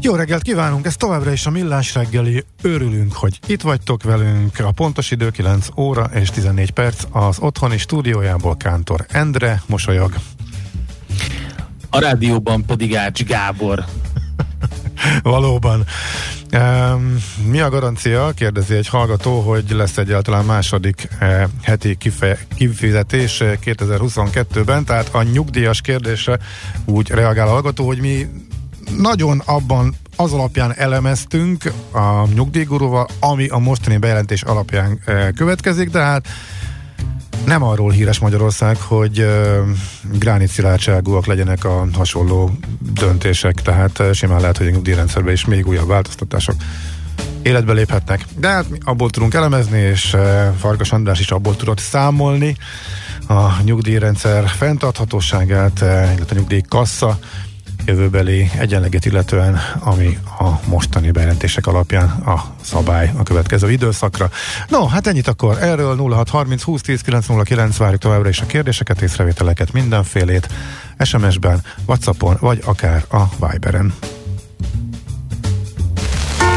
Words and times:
Jó 0.00 0.14
reggelt 0.14 0.42
kívánunk, 0.42 0.86
ez 0.86 0.96
továbbra 0.96 1.32
is 1.32 1.46
a 1.46 1.50
Millás 1.50 1.94
reggeli. 1.94 2.44
Örülünk, 2.62 3.12
hogy 3.12 3.38
itt 3.46 3.62
vagytok 3.62 4.02
velünk. 4.02 4.58
A 4.58 4.70
pontos 4.70 5.10
idő 5.10 5.30
9 5.30 5.68
óra 5.76 6.10
és 6.14 6.30
14 6.30 6.70
perc 6.70 7.04
az 7.10 7.38
otthoni 7.40 7.78
stúdiójából 7.78 8.56
Kántor 8.56 9.06
Endre 9.08 9.62
mosolyog. 9.66 10.14
A 11.90 11.98
rádióban 11.98 12.64
pedig 12.64 12.96
Ács 12.96 13.24
Gábor. 13.24 13.84
Valóban. 15.22 15.84
Um, 16.52 17.16
mi 17.44 17.60
a 17.60 17.70
garancia? 17.70 18.30
Kérdezi 18.34 18.74
egy 18.74 18.88
hallgató, 18.88 19.40
hogy 19.40 19.70
lesz 19.70 19.98
egyáltalán 19.98 20.44
második 20.44 21.08
uh, 21.20 21.42
heti 21.62 21.96
kife- 21.96 22.46
kifizetés 22.56 23.42
2022-ben, 23.42 24.84
tehát 24.84 25.08
a 25.14 25.22
nyugdíjas 25.22 25.80
kérdésre 25.80 26.38
úgy 26.84 27.08
reagál 27.10 27.48
a 27.48 27.50
hallgató, 27.50 27.86
hogy 27.86 28.00
mi 28.00 28.28
nagyon 28.96 29.42
abban 29.44 29.94
az 30.16 30.32
alapján 30.32 30.74
elemeztünk 30.76 31.72
a 31.92 32.26
nyugdíjgurúval, 32.34 33.06
ami 33.20 33.48
a 33.48 33.58
mostani 33.58 33.96
bejelentés 33.96 34.42
alapján 34.42 35.00
e, 35.04 35.30
következik, 35.30 35.90
de 35.90 36.00
hát 36.00 36.28
nem 37.44 37.62
arról 37.62 37.90
híres 37.90 38.18
Magyarország, 38.18 38.76
hogy 38.76 39.18
e, 39.18 39.58
gránit 40.12 40.48
szilárdságúak 40.48 41.26
legyenek 41.26 41.64
a 41.64 41.86
hasonló 41.92 42.50
döntések, 42.92 43.62
tehát 43.62 44.00
e, 44.00 44.12
simán 44.12 44.40
lehet, 44.40 44.56
hogy 44.56 44.66
a 44.66 44.70
nyugdíjrendszerben 44.70 45.32
is 45.32 45.44
még 45.44 45.66
újabb 45.66 45.88
változtatások 45.88 46.54
életbe 47.42 47.72
léphetnek. 47.72 48.24
De 48.36 48.48
hát 48.48 48.70
mi 48.70 48.78
abból 48.84 49.10
tudunk 49.10 49.34
elemezni, 49.34 49.78
és 49.78 50.16
Farkas 50.58 50.92
András 50.92 51.20
is 51.20 51.30
abból 51.30 51.56
tudott 51.56 51.78
számolni 51.78 52.56
a 53.28 53.62
nyugdíjrendszer 53.62 54.48
fenntarthatóságát, 54.48 55.80
illetve 55.80 56.26
a 56.30 56.34
nyugdíjkassa 56.34 57.18
jövőbeli 57.88 58.50
egyenleget 58.58 59.04
illetően, 59.04 59.58
ami 59.78 60.18
a 60.38 60.60
mostani 60.66 61.10
bejelentések 61.10 61.66
alapján 61.66 62.08
a 62.08 62.44
szabály 62.62 63.12
a 63.18 63.22
következő 63.22 63.70
időszakra. 63.70 64.30
No, 64.68 64.86
hát 64.86 65.06
ennyit 65.06 65.28
akkor 65.28 65.58
erről 65.62 65.96
0630 65.96 66.62
20 66.62 66.80
10 66.80 67.00
909 67.00 67.76
várjuk 67.76 68.00
továbbra 68.00 68.28
is 68.28 68.40
a 68.40 68.46
kérdéseket, 68.46 69.02
észrevételeket, 69.02 69.72
mindenfélét 69.72 70.48
SMS-ben, 70.98 71.60
Whatsappon, 71.86 72.36
vagy 72.40 72.62
akár 72.64 73.04
a 73.10 73.46
Viberen. 73.46 73.94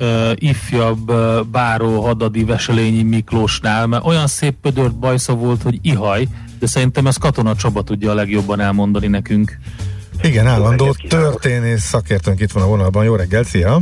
uh, 0.00 0.30
ifjabb 0.34 1.10
uh, 1.10 1.40
báró 1.40 2.00
hadadi 2.00 2.44
Veselényi 2.44 3.02
Miklósnál, 3.02 3.86
mert 3.86 4.06
olyan 4.06 4.26
szép 4.26 4.54
pödört 4.62 4.98
bajsza 4.98 5.34
volt, 5.34 5.62
hogy 5.62 5.78
ihaj, 5.82 6.28
de 6.58 6.66
szerintem 6.66 7.06
ezt 7.06 7.18
Katona 7.18 7.54
Csaba 7.54 7.82
tudja 7.82 8.10
a 8.10 8.14
legjobban 8.14 8.60
elmondani 8.60 9.06
nekünk. 9.06 9.58
Igen, 10.22 10.46
állandó 10.46 10.94
történész 11.08 11.82
szakértőnk 11.82 12.40
itt 12.40 12.52
van 12.52 12.62
a 12.62 12.66
vonalban. 12.66 13.04
Jó 13.04 13.14
reggel, 13.14 13.42
szia! 13.42 13.78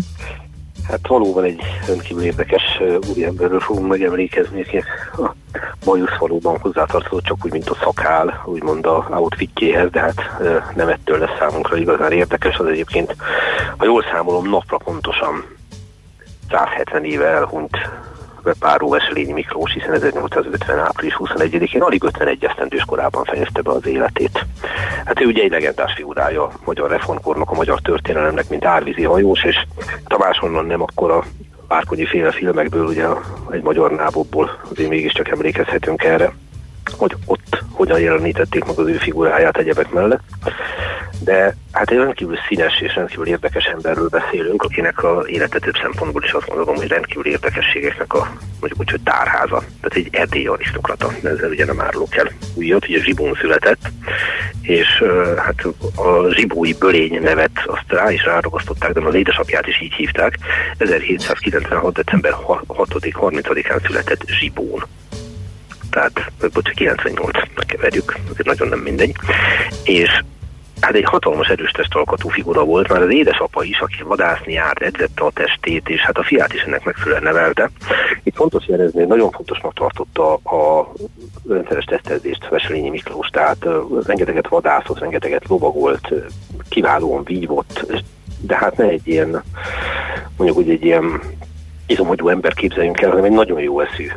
Hát 0.89 1.07
valóban 1.09 1.45
egy 1.45 1.61
rendkívül 1.87 2.23
érdekes 2.23 2.63
úriemberről 3.11 3.61
fogunk 3.61 3.89
megemlékezni, 3.89 4.61
aki 4.61 4.83
a 5.13 5.35
Bajusz 5.85 6.17
valóban 6.19 6.59
hozzátartozó, 6.59 7.21
csak 7.21 7.45
úgy, 7.45 7.53
mint 7.53 7.69
a 7.69 7.77
szakál, 7.83 8.43
úgymond 8.47 8.87
a 8.87 9.09
outfitjéhez, 9.11 9.91
de 9.91 10.01
hát 10.01 10.23
nem 10.75 10.89
ettől 10.89 11.19
lesz 11.19 11.39
számunkra 11.39 11.77
igazán 11.77 12.13
érdekes, 12.13 12.57
az 12.57 12.67
egyébként, 12.67 13.17
ha 13.77 13.85
jól 13.85 14.05
számolom, 14.13 14.49
napra 14.49 14.77
pontosan 14.77 15.45
170 16.53 17.05
éve 17.05 17.27
elhunyt 17.27 17.77
Páró 18.59 18.89
Veselényi 18.89 19.33
Miklós, 19.33 19.73
hiszen 19.73 19.93
1850. 19.93 20.79
április 20.79 21.17
21-én 21.19 21.83
alig 21.83 22.05
51 22.05 22.45
esztendős 22.45 22.85
korában 22.85 23.25
fejezte 23.25 23.63
be 23.63 23.71
az 23.71 23.87
életét. 23.87 24.47
Hát 25.05 25.21
ő 25.21 25.27
ugye 25.27 25.43
egy 25.43 25.51
legendás 25.51 25.93
figurája 25.95 26.43
a 26.43 26.53
magyar 26.65 26.91
reformkornak, 26.91 27.51
a 27.51 27.55
magyar 27.55 27.81
történelemnek, 27.81 28.49
mint 28.49 28.65
árvízi 28.65 29.03
hajós, 29.03 29.45
és 29.45 29.57
Tamás 30.07 30.43
onnan 30.43 30.67
nem 30.67 30.83
akkor 30.83 31.11
a 31.11 31.25
Várkonyi 31.69 32.07
féle 32.07 32.31
filmekből, 32.31 32.87
ugye 32.87 33.07
egy 33.51 33.63
magyar 33.63 33.91
nábokból 33.91 34.61
azért 34.71 34.89
mégiscsak 34.89 35.29
emlékezhetünk 35.29 36.05
erre, 36.05 36.33
hogy 36.97 37.17
ott 37.27 37.63
hogyan 37.71 38.01
jelenítették 38.01 38.65
meg 38.65 38.79
az 38.79 38.87
ő 38.87 38.97
figuráját 38.97 39.57
egyebek 39.57 39.91
mellett 39.91 40.23
de 41.25 41.57
hát 41.73 41.91
egy 41.91 41.97
rendkívül 41.97 42.37
színes 42.49 42.81
és 42.81 42.95
rendkívül 42.95 43.27
érdekes 43.27 43.65
emberről 43.65 44.09
beszélünk, 44.09 44.63
akinek 44.63 45.03
a 45.03 45.25
élete 45.27 45.59
több 45.59 45.77
szempontból 45.83 46.23
is 46.25 46.33
azt 46.33 46.49
mondom, 46.49 46.75
hogy 46.75 46.87
rendkívül 46.87 47.27
érdekességeknek 47.27 48.15
a 48.15 48.33
mondjuk 48.61 48.81
úgy, 48.81 48.91
hogy 48.91 49.01
tárháza. 49.01 49.59
Tehát 49.81 49.95
egy 49.95 50.09
erdélyi 50.11 50.47
arisztokrata, 50.47 51.13
ezzel 51.23 51.51
ugye 51.51 51.65
nem 51.65 51.81
árulok 51.81 52.17
el 52.17 52.31
újat, 52.55 52.89
ugye 52.89 53.03
Zsibón 53.03 53.35
született, 53.41 53.91
és 54.63 55.05
hát 55.37 55.65
a 55.97 56.33
zsibói 56.33 56.73
bölény 56.75 57.21
nevet 57.23 57.63
azt 57.67 57.85
rá 57.87 58.11
is 58.11 58.25
ráragasztották, 58.25 58.93
de 58.93 59.01
az 59.01 59.15
édesapját 59.15 59.67
is 59.67 59.81
így 59.81 59.93
hívták. 59.93 60.39
1796. 60.79 61.95
december 61.95 62.33
6-30-án 62.69 63.87
született 63.87 64.25
Zsibón 64.27 64.85
tehát, 65.93 66.33
bocsánat, 66.39 66.71
98, 66.75 67.39
megkeverjük, 67.55 68.17
azért 68.31 68.47
nagyon 68.47 68.69
nem 68.69 68.79
mindegy. 68.79 69.15
És 69.85 70.23
hát 70.81 70.95
egy 70.95 71.05
hatalmas 71.05 71.49
erős 71.49 71.71
testalkatú 71.71 72.29
figura 72.29 72.65
volt, 72.65 72.89
már 72.89 73.03
az 73.03 73.13
édesapa 73.13 73.63
is, 73.63 73.81
aki 73.81 74.03
vadászni 74.03 74.53
járt, 74.53 74.83
edzette 74.83 75.25
a 75.25 75.31
testét, 75.31 75.89
és 75.89 76.01
hát 76.01 76.19
a 76.19 76.23
fiát 76.23 76.53
is 76.53 76.61
ennek 76.61 76.85
megfelelően 76.85 77.23
nevelte. 77.23 77.71
Itt 78.23 78.37
fontos 78.37 78.67
jelezni, 78.67 79.05
nagyon 79.05 79.31
fontosnak 79.31 79.75
tartotta 79.75 80.35
a 80.35 80.93
rendszeres 81.49 81.85
tesztezést 81.85 82.49
Veselényi 82.49 82.89
Miklós, 82.91 83.29
tehát 83.29 83.67
rengeteget 84.07 84.49
vadászott, 84.49 84.99
rengeteget 84.99 85.49
lovagolt, 85.49 86.13
kiválóan 86.69 87.25
vívott, 87.25 87.87
de 88.41 88.57
hát 88.57 88.77
ne 88.77 88.85
egy 88.85 89.09
ilyen, 89.09 89.43
mondjuk 90.37 90.59
úgy 90.59 90.71
egy 90.71 90.85
ilyen 90.85 91.21
izomogyú 91.87 92.29
ember 92.29 92.55
képzeljünk 92.55 93.01
el, 93.01 93.11
hanem 93.11 93.25
egy 93.25 93.31
nagyon 93.31 93.61
jó 93.61 93.81
eszű 93.81 94.09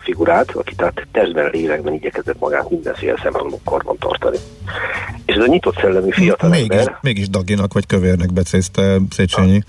figurát, 0.00 0.50
aki 0.50 0.74
tehát 0.74 1.06
testben, 1.12 1.50
lélekben 1.52 1.92
igyekezett 1.92 2.38
magát 2.38 2.70
mindenféle 2.70 3.18
szempontból 3.22 3.60
karban 3.64 3.96
tartani. 3.98 4.36
És 5.26 5.34
ez 5.34 5.42
a 5.42 5.46
nyitott 5.46 5.78
szellemű 5.78 6.10
fiatal 6.10 6.48
mégis, 6.48 6.78
ember... 6.78 6.98
Mégis 7.00 7.28
Daginak 7.28 7.72
vagy 7.72 7.86
Kövérnek 7.86 8.32
becézte 8.32 8.98
Széchenyi. 9.10 9.60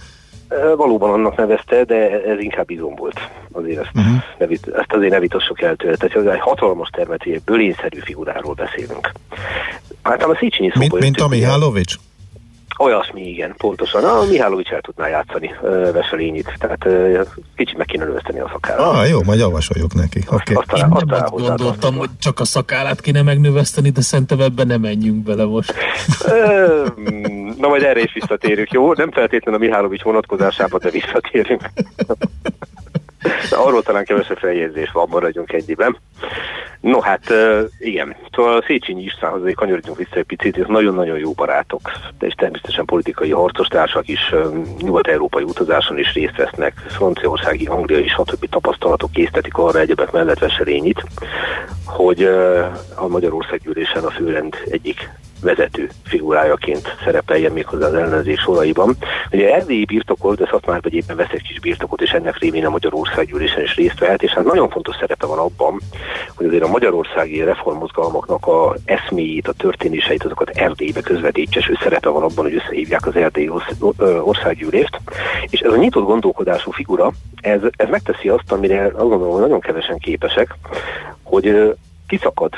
Valóban 0.76 1.14
annak 1.14 1.38
nevezte, 1.38 1.84
de 1.84 2.24
ez 2.24 2.40
inkább 2.40 2.70
izom 2.70 2.96
volt. 2.96 3.20
Azért 3.52 3.80
ezt, 3.80 3.92
uh-huh. 3.96 4.22
nevit, 4.38 4.68
ezt 4.68 4.94
azért 4.94 5.12
ne 5.12 5.20
vitassuk 5.20 5.62
el 5.62 5.76
tőle. 5.76 5.96
Tehát 5.96 6.34
egy 6.34 6.40
hatalmas 6.40 6.90
termetű, 6.90 7.34
egy 7.34 7.44
bölényszerű 7.44 8.00
figuráról 8.00 8.54
beszélünk. 8.54 9.12
Hát 10.04 10.24
a 10.24 10.38
Széchenyi 10.40 10.70
szóba 10.74 10.86
Mint, 10.90 11.00
mint 11.00 11.20
a 11.20 11.28
Mihálovics? 11.28 11.96
Olyasmi, 12.78 13.22
igen, 13.22 13.54
pontosan. 13.58 14.04
A 14.04 14.24
Mihálovics 14.30 14.70
el 14.70 14.82
tudná 14.82 15.08
játszani 15.08 15.56
uh, 15.62 15.92
Veselényit, 15.92 16.54
tehát 16.60 16.86
uh, 16.86 17.28
kicsit 17.56 17.78
meg 17.78 17.86
kéne 17.86 18.06
növeszteni 18.06 18.40
a 18.40 18.50
szakállát. 18.52 18.96
Ah, 18.96 19.10
jó, 19.10 19.24
majd 19.24 19.40
javasoljuk 19.40 19.94
neki. 19.94 20.20
Okay. 20.28 20.56
Azt, 20.56 20.72
azt, 20.72 20.84
azt, 20.90 21.12
azt 21.12 21.32
gondoltam, 21.32 21.96
hogy 21.96 22.10
csak 22.20 22.40
a 22.40 22.46
szakállát 22.46 23.02
kéne 23.02 23.22
megnöveszteni, 23.22 23.90
de 23.90 24.02
szerintem 24.02 24.40
ebben 24.40 24.68
nem 24.68 24.82
menjünk 24.82 25.24
bele 25.24 25.46
most. 25.46 25.74
Na 27.58 27.68
majd 27.68 27.84
erre 27.84 28.02
is 28.02 28.14
visszatérünk, 28.14 28.72
jó? 28.72 28.94
Nem 28.94 29.12
feltétlenül 29.12 29.62
a 29.62 29.64
Mihálovics 29.66 30.02
vonatkozásában, 30.02 30.80
de 30.84 30.90
visszatérünk. 30.90 31.62
Arról 33.52 33.84
talán 33.84 34.06
kevesebb 34.06 34.38
feljegyzés 34.38 34.92
van, 34.92 35.08
maradjunk 35.10 35.54
egyben. 35.54 35.98
No 36.82 37.00
hát 37.00 37.34
igen, 37.80 38.16
szóval 38.32 38.64
Széchenyi 38.68 39.04
Istvánhoz 39.04 39.42
azért 39.42 39.56
kanyarodjunk 39.56 39.98
vissza 39.98 40.16
egy 40.16 40.24
picit, 40.24 40.58
és 40.58 40.66
nagyon-nagyon 40.68 41.18
jó 41.18 41.32
barátok, 41.32 41.92
de 42.20 42.26
és 42.26 42.34
természetesen 42.34 42.86
politikai 42.86 43.32
harcostársak 43.32 44.08
is 44.08 44.34
nyugat-európai 44.78 45.44
utazáson 45.44 45.98
is 45.98 46.14
részt 46.14 46.36
vesznek, 46.36 46.74
franciaországi, 46.88 47.66
angliai 47.66 48.04
és 48.04 48.12
stb. 48.12 48.50
tapasztalatok 48.50 49.12
késztetik 49.12 49.58
arra 49.58 49.80
egyebek 49.80 50.12
mellett 50.12 50.40
Veselényit, 50.40 51.04
hogy 51.86 52.24
a 52.96 53.08
Magyarország 53.08 53.60
gyűlésen 53.64 54.04
a 54.04 54.12
főrend 54.12 54.56
egyik 54.70 55.10
vezető 55.42 55.90
figurájaként 56.04 56.96
szerepeljen 57.04 57.52
méghozzá 57.52 57.88
az 57.88 57.94
ellenzék 57.94 58.40
soraiban. 58.40 58.96
Ugye 59.32 59.54
erdélyi 59.54 59.86
birtokol, 59.86 60.36
de 60.36 60.50
vagy 60.62 60.94
éppen 60.94 61.16
vesz 61.16 61.32
egy 61.32 61.42
kis 61.42 61.60
birtokot, 61.60 62.02
és 62.02 62.12
ennek 62.12 62.38
révén 62.38 62.66
a 62.66 62.70
Magyarországgyűlésen 62.70 63.62
is 63.62 63.76
részt 63.76 64.00
vehet, 64.00 64.24
és 64.24 64.32
hát 64.32 64.44
nagyon 64.44 64.70
fontos 64.70 64.96
szerepe 65.00 65.26
van 65.26 65.38
abban, 65.38 65.80
hogy 66.36 66.46
azért 66.46 66.64
a 66.64 66.68
magyarországi 66.68 67.44
reformmozgalmaknak 67.44 68.48
a 68.48 68.76
eszméjét, 68.86 69.48
a 69.48 69.54
történéseit, 69.54 70.24
azokat 70.24 70.50
Erdélybe 70.50 71.02
közvetítse, 71.02 71.60
és 71.60 71.70
ő 71.70 71.78
szerepe 71.84 72.10
van 72.10 72.24
abban, 72.24 72.46
hogy 72.46 72.56
összehívják 72.56 73.06
az 73.06 73.16
Erdélyi 73.16 73.52
országgyűlést. 74.24 75.00
És 75.50 75.60
ez 75.60 75.72
a 75.72 75.78
nyitott 75.78 76.06
gondolkodású 76.06 76.72
figura, 76.72 77.12
ez, 77.42 77.62
ez 77.76 77.90
megteszi 77.90 78.30
azt, 78.30 78.52
amire 78.52 78.84
azt 78.84 78.94
gondolom, 78.94 79.32
hogy 79.32 79.42
nagyon 79.42 79.60
kevesen 79.60 79.98
képesek, 79.98 80.56
hogy 81.24 81.76
kiszakad 82.12 82.54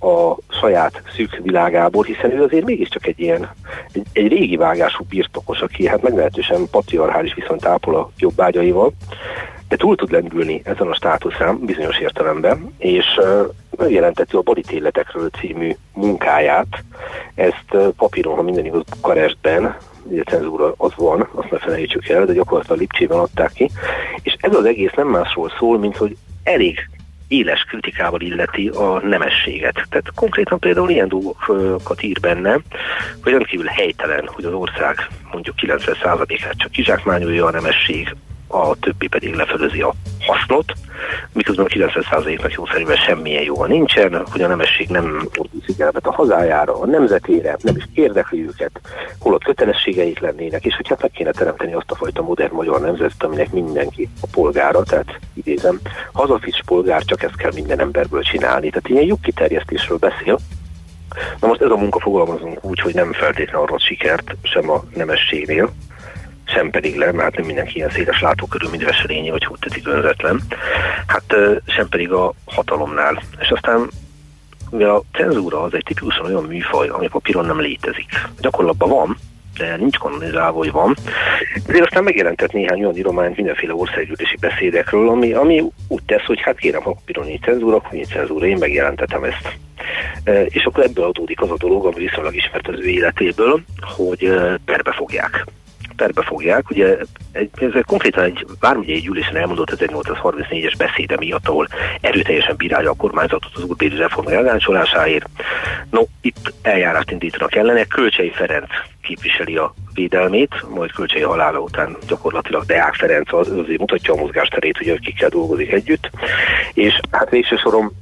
a 0.00 0.36
saját 0.48 1.02
szűk 1.14 1.40
világából, 1.42 2.04
hiszen 2.04 2.30
ő 2.30 2.42
azért 2.42 2.64
mégiscsak 2.64 3.06
egy 3.06 3.20
ilyen, 3.20 3.50
egy, 3.92 4.06
egy 4.12 4.28
régi 4.28 4.56
vágású 4.56 5.04
birtokos, 5.08 5.60
aki 5.60 5.86
hát 5.86 6.02
meglehetősen 6.02 6.68
patriarchális 6.70 7.34
viszont 7.34 7.66
ápol 7.66 7.96
a 7.96 8.10
jobbágyaival, 8.18 8.92
de 9.68 9.76
túl 9.76 9.96
tud 9.96 10.10
lendülni 10.10 10.60
ezen 10.64 10.86
a 10.86 10.94
státuszán 10.94 11.58
bizonyos 11.58 11.98
értelemben, 11.98 12.74
és 12.78 13.04
megjelenteti 13.76 14.36
a 14.36 14.40
Borítéletekről 14.40 15.30
című 15.40 15.76
munkáját. 15.92 16.84
Ezt 17.34 17.92
papíron, 17.96 18.34
ha 18.34 18.42
minden 18.42 18.64
igaz, 18.64 18.82
Bukarestben, 18.90 19.76
ugye 20.02 20.22
cenzúra 20.22 20.74
az 20.76 20.92
van, 20.96 21.28
azt 21.34 21.50
ne 21.50 21.58
felejtsük 21.58 22.08
el, 22.08 22.24
de 22.24 22.32
gyakorlatilag 22.32 22.78
Lipcsében 22.78 23.18
adták 23.18 23.52
ki, 23.52 23.70
és 24.22 24.36
ez 24.40 24.54
az 24.54 24.64
egész 24.64 24.92
nem 24.96 25.08
másról 25.08 25.52
szól, 25.58 25.78
mint 25.78 25.96
hogy 25.96 26.16
elég 26.42 26.88
éles 27.28 27.64
kritikával 27.68 28.20
illeti 28.20 28.68
a 28.68 29.00
nemességet. 29.06 29.86
Tehát 29.88 30.12
konkrétan 30.14 30.58
például 30.58 30.90
ilyen 30.90 31.08
dolgokat 31.08 32.02
ír 32.02 32.20
benne, 32.20 32.58
hogy 33.22 33.32
rendkívül 33.32 33.66
helytelen, 33.66 34.28
hogy 34.32 34.44
az 34.44 34.52
ország 34.52 35.08
mondjuk 35.32 35.56
90%-át 35.60 36.58
csak 36.58 36.70
kizsákmányolja 36.70 37.46
a 37.46 37.50
nemesség, 37.50 38.14
a 38.46 38.76
többi 38.76 39.06
pedig 39.06 39.34
lefölözi 39.34 39.80
a 39.80 39.94
hasznot, 40.20 40.72
miközben 41.32 41.66
90%-nak 41.68 42.52
jó 42.52 42.66
szerűen 42.66 42.96
semmilyen 42.96 43.42
joga 43.42 43.66
nincsen, 43.66 44.26
hogy 44.30 44.42
a 44.42 44.48
nemesség 44.48 44.88
nem 44.88 45.28
figyelmet 45.62 46.06
a 46.06 46.12
hazájára, 46.12 46.80
a 46.80 46.86
nemzetére, 46.86 47.56
nem 47.62 47.76
is 47.76 47.84
érdekli 47.92 48.46
őket, 48.46 48.80
holott 49.18 49.44
kötelességeik 49.44 50.18
lennének, 50.18 50.64
és 50.64 50.74
hogy 50.74 50.88
hát 50.88 51.02
meg 51.02 51.10
kéne 51.10 51.30
teremteni 51.30 51.72
azt 51.72 51.90
a 51.90 51.94
fajta 51.94 52.22
modern 52.22 52.54
magyar 52.54 52.80
nemzetet, 52.80 53.22
aminek 53.22 53.52
mindenki 53.52 54.08
a 54.20 54.26
polgára, 54.32 54.82
tehát 54.82 55.20
idézem, 55.34 55.80
hazafics 56.12 56.62
polgár, 56.62 57.02
csak 57.04 57.22
ezt 57.22 57.36
kell 57.36 57.52
minden 57.54 57.80
emberből 57.80 58.22
csinálni. 58.22 58.68
Tehát 58.70 58.88
ilyen 58.88 59.04
jogkiterjesztésről 59.04 59.98
beszél, 59.98 60.38
Na 61.40 61.46
most 61.46 61.60
ez 61.60 61.70
a 61.70 61.76
munka 61.76 62.00
fogalmazunk 62.00 62.64
úgy, 62.64 62.80
hogy 62.80 62.94
nem 62.94 63.12
feltétlenül 63.12 63.62
arról 63.62 63.78
sikert 63.78 64.36
sem 64.42 64.70
a 64.70 64.84
nemességnél, 64.94 65.72
sem 66.46 66.70
pedig 66.70 66.96
le, 66.96 67.12
mert 67.12 67.36
nem 67.36 67.46
mindenki 67.46 67.76
ilyen 67.76 67.90
széles 67.90 68.20
látókörül, 68.20 68.70
mint 68.70 68.84
Veselényi, 68.84 69.30
vagy 69.30 69.44
hogy 69.44 69.58
tetszik 69.58 69.88
önzetlen, 69.88 70.40
hát 71.06 71.36
sem 71.66 71.88
pedig 71.88 72.12
a 72.12 72.32
hatalomnál. 72.44 73.22
És 73.40 73.50
aztán 73.50 73.90
ugye 74.70 74.86
a 74.86 75.02
cenzúra 75.12 75.62
az 75.62 75.74
egy 75.74 75.82
tipikusan 75.84 76.26
olyan 76.26 76.44
műfaj, 76.44 76.88
ami 76.88 77.08
papíron 77.08 77.46
nem 77.46 77.60
létezik. 77.60 78.06
Gyakorlatban 78.40 78.88
van, 78.88 79.16
de 79.58 79.76
nincs 79.76 79.98
kanonizálva, 79.98 80.58
hogy 80.58 80.72
van. 80.72 80.96
Ezért 81.66 81.84
aztán 81.84 82.04
megjelentett 82.04 82.52
néhány 82.52 82.80
olyan 82.80 82.96
írományt 82.96 83.36
mindenféle 83.36 83.74
országgyűlési 83.74 84.36
beszédekről, 84.40 85.08
ami, 85.08 85.32
ami 85.32 85.64
úgy 85.88 86.02
tesz, 86.06 86.24
hogy 86.24 86.40
hát 86.40 86.58
kérem, 86.58 86.82
ha 86.82 86.92
papíron 86.92 87.26
nincs 87.26 87.44
cenzúra, 87.44 87.76
akkor 87.76 87.92
nincs 87.92 88.08
cenzúra, 88.08 88.46
én 88.46 88.56
megjelentetem 88.58 89.24
ezt. 89.24 89.58
És 90.48 90.64
akkor 90.64 90.84
ebből 90.84 91.04
adódik 91.04 91.40
az 91.40 91.50
a 91.50 91.56
dolog, 91.58 91.86
ami 91.86 91.94
viszonylag 91.94 92.34
ismert 92.34 92.68
az 92.68 92.78
ő 92.78 92.86
életéből, 92.88 93.60
hogy 93.96 94.32
perbe 94.64 94.92
fogják 94.92 95.44
perbe 95.96 96.22
fogják. 96.22 96.70
Ugye 96.70 96.96
egy, 97.32 97.50
ez 97.60 97.72
konkrétan 97.86 98.24
egy 98.24 98.46
vármegyei 98.60 99.00
gyűlésen 99.00 99.36
elmondott 99.36 99.74
1834-es 99.76 100.74
beszéde 100.78 101.16
miatt, 101.16 101.48
ahol 101.48 101.68
erőteljesen 102.00 102.56
bírálja 102.56 102.90
a 102.90 102.94
kormányzatot 102.94 103.50
az 103.54 103.64
úrbéli 103.64 103.96
reform 103.96 104.28
elgáncsolásáért. 104.28 105.28
No, 105.90 106.02
itt 106.20 106.52
eljárást 106.62 107.10
indítanak 107.10 107.54
ellene. 107.54 107.84
Kölcsei 107.84 108.30
Ferenc 108.30 108.68
képviseli 109.02 109.56
a 109.56 109.74
védelmét, 109.94 110.54
majd 110.74 110.92
Kölcsei 110.92 111.22
halála 111.22 111.58
után 111.58 111.96
gyakorlatilag 112.06 112.64
Deák 112.64 112.94
Ferenc 112.94 113.32
az, 113.32 113.48
azért 113.48 113.78
mutatja 113.78 114.14
a 114.14 114.16
mozgásterét, 114.16 114.76
hogy 114.76 114.88
akikkel 114.88 115.28
dolgozik 115.28 115.72
együtt. 115.72 116.10
És 116.72 117.00
hát 117.10 117.30
végső 117.30 117.56
soron 117.56 117.92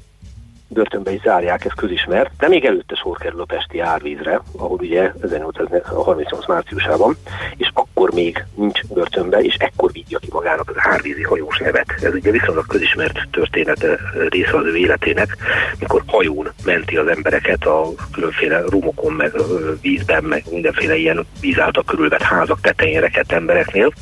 börtönbe 0.74 1.12
is 1.12 1.20
zárják, 1.20 1.64
ez 1.64 1.72
közismert, 1.76 2.30
de 2.38 2.48
még 2.48 2.64
előtte 2.64 2.94
sor 2.94 3.16
kerül 3.16 3.40
a 3.40 3.44
Pesti 3.44 3.80
árvízre, 3.80 4.40
ahol 4.56 4.78
ugye 4.80 5.12
1838 5.22 6.46
márciusában, 6.46 7.16
és 7.56 7.70
akkor 7.74 8.12
még 8.12 8.44
nincs 8.54 8.86
börtönbe, 8.86 9.38
és 9.38 9.54
ekkor 9.54 9.92
vigyja 9.92 10.18
ki 10.18 10.28
magának 10.32 10.70
az 10.70 10.76
árvízi 10.78 11.22
hajós 11.22 11.58
nevet. 11.58 11.94
Ez 12.02 12.14
ugye 12.14 12.30
viszonylag 12.30 12.66
közismert 12.66 13.28
története 13.30 13.98
része 14.28 14.56
az 14.56 14.64
ő 14.64 14.76
életének, 14.76 15.36
mikor 15.78 16.02
hajón 16.06 16.48
menti 16.64 16.96
az 16.96 17.06
embereket 17.06 17.64
a 17.64 17.88
különféle 18.12 18.60
rumokon, 18.68 19.12
meg 19.12 19.32
vízben, 19.80 20.24
meg 20.24 20.44
mindenféle 20.50 20.96
ilyen 20.96 21.26
víz 21.40 21.58
által 21.58 21.84
körülvett 21.84 22.22
házak 22.22 22.60
tetején 22.60 23.00
rekedt 23.00 23.32
embereknél. 23.32 23.92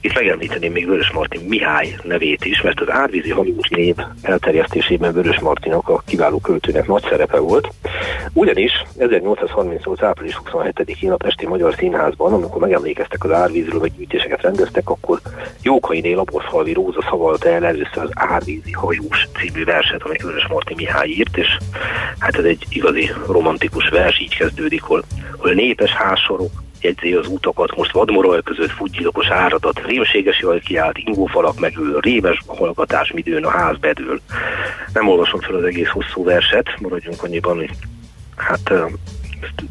Itt 0.00 0.14
megemlíteném 0.14 0.72
még 0.72 0.86
Vörös 0.86 1.10
Martin 1.10 1.48
Mihály 1.48 1.96
nevét 2.02 2.44
is, 2.44 2.62
mert 2.62 2.80
az 2.80 2.90
árvízi 2.90 3.30
hajós 3.30 3.68
név 3.68 3.96
elterjesztésében 4.22 5.12
Vörös 5.12 5.40
Martinak 5.40 5.88
a 5.88 6.01
kiváló 6.04 6.38
költőnek 6.38 6.86
nagy 6.86 7.02
szerepe 7.08 7.38
volt. 7.38 7.68
Ugyanis 8.32 8.84
1838. 8.96 10.02
április 10.02 10.40
27-én 10.44 11.12
a 11.12 11.16
Pesti 11.16 11.46
Magyar 11.46 11.74
Színházban, 11.74 12.32
amikor 12.32 12.60
megemlékeztek 12.60 13.24
az 13.24 13.30
árvízről, 13.30 13.80
vagy 13.80 13.92
gyűjtéseket 13.96 14.42
rendeztek, 14.42 14.90
akkor 14.90 15.20
Jókainé 15.62 16.12
Laborfalvi 16.12 16.72
Róza 16.72 17.02
szavalta 17.02 17.48
el 17.48 17.64
először 17.64 18.02
az 18.02 18.10
Árvízi 18.12 18.72
hajós 18.72 19.28
című 19.38 19.64
verset, 19.64 20.02
amit 20.02 20.22
Vörös 20.22 20.46
Marti 20.46 20.74
Mihály 20.74 21.08
írt, 21.08 21.36
és 21.36 21.58
hát 22.18 22.36
ez 22.36 22.44
egy 22.44 22.66
igazi 22.68 23.10
romantikus 23.26 23.88
vers, 23.88 24.20
így 24.20 24.36
kezdődik, 24.36 24.82
hol, 24.82 25.04
hol 25.36 25.52
népes 25.52 25.90
házsorok, 25.90 26.50
jegyzi 26.82 27.12
az 27.12 27.26
utakat, 27.26 27.76
most 27.76 27.92
vadmoraj 27.92 28.42
között 28.42 28.70
futgyilokos 28.70 29.28
áradat, 29.28 29.86
rémséges 29.86 30.40
jaj 30.40 30.60
kiállt, 30.60 30.98
ingófalak 30.98 31.60
megül, 31.60 32.00
rémes 32.00 32.42
hallgatás 32.46 33.12
midőn 33.12 33.44
a 33.44 33.50
ház 33.50 33.76
bedől. 33.78 34.20
Nem 34.92 35.08
olvasom 35.08 35.40
fel 35.40 35.54
az 35.54 35.64
egész 35.64 35.88
hosszú 35.88 36.24
verset, 36.24 36.80
maradjunk 36.80 37.22
annyiban, 37.22 37.56
hogy 37.56 37.70
hát 38.36 38.72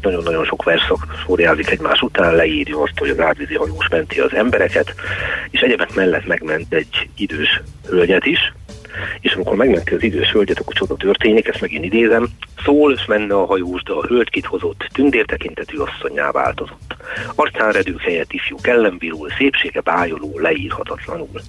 nagyon-nagyon 0.02 0.44
sok 0.44 0.62
verszak 0.62 1.06
szóriázik 1.26 1.70
egymás 1.70 2.00
után, 2.00 2.34
leírja 2.34 2.82
azt, 2.82 2.98
hogy 2.98 3.10
az 3.10 3.20
árvízi 3.20 3.54
hajós 3.54 3.88
menti 3.88 4.20
az 4.20 4.34
embereket, 4.34 4.94
és 5.50 5.60
egyebek 5.60 5.94
mellett 5.94 6.26
megment 6.26 6.74
egy 6.74 7.08
idős 7.16 7.62
hölgyet 7.88 8.24
is, 8.26 8.52
és 9.20 9.32
amikor 9.32 9.56
megmenti 9.56 9.94
az 9.94 10.02
idős 10.02 10.30
hölgyet, 10.30 10.58
akkor 10.58 10.74
csoda 10.74 10.94
történik, 10.94 11.48
ezt 11.48 11.60
megint 11.60 11.84
idézem, 11.84 12.28
szól, 12.64 12.92
és 12.92 13.04
menne 13.06 13.34
a 13.34 13.46
hajós, 13.46 13.82
de 13.82 13.92
a 13.92 14.06
hölgy 14.06 14.30
kit 14.30 14.46
hozott, 14.46 14.88
tündér 14.92 15.24
tekintetű 15.24 15.76
asszonyá 15.76 16.30
változott. 16.30 16.94
Arcán 17.34 17.72
redők 17.72 18.00
helyett 18.00 18.32
ifjú 18.32 18.56
kellemvirul, 18.62 19.30
szépsége 19.38 19.80
bájoló, 19.80 20.38
leírhatatlanul. 20.38 21.40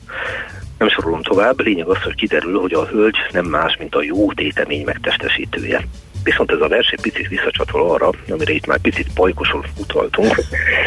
Nem 0.78 0.90
sorolom 0.90 1.22
tovább, 1.22 1.60
lényeg 1.60 1.88
az, 1.88 2.02
hogy 2.02 2.16
kiderül, 2.16 2.60
hogy 2.60 2.74
a 2.74 2.86
hölgy 2.86 3.18
nem 3.32 3.46
más, 3.46 3.78
mint 3.78 3.96
a 3.96 4.04
jó 4.04 4.34
tétemény 4.34 4.84
megtestesítője. 4.84 5.88
Viszont 6.24 6.52
ez 6.52 6.62
a 6.62 6.68
vers 6.68 6.90
egy 6.90 7.02
picit 7.02 7.28
visszacsatol 7.28 7.90
arra, 7.90 8.10
amire 8.30 8.54
itt 8.54 8.66
már 8.66 8.80
picit 8.80 9.14
pajkosul 9.14 9.66
utaltunk, 9.80 10.36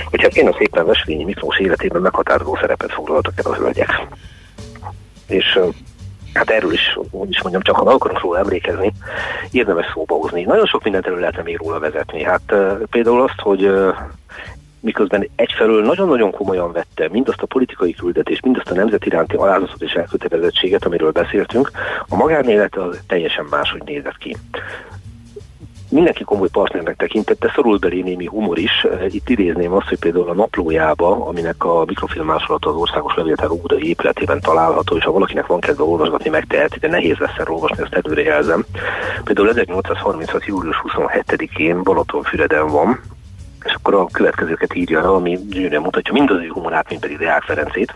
hogy 0.04 0.22
hát 0.22 0.36
én 0.36 0.48
a 0.48 0.56
szépen 0.58 0.86
Veselényi 0.86 1.24
Miklós 1.24 1.58
életében 1.58 2.02
meghatározó 2.02 2.56
szerepet 2.60 2.92
foglaltak 2.92 3.32
el 3.44 3.52
a 3.52 3.54
hölgyek. 3.54 4.06
És 5.28 5.58
hát 6.36 6.50
erről 6.50 6.72
is, 6.72 6.98
úgy 7.10 7.30
is 7.30 7.42
mondjam, 7.42 7.62
csak 7.62 7.76
ha 7.76 7.90
akarunk 7.90 8.20
róla 8.20 8.38
emlékezni, 8.38 8.92
érdemes 9.50 9.86
szóba 9.92 10.14
hozni. 10.14 10.42
Nagyon 10.42 10.66
sok 10.66 10.82
mindent 10.82 11.06
elő 11.06 11.18
lehetne 11.18 11.42
még 11.42 11.56
róla 11.56 11.78
vezetni. 11.78 12.22
Hát 12.22 12.54
például 12.90 13.22
azt, 13.22 13.40
hogy 13.40 13.70
miközben 14.80 15.28
egyfelől 15.36 15.84
nagyon-nagyon 15.84 16.30
komolyan 16.30 16.72
vette 16.72 17.08
mindazt 17.10 17.42
a 17.42 17.46
politikai 17.46 17.92
küldetést, 17.92 18.42
mindazt 18.42 18.70
a 18.70 18.74
nemzet 18.74 19.06
iránti 19.06 19.36
alázatot 19.36 19.82
és 19.82 19.92
elkötelezettséget, 19.92 20.84
amiről 20.84 21.10
beszéltünk, 21.10 21.70
a 22.08 22.16
magánélete 22.16 22.82
az 22.82 23.00
teljesen 23.06 23.46
máshogy 23.50 23.82
nézett 23.84 24.18
ki 24.18 24.36
mindenki 25.90 26.24
komoly 26.24 26.48
partnernek 26.48 26.96
tekintette, 26.96 27.52
szorul 27.54 27.78
belé 27.78 28.00
némi 28.00 28.26
humor 28.26 28.58
is. 28.58 28.86
Itt 29.08 29.28
idézném 29.28 29.72
azt, 29.72 29.88
hogy 29.88 29.98
például 29.98 30.28
a 30.28 30.34
naplójába, 30.34 31.26
aminek 31.26 31.64
a 31.64 31.84
mikrofilm 31.86 32.26
másolata 32.26 32.68
az 32.68 32.76
országos 32.76 33.14
levéltár 33.14 33.50
óvodai 33.50 33.88
épületében 33.88 34.40
található, 34.40 34.96
és 34.96 35.04
ha 35.04 35.12
valakinek 35.12 35.46
van 35.46 35.60
kedve 35.60 35.82
olvasgatni, 35.82 36.30
megteheti, 36.30 36.78
de 36.78 36.88
nehéz 36.88 37.16
lesz 37.18 37.38
elolvasni, 37.38 37.82
ezt 37.82 38.04
előre 38.04 38.22
jelzem. 38.22 38.64
Például 39.24 39.48
1836. 39.48 40.44
július 40.44 40.82
27-én 40.84 41.82
Balatonfüreden 41.82 42.68
van, 42.68 43.00
és 43.64 43.72
akkor 43.72 43.94
a 43.94 44.06
következőket 44.06 44.74
írja, 44.74 45.14
ami 45.14 45.38
gyönyörűen 45.48 45.82
mutatja 45.82 46.12
mind 46.12 46.30
az 46.30 46.40
ő 46.40 46.48
humorát, 46.48 46.88
mind 46.88 47.00
pedig 47.00 47.18
Deák 47.18 47.42
Ferencét. 47.42 47.94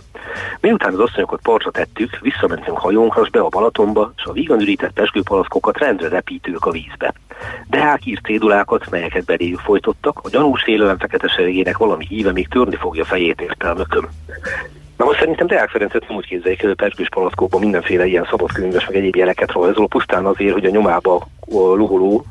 Miután 0.60 0.92
az 0.92 0.98
asszonyokat 0.98 1.40
partra 1.42 1.70
tettük, 1.70 2.18
visszamentünk 2.20 2.78
hajónkra, 2.78 3.26
be 3.30 3.40
a 3.40 3.48
Balatonba, 3.48 4.12
és 4.16 4.24
a 4.24 4.32
vígan 4.32 4.60
ürített 4.60 4.92
peskőpalaszkokat 4.92 5.78
rendre 5.78 6.08
repítők 6.08 6.66
a 6.66 6.70
vízbe. 6.70 7.14
Deák 7.68 8.06
írt 8.06 8.24
cédulákat, 8.24 8.90
melyeket 8.90 9.24
beléjük 9.24 9.58
folytottak, 9.58 10.20
a 10.22 10.28
gyanús 10.28 10.62
félelem 10.62 10.98
fekete 10.98 11.28
valami 11.78 12.06
híve 12.06 12.32
még 12.32 12.48
törni 12.48 12.76
fogja 12.76 13.04
fejét 13.04 13.40
értelmököm. 13.40 14.08
Na 15.00 15.06
most 15.06 15.18
szerintem 15.18 15.46
Deák 15.46 15.68
Ferencet 15.68 16.08
nem 16.08 16.16
úgy 16.16 16.26
képzeljék 16.26 16.62
el, 16.62 16.74
perkős 16.74 17.08
palackóban 17.08 17.60
mindenféle 17.60 18.06
ilyen 18.06 18.26
szabadkönyves, 18.30 18.86
meg 18.86 18.96
egyéb 18.96 19.16
jeleket 19.16 19.52
rajzol, 19.52 19.88
pusztán 19.88 20.26
azért, 20.26 20.52
hogy 20.52 20.64
a 20.64 20.70
nyomába 20.70 21.28
luholó 21.50 22.24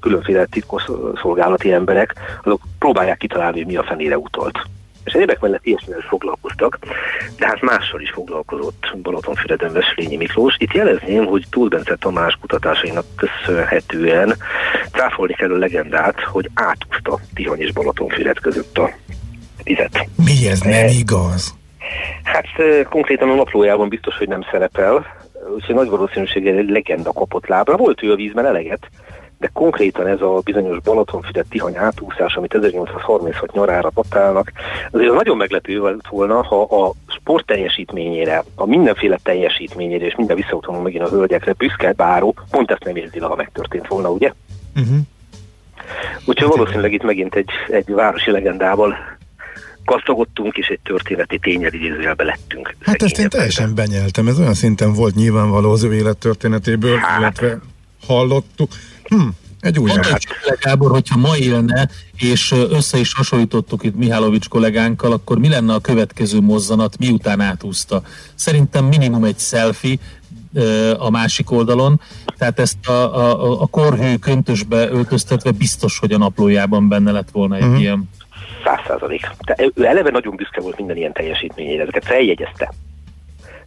különféle 0.00 0.44
titkos 0.44 0.82
szolgálati 1.22 1.72
emberek, 1.72 2.14
azok 2.44 2.60
próbálják 2.78 3.16
kitalálni, 3.16 3.56
hogy 3.56 3.66
mi 3.66 3.76
a 3.76 3.82
fenére 3.82 4.18
utalt. 4.18 4.58
És 5.04 5.12
egyébek 5.12 5.40
mellett 5.40 5.66
ilyesmivel 5.66 5.98
is 5.98 6.06
foglalkoztak, 6.06 6.78
de 7.38 7.46
hát 7.46 7.60
mással 7.60 8.00
is 8.00 8.10
foglalkozott 8.10 8.96
Balatonfüreden 9.02 9.72
Veselényi 9.72 10.16
Miklós. 10.16 10.54
Itt 10.58 10.72
jelezném, 10.72 11.24
hogy 11.26 11.44
Túl 11.50 11.68
Bence 11.68 11.96
Tamás 11.96 12.38
kutatásainak 12.40 13.04
köszönhetően 13.16 14.34
cáfolni 14.92 15.34
kell 15.34 15.52
a 15.52 15.58
legendát, 15.58 16.20
hogy 16.20 16.50
átúzta 16.54 17.18
Tihany 17.34 17.60
és 17.60 17.72
Balatonfüred 17.72 18.38
között 18.38 18.78
a 18.78 18.90
vizet. 19.64 20.08
Mi 20.16 20.48
ez 20.48 20.60
nem 20.60 20.86
igaz? 20.86 21.60
Hát 22.22 22.46
konkrétan 22.88 23.30
a 23.30 23.34
naplójában 23.34 23.88
biztos, 23.88 24.16
hogy 24.18 24.28
nem 24.28 24.42
szerepel, 24.50 25.06
úgyhogy 25.54 25.74
nagy 25.74 25.88
valószínűséggel 25.88 26.56
egy 26.56 26.70
legenda 26.70 27.12
kapott 27.12 27.46
lábra. 27.46 27.76
Volt 27.76 28.02
ő 28.02 28.12
a 28.12 28.16
vízben 28.16 28.46
eleget, 28.46 28.88
de 29.38 29.50
konkrétan 29.52 30.06
ez 30.06 30.20
a 30.20 30.40
bizonyos 30.44 30.80
Balatonfüred 30.80 31.46
Tihany 31.48 31.76
átúszás, 31.76 32.36
amit 32.36 32.54
1836 32.54 33.52
nyarára 33.52 33.90
datálnak, 33.94 34.52
azért 34.90 35.12
nagyon 35.12 35.36
meglepő 35.36 35.80
volt 35.80 36.08
volna, 36.08 36.42
ha 36.42 36.62
a 36.62 36.92
sport 37.06 37.46
teljesítményére, 37.46 38.44
a 38.54 38.66
mindenféle 38.66 39.18
teljesítményére, 39.22 40.04
és 40.04 40.14
minden 40.16 40.36
visszautalom 40.36 40.82
megint 40.82 41.04
a 41.04 41.08
hölgyekre, 41.08 41.52
büszke 41.52 41.92
báró, 41.92 42.34
pont 42.50 42.70
ezt 42.70 42.84
nem 42.84 42.96
érzi, 42.96 43.18
ha 43.18 43.36
megtörtént 43.36 43.86
volna, 43.86 44.10
ugye? 44.10 44.32
Uh-huh. 44.76 44.96
Úgyhogy 46.18 46.48
hát 46.48 46.56
valószínűleg 46.56 46.92
itt 46.92 47.02
megint 47.02 47.34
egy, 47.34 47.50
egy 47.68 47.92
városi 47.94 48.30
legendával 48.30 48.96
gazdagodtunk, 49.84 50.56
és 50.56 50.66
egy 50.66 50.80
történeti 50.82 51.38
tényel 51.38 51.72
idézőjelbe 51.72 52.24
lettünk. 52.24 52.76
Hát 52.80 53.02
ezt 53.02 53.18
én 53.18 53.28
teljesen 53.28 53.74
benyeltem, 53.74 54.28
ez 54.28 54.38
olyan 54.38 54.54
szinten 54.54 54.92
volt 54.92 55.14
nyilvánvaló 55.14 55.70
az 55.70 55.82
ő 55.82 55.94
élettörténetéből, 55.94 56.96
hát. 56.96 57.18
illetve 57.18 57.58
hallottuk. 58.06 58.70
Hm, 59.04 59.28
egy 59.60 59.78
új 59.78 59.90
Mondta 59.90 60.18
Gábor, 60.60 60.90
hogyha 60.90 61.18
ma 61.18 61.36
élne, 61.36 61.88
és 62.16 62.54
össze 62.70 62.98
is 62.98 63.14
hasonlítottuk 63.14 63.84
itt 63.84 63.96
Mihálovics 63.96 64.48
kollégánkkal, 64.48 65.12
akkor 65.12 65.38
mi 65.38 65.48
lenne 65.48 65.74
a 65.74 65.80
következő 65.80 66.40
mozzanat, 66.40 66.98
miután 66.98 67.40
átúzta? 67.40 68.02
Szerintem 68.34 68.84
minimum 68.84 69.24
egy 69.24 69.38
selfie, 69.38 69.98
a 70.98 71.10
másik 71.10 71.50
oldalon, 71.50 72.00
tehát 72.38 72.58
ezt 72.58 72.86
a, 72.86 72.92
a, 72.92 73.60
a 73.60 73.66
korhű 73.66 74.16
köntösbe 74.16 74.88
öltöztetve 74.88 75.50
biztos, 75.50 75.98
hogy 75.98 76.12
a 76.12 76.18
naplójában 76.18 76.88
benne 76.88 77.10
lett 77.10 77.30
volna 77.30 77.56
egy 77.56 77.62
uh-huh. 77.62 77.80
ilyen 77.80 78.08
száz 78.64 78.80
százalék. 78.86 79.30
Ő 79.74 79.86
eleve 79.86 80.10
nagyon 80.10 80.36
büszke 80.36 80.60
volt 80.60 80.76
minden 80.76 80.96
ilyen 80.96 81.12
teljesítményére, 81.12 81.82
ezeket 81.82 82.04
feljegyezte. 82.04 82.72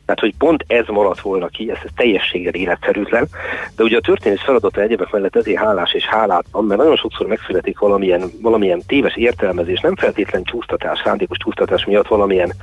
Tehát, 0.06 0.20
hogy 0.20 0.34
pont 0.38 0.64
ez 0.68 0.86
maradt 0.88 1.20
volna 1.20 1.48
ki, 1.48 1.72
ez, 1.72 1.78
ez 1.84 1.90
teljességgel 1.96 2.54
életszerűtlen, 2.54 3.28
de 3.76 3.84
ugye 3.84 3.98
a 3.98 4.02
történés 4.02 4.42
feladata 4.42 4.82
egyebek 4.82 5.12
mellett 5.12 5.36
ezért 5.36 5.58
hálás 5.58 5.94
és 5.94 6.06
hálátlan, 6.06 6.66
mert 6.66 6.80
nagyon 6.80 6.96
sokszor 6.96 7.28
megszületik 7.28 7.80
valamilyen, 7.80 8.32
valamilyen 8.42 8.82
téves 8.88 9.16
értelmezés, 9.16 9.80
nem 9.80 9.96
feltétlen 9.96 10.44
csúsztatás, 10.44 11.02
szándékos 11.04 11.38
csúsztatás 11.38 11.86
miatt 11.86 12.08
valamilyen 12.08 12.54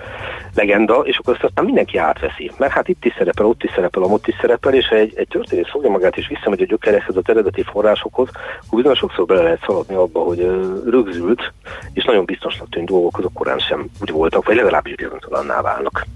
legenda, 0.55 0.95
és 0.95 1.19
akkor 1.19 1.35
azt 1.35 1.45
aztán 1.45 1.65
mindenki 1.65 1.99
átveszi. 1.99 2.51
Mert 2.59 2.73
hát 2.73 2.89
itt 2.89 3.05
is 3.05 3.15
szerepel, 3.19 3.47
ott 3.47 3.63
is 3.63 3.71
szerepel, 3.75 4.03
ott 4.03 4.27
is 4.27 4.35
szerepel, 4.41 4.75
és 4.75 4.87
egy, 4.87 5.13
egy 5.17 5.29
történész 5.29 5.71
fogja 5.71 5.91
magát 5.91 6.17
és 6.17 6.29
visszamegy 6.29 6.63
a 6.63 6.67
gyökerekhez, 6.67 7.17
az 7.17 7.29
eredeti 7.29 7.63
forrásokhoz, 7.63 8.29
akkor 8.67 8.79
bizony 8.79 8.95
sokszor 8.95 9.25
bele 9.27 9.43
lehet 9.43 9.65
szaladni 9.67 9.95
abba, 9.95 10.21
hogy 10.21 10.39
rögzült, 10.85 11.53
és 11.93 12.05
nagyon 12.05 12.25
biztosnak 12.25 12.69
tűnt 12.69 12.89
dolgok 12.89 13.19
azok 13.19 13.33
korán 13.33 13.59
sem 13.59 13.87
úgy 14.01 14.11
voltak, 14.11 14.47
vagy 14.47 14.57
legalábbis 14.57 14.95
bizonytalanná 14.95 15.61
válnak. 15.61 16.07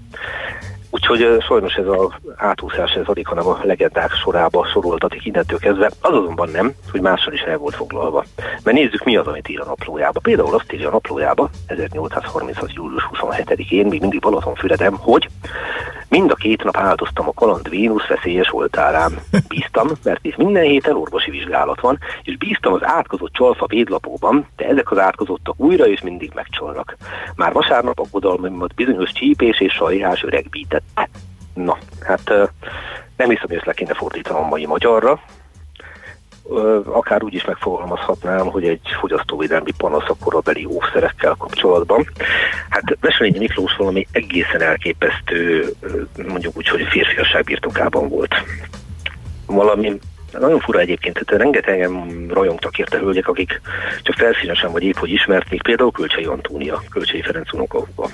Úgyhogy 0.97 1.43
sajnos 1.43 1.73
ez 1.73 1.87
az 1.87 2.11
átúszás, 2.35 2.91
ez 2.91 3.05
alig, 3.05 3.27
hanem 3.27 3.47
a 3.47 3.59
legendák 3.63 4.11
sorába 4.11 4.65
soroltatik 4.65 5.25
innentől 5.25 5.59
kezdve. 5.59 5.91
Az 6.01 6.13
azonban 6.13 6.49
nem, 6.49 6.73
hogy 6.91 7.01
mással 7.01 7.33
is 7.33 7.41
el 7.41 7.57
volt 7.57 7.75
foglalva. 7.75 8.25
Mert 8.63 8.77
nézzük, 8.77 9.03
mi 9.03 9.17
az, 9.17 9.27
amit 9.27 9.49
ír 9.49 9.59
a 9.59 9.65
naplójába. 9.65 10.19
Például 10.19 10.55
azt 10.55 10.73
írja 10.73 10.87
a 10.87 10.91
naplójába, 10.91 11.49
1836. 11.67 12.73
július 12.73 13.09
27-én, 13.11 13.85
még 13.85 14.01
mindig 14.01 14.19
Balatonfüredem, 14.19 14.93
hogy 14.97 15.27
Mind 16.09 16.31
a 16.31 16.35
két 16.35 16.63
nap 16.63 16.77
áldoztam 16.77 17.27
a 17.27 17.33
kaland 17.33 17.69
Vénusz 17.69 18.07
veszélyes 18.07 18.53
oltárán. 18.53 19.11
Bíztam, 19.47 19.87
mert 20.03 20.25
itt 20.25 20.37
minden 20.37 20.63
héten 20.63 20.95
orvosi 20.95 21.31
vizsgálat 21.31 21.81
van, 21.81 21.97
és 22.23 22.37
bíztam 22.37 22.73
az 22.73 22.83
átkozott 22.83 23.33
csalfa 23.33 23.65
védlapóban, 23.67 24.47
de 24.55 24.67
ezek 24.67 24.91
az 24.91 24.97
átkozottak 24.97 25.59
újra 25.59 25.87
és 25.87 26.01
mindig 26.01 26.31
megcsolnak. 26.35 26.97
Már 27.35 27.53
vasárnap 27.53 27.99
aggodalmaimat 27.99 28.73
bizonyos 28.73 29.11
csípés 29.11 29.59
és 29.59 29.73
sajás 29.73 30.23
öregbítette. 30.23 31.09
Na, 31.53 31.77
hát 32.01 32.29
nem 33.17 33.29
hiszem, 33.29 33.47
hogy 33.47 33.55
ezt 33.55 33.65
le 33.65 33.73
kéne 33.73 33.93
fordítanom 33.93 34.47
mai 34.47 34.65
magyarra, 34.65 35.19
akár 36.85 37.23
úgy 37.23 37.33
is 37.33 37.45
megfogalmazhatnám, 37.45 38.45
hogy 38.45 38.67
egy 38.67 38.81
fogyasztóvédelmi 38.99 39.71
panasz 39.77 40.09
a 40.09 40.15
korabeli 40.23 40.65
óvszerekkel 40.65 41.35
kapcsolatban. 41.37 42.09
Hát 42.69 42.97
Veselényi 43.01 43.37
Miklós 43.37 43.75
valami 43.75 44.07
egészen 44.11 44.61
elképesztő, 44.61 45.73
mondjuk 46.27 46.57
úgy, 46.57 46.67
hogy 46.67 46.87
férfiasság 46.89 47.43
birtokában 47.43 48.09
volt. 48.09 48.35
Valami 49.45 49.99
nagyon 50.31 50.59
fura 50.59 50.79
egyébként, 50.79 51.13
tehát 51.13 51.43
rengetegen 51.43 52.25
rajongtak 52.29 52.77
érte 52.77 52.97
hölgyek, 52.97 53.27
akik 53.27 53.61
csak 54.01 54.15
felszínesen 54.15 54.71
vagy 54.71 54.83
épp 54.83 54.95
hogy 54.95 55.09
ismert, 55.09 55.49
még 55.49 55.61
például 55.61 55.91
Kölcsei 55.91 56.25
Antónia, 56.25 56.83
Kölcsei 56.89 57.21
Ferenc 57.21 57.53
unokahuga. 57.53 58.07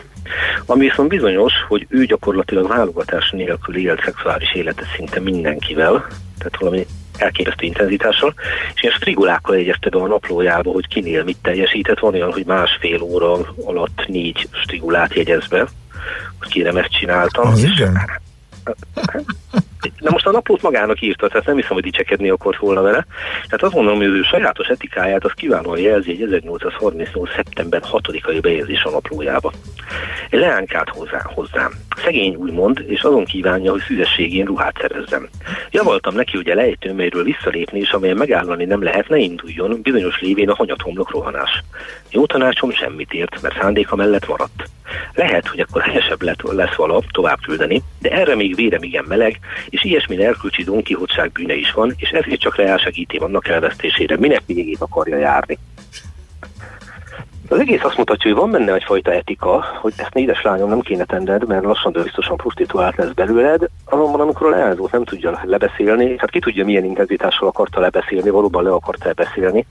Ami 0.65 0.85
viszont 0.85 1.09
bizonyos, 1.09 1.53
hogy 1.67 1.85
ő 1.89 2.05
gyakorlatilag 2.05 2.67
válogatás 2.67 3.31
nélkül 3.31 3.77
élt 3.77 4.03
szexuális 4.03 4.53
életet 4.53 4.87
szinte 4.95 5.19
mindenkivel, 5.19 6.07
tehát 6.37 6.57
valami 6.59 6.85
elképesztő 7.17 7.65
intenzitással, 7.65 8.33
és 8.73 8.81
ilyen 8.81 8.95
strigulákkal 8.95 9.57
jegyezte 9.57 9.89
be 9.89 9.97
a 9.97 10.07
naplójába, 10.07 10.71
hogy 10.71 10.87
kinél 10.87 11.23
mit 11.23 11.37
teljesített. 11.41 11.99
Van 11.99 12.13
olyan, 12.13 12.31
hogy 12.31 12.45
másfél 12.45 13.01
óra 13.01 13.31
alatt 13.65 14.05
négy 14.07 14.47
strigulát 14.63 15.13
jegyez 15.13 15.47
be, 15.47 15.67
hogy 16.39 16.49
kérem 16.49 16.77
ezt 16.77 16.97
csináltam. 16.99 17.47
Az 17.47 17.63
igen? 17.63 18.21
Na 19.99 20.09
most 20.11 20.27
a 20.27 20.31
naplót 20.31 20.61
magának 20.61 21.01
írta, 21.01 21.27
tehát 21.27 21.45
nem 21.45 21.55
hiszem, 21.55 21.73
hogy 21.73 21.83
dicsekedni 21.83 22.29
akart 22.29 22.57
volna 22.57 22.81
vele. 22.81 23.05
Tehát 23.43 23.63
azt 23.63 23.73
mondom, 23.73 23.95
hogy 23.95 24.05
ő 24.05 24.21
sajátos 24.21 24.67
etikáját 24.67 25.25
az 25.25 25.31
kiválóan 25.35 25.79
jelzi 25.79 26.11
egy 26.11 26.21
1838. 26.21 27.29
szeptember 27.35 27.81
6-ai 27.91 28.39
bejegyzés 28.41 28.83
a 28.83 28.89
naplójába. 28.89 29.51
Egy 30.29 30.39
leánykát 30.39 30.89
hozzá, 30.89 31.21
hozzám. 31.23 31.71
Szegény 31.97 32.35
úgymond, 32.35 32.83
és 32.87 33.01
azon 33.01 33.25
kívánja, 33.25 33.71
hogy 33.71 33.81
szüzességén 33.87 34.45
ruhát 34.45 34.77
szerezzem. 34.81 35.29
Javaltam 35.71 36.15
neki, 36.15 36.35
hogy 36.35 36.49
a 36.49 36.55
lejtő, 36.55 36.93
melyről 36.93 37.23
visszalépni, 37.23 37.79
és 37.79 37.91
amelyen 37.91 38.17
megállani 38.17 38.65
nem 38.65 38.83
lehet, 38.83 39.09
ne 39.09 39.17
induljon, 39.17 39.81
bizonyos 39.81 40.21
lévén 40.21 40.49
a 40.49 40.55
hanyathomlok 40.55 41.11
rohanás. 41.11 41.63
Jó 42.11 42.25
tanácsom 42.25 42.71
semmit 42.71 43.13
ért, 43.13 43.41
mert 43.41 43.59
szándéka 43.59 43.95
mellett 43.95 44.27
maradt. 44.27 44.69
Lehet, 45.13 45.47
hogy 45.47 45.59
akkor 45.59 45.81
helyesebb 45.81 46.21
lett, 46.21 46.41
lesz 46.41 46.75
vala 46.75 47.01
tovább 47.11 47.39
küldeni, 47.41 47.81
de 47.99 48.09
erre 48.09 48.35
még 48.35 48.55
vérem 48.55 48.83
igen 48.83 49.05
meleg, 49.07 49.39
és 49.69 49.83
ilyesmi 49.83 50.25
erkölcsi 50.25 50.63
donkihotság 50.63 51.31
bűne 51.31 51.53
is 51.53 51.71
van, 51.71 51.93
és 51.97 52.09
ezért 52.09 52.39
csak 52.39 52.61
segíti 52.77 53.17
annak 53.17 53.47
elvesztésére, 53.47 54.17
minek 54.17 54.41
végét 54.45 54.81
akarja 54.81 55.17
járni. 55.17 55.57
Az 57.47 57.59
egész 57.59 57.83
azt 57.83 57.97
mutatja, 57.97 58.31
hogy 58.31 58.39
van 58.39 58.51
benne 58.51 58.73
egyfajta 58.73 59.11
etika, 59.13 59.65
hogy 59.81 59.93
ezt 59.97 60.13
négyes 60.13 60.41
lányom 60.41 60.69
nem 60.69 60.79
kéne 60.79 61.05
tenned, 61.05 61.47
mert 61.47 61.63
lassan 61.63 61.91
de 61.91 62.03
biztosan 62.03 62.37
prostituált 62.37 62.95
lesz 62.95 63.11
belőled, 63.11 63.69
azonban 63.85 64.21
amikor 64.21 64.47
a 64.47 64.49
leányzót 64.49 64.91
nem 64.91 65.03
tudja 65.03 65.41
lebeszélni, 65.43 66.15
hát 66.17 66.29
ki 66.29 66.39
tudja 66.39 66.65
milyen 66.65 66.83
intenzitással 66.83 67.47
akarta 67.47 67.79
lebeszélni, 67.79 68.29
valóban 68.29 68.63
le 68.63 68.71
akarta 68.71 69.07
lebeszélni, 69.07 69.65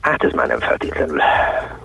hát 0.00 0.24
ez 0.24 0.32
már 0.32 0.46
nem 0.46 0.60
feltétlenül 0.60 1.20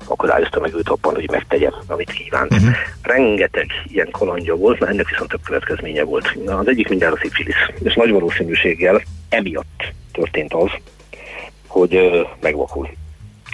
akadályozta 0.06 0.60
meg 0.60 0.74
őt 0.74 0.90
abban, 0.90 1.16
hogy 1.16 1.30
megtegye, 1.32 1.70
amit 1.88 2.12
kívánt. 2.12 2.54
Uh-huh. 2.54 2.70
Rengeteg 3.02 3.68
ilyen 3.88 4.10
kalandja 4.12 4.56
volt, 4.56 4.80
mert 4.80 4.92
ennek 4.92 5.10
viszont 5.10 5.30
több 5.30 5.44
következménye 5.44 6.04
volt. 6.04 6.38
Az 6.46 6.68
egyik 6.68 6.90
mindjárt 6.90 7.14
a 7.14 7.20
szifilisz, 7.22 7.70
és 7.84 7.94
nagy 7.94 8.12
valószínűséggel 8.12 9.02
emiatt 9.30 9.84
történt 10.12 10.54
az, 10.54 10.70
hogy 11.68 12.26
megvakul 12.42 12.90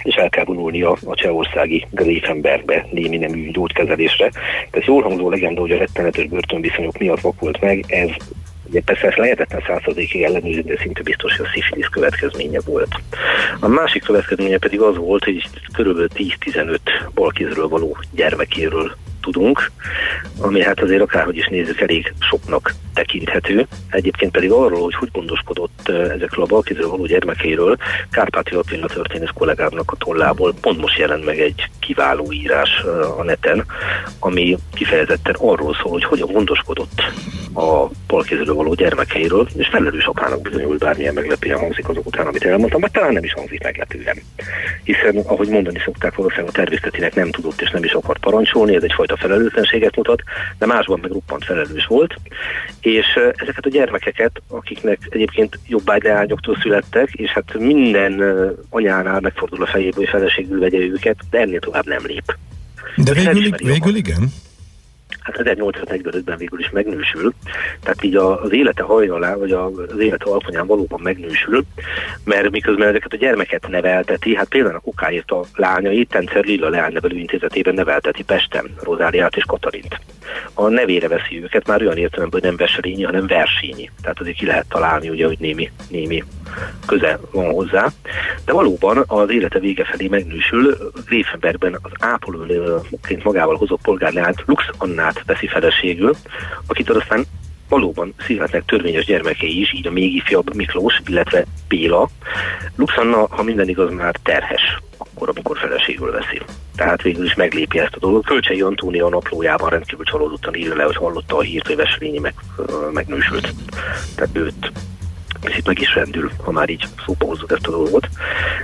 és 0.02 0.14
el 0.14 0.28
kell 0.28 0.44
vonulni 0.44 0.82
a, 0.82 0.96
a 1.04 1.14
csehországi 1.14 1.86
Greifenbergbe 1.90 2.86
némi 2.90 3.16
nemű 3.16 3.50
gyógykezelésre. 3.50 4.30
Tehát 4.70 4.86
jól 4.86 5.02
hangzó 5.02 5.30
legenda, 5.30 5.60
hogy 5.60 5.72
a 5.72 5.78
rettenetes 5.78 6.26
börtönviszonyok 6.26 6.98
miatt 6.98 7.20
vakult 7.20 7.60
meg, 7.60 7.84
ez 7.88 8.10
Ugye 8.68 8.80
persze 8.84 9.06
ezt 9.06 9.16
lehetetlen 9.16 9.62
századékig 9.66 10.22
ellenőrizni, 10.22 10.70
de 10.70 10.78
szinte 10.80 11.02
biztos, 11.02 11.36
hogy 11.36 11.46
a 11.46 11.50
szifilisz 11.54 11.86
következménye 11.86 12.60
volt. 12.64 12.94
A 13.60 13.68
másik 13.68 14.02
következménye 14.02 14.58
pedig 14.58 14.80
az 14.80 14.96
volt, 14.96 15.24
hogy 15.24 15.48
kb. 15.72 16.12
10-15 16.14 16.78
balkézről 17.14 17.68
való 17.68 17.96
gyermekéről 18.10 18.96
tudunk, 19.30 19.70
ami 20.40 20.62
hát 20.62 20.80
azért 20.80 21.02
akárhogy 21.02 21.36
is 21.36 21.46
nézzük 21.46 21.80
elég 21.80 22.12
soknak 22.20 22.74
tekinthető. 22.94 23.66
Egyébként 23.90 24.32
pedig 24.32 24.50
arról, 24.50 24.82
hogy 24.82 24.94
hogy 24.94 25.08
gondoskodott 25.12 25.88
ezekről 25.88 26.44
a 26.44 26.46
balkézről 26.46 26.88
való 26.88 27.06
gyermekeiről, 27.06 27.76
Kárpáti 28.10 28.54
Attila 28.54 28.86
történész 28.86 29.28
kollégámnak 29.34 29.90
a 29.90 29.96
tollából 29.96 30.54
pont 30.60 30.80
most 30.80 30.98
jelent 30.98 31.24
meg 31.24 31.40
egy 31.40 31.68
kiváló 31.80 32.32
írás 32.32 32.82
a 33.18 33.22
neten, 33.22 33.64
ami 34.18 34.56
kifejezetten 34.74 35.34
arról 35.38 35.74
szól, 35.82 35.92
hogy 35.92 36.04
hogyan 36.04 36.32
gondoskodott 36.32 37.02
a 37.54 37.88
balkézről 38.06 38.54
való 38.54 38.74
gyermekeiről, 38.74 39.48
és 39.56 39.68
felelős 39.68 40.04
apának 40.04 40.40
bizonyult 40.42 40.78
bármilyen 40.78 41.14
meglepően 41.14 41.58
hangzik 41.58 41.88
azok 41.88 42.06
után, 42.06 42.26
amit 42.26 42.44
elmondtam, 42.44 42.80
vagy 42.80 42.90
talán 42.90 43.12
nem 43.12 43.24
is 43.24 43.32
hangzik 43.32 43.62
meglepően. 43.62 44.22
Hiszen, 44.84 45.16
ahogy 45.16 45.48
mondani 45.48 45.78
szokták, 45.84 46.14
valószínűleg 46.14 46.50
a 46.50 46.56
tervészetinek 46.56 47.14
nem 47.14 47.30
tudott 47.30 47.60
és 47.60 47.70
nem 47.70 47.84
is 47.84 47.92
akart 47.92 48.20
parancsolni, 48.20 48.74
ez 48.74 48.82
egyfajta 48.82 49.16
felelőtlenséget 49.18 49.96
mutat, 49.96 50.22
de 50.58 50.66
másban 50.66 50.98
meg 51.02 51.10
ruppant 51.10 51.44
felelős 51.44 51.86
volt, 51.86 52.14
és 52.80 53.06
ezeket 53.34 53.66
a 53.66 53.68
gyermekeket, 53.68 54.42
akiknek 54.48 54.98
egyébként 55.08 55.58
jobbágyleányoktól 55.66 56.56
születtek, 56.60 57.12
és 57.12 57.30
hát 57.30 57.58
minden 57.58 58.22
anyánál 58.70 59.20
megfordul 59.20 59.62
a 59.62 59.66
fejéből, 59.66 60.04
hogy 60.04 60.08
feleségül 60.08 60.60
vegye 60.60 60.78
őket, 60.78 61.16
de 61.30 61.38
ennél 61.38 61.60
tovább 61.60 61.86
nem 61.86 62.06
lép. 62.06 62.36
De 62.96 63.12
végül, 63.12 63.50
végül 63.50 63.96
igen? 63.96 64.32
Hát 65.36 65.56
1845-ben 65.56 66.36
végül 66.36 66.58
is 66.58 66.70
megnősül, 66.70 67.32
tehát 67.82 68.02
így 68.04 68.16
az 68.16 68.52
élete 68.52 68.82
hajnalá, 68.82 69.34
vagy 69.34 69.52
az 69.52 69.98
élete 69.98 70.30
alkonyán 70.30 70.66
valóban 70.66 71.00
megnősül, 71.00 71.64
mert 72.24 72.50
miközben 72.50 72.88
ezeket 72.88 73.12
a 73.12 73.16
gyermeket 73.16 73.68
nevelteti, 73.68 74.34
hát 74.34 74.48
például 74.48 74.74
a 74.74 74.78
kukáért 74.78 75.30
a 75.30 75.44
lányait 75.54 76.08
Tencer 76.08 76.44
Lilla 76.44 76.68
Leánynevelő 76.68 77.16
Intézetében 77.16 77.74
nevelteti 77.74 78.22
Pesten, 78.22 78.74
Rozáliát 78.82 79.36
és 79.36 79.44
Katalint. 79.44 80.00
A 80.54 80.68
nevére 80.68 81.08
veszi 81.08 81.42
őket, 81.42 81.66
már 81.66 81.80
olyan 81.80 81.96
értelemben, 81.96 82.40
hogy 82.40 82.48
nem 82.48 82.56
Veselényi, 82.56 83.02
hanem 83.02 83.26
Versényi. 83.26 83.90
Tehát 84.02 84.20
azért 84.20 84.36
ki 84.36 84.46
lehet 84.46 84.68
találni, 84.68 85.08
ugye, 85.08 85.26
hogy 85.26 85.38
némi, 85.38 85.70
némi 85.90 86.24
köze 86.86 87.18
van 87.32 87.52
hozzá. 87.52 87.86
De 88.44 88.52
valóban 88.52 89.04
az 89.06 89.30
élete 89.30 89.58
vége 89.58 89.84
felé 89.84 90.08
megnősül, 90.08 90.76
Gréfenbergben 91.06 91.78
az 91.82 91.90
ápolóként 91.98 93.24
magával 93.24 93.56
hozott 93.56 93.80
polgárleányt 93.82 94.42
Lux 94.46 94.64
Annát 94.78 95.17
veszi 95.26 95.46
feleségül, 95.46 96.14
akitől 96.66 96.96
aztán 96.96 97.24
valóban 97.68 98.14
születnek 98.26 98.64
törvényes 98.64 99.04
gyermekei 99.04 99.60
is, 99.60 99.72
így 99.72 99.86
a 99.86 99.90
még 99.90 100.14
ifjabb 100.14 100.54
Miklós, 100.54 101.00
illetve 101.06 101.44
Béla. 101.68 102.08
Luxanna, 102.76 103.26
ha 103.30 103.42
minden 103.42 103.68
igaz, 103.68 103.92
már 103.92 104.16
terhes, 104.22 104.78
akkor, 104.98 105.28
amikor 105.28 105.58
feleségül 105.58 106.10
veszi. 106.10 106.42
Tehát 106.76 107.02
végül 107.02 107.24
is 107.24 107.34
meglépi 107.34 107.78
ezt 107.78 107.94
a 107.94 107.98
dolgot. 107.98 108.26
Kölcsei 108.26 108.60
Antónia 108.60 109.06
a 109.06 109.08
naplójában 109.08 109.70
rendkívül 109.70 110.04
csalódottan 110.04 110.54
írja 110.54 110.74
le, 110.74 110.82
hogy 110.82 110.96
hallotta 110.96 111.36
a 111.36 111.40
hírt, 111.40 111.66
hogy 111.66 111.76
Veselényi 111.76 112.18
meg, 112.18 112.34
megnősült. 112.92 113.54
Tehát 114.14 114.36
őt 114.36 114.72
picit 115.40 115.66
meg 115.66 115.80
is 115.80 115.94
rendül, 115.94 116.30
ha 116.44 116.50
már 116.50 116.68
így 116.68 116.84
szóba 117.04 117.26
hozzuk 117.26 117.52
ezt 117.52 117.66
a 117.66 117.70
dolgot. 117.70 118.08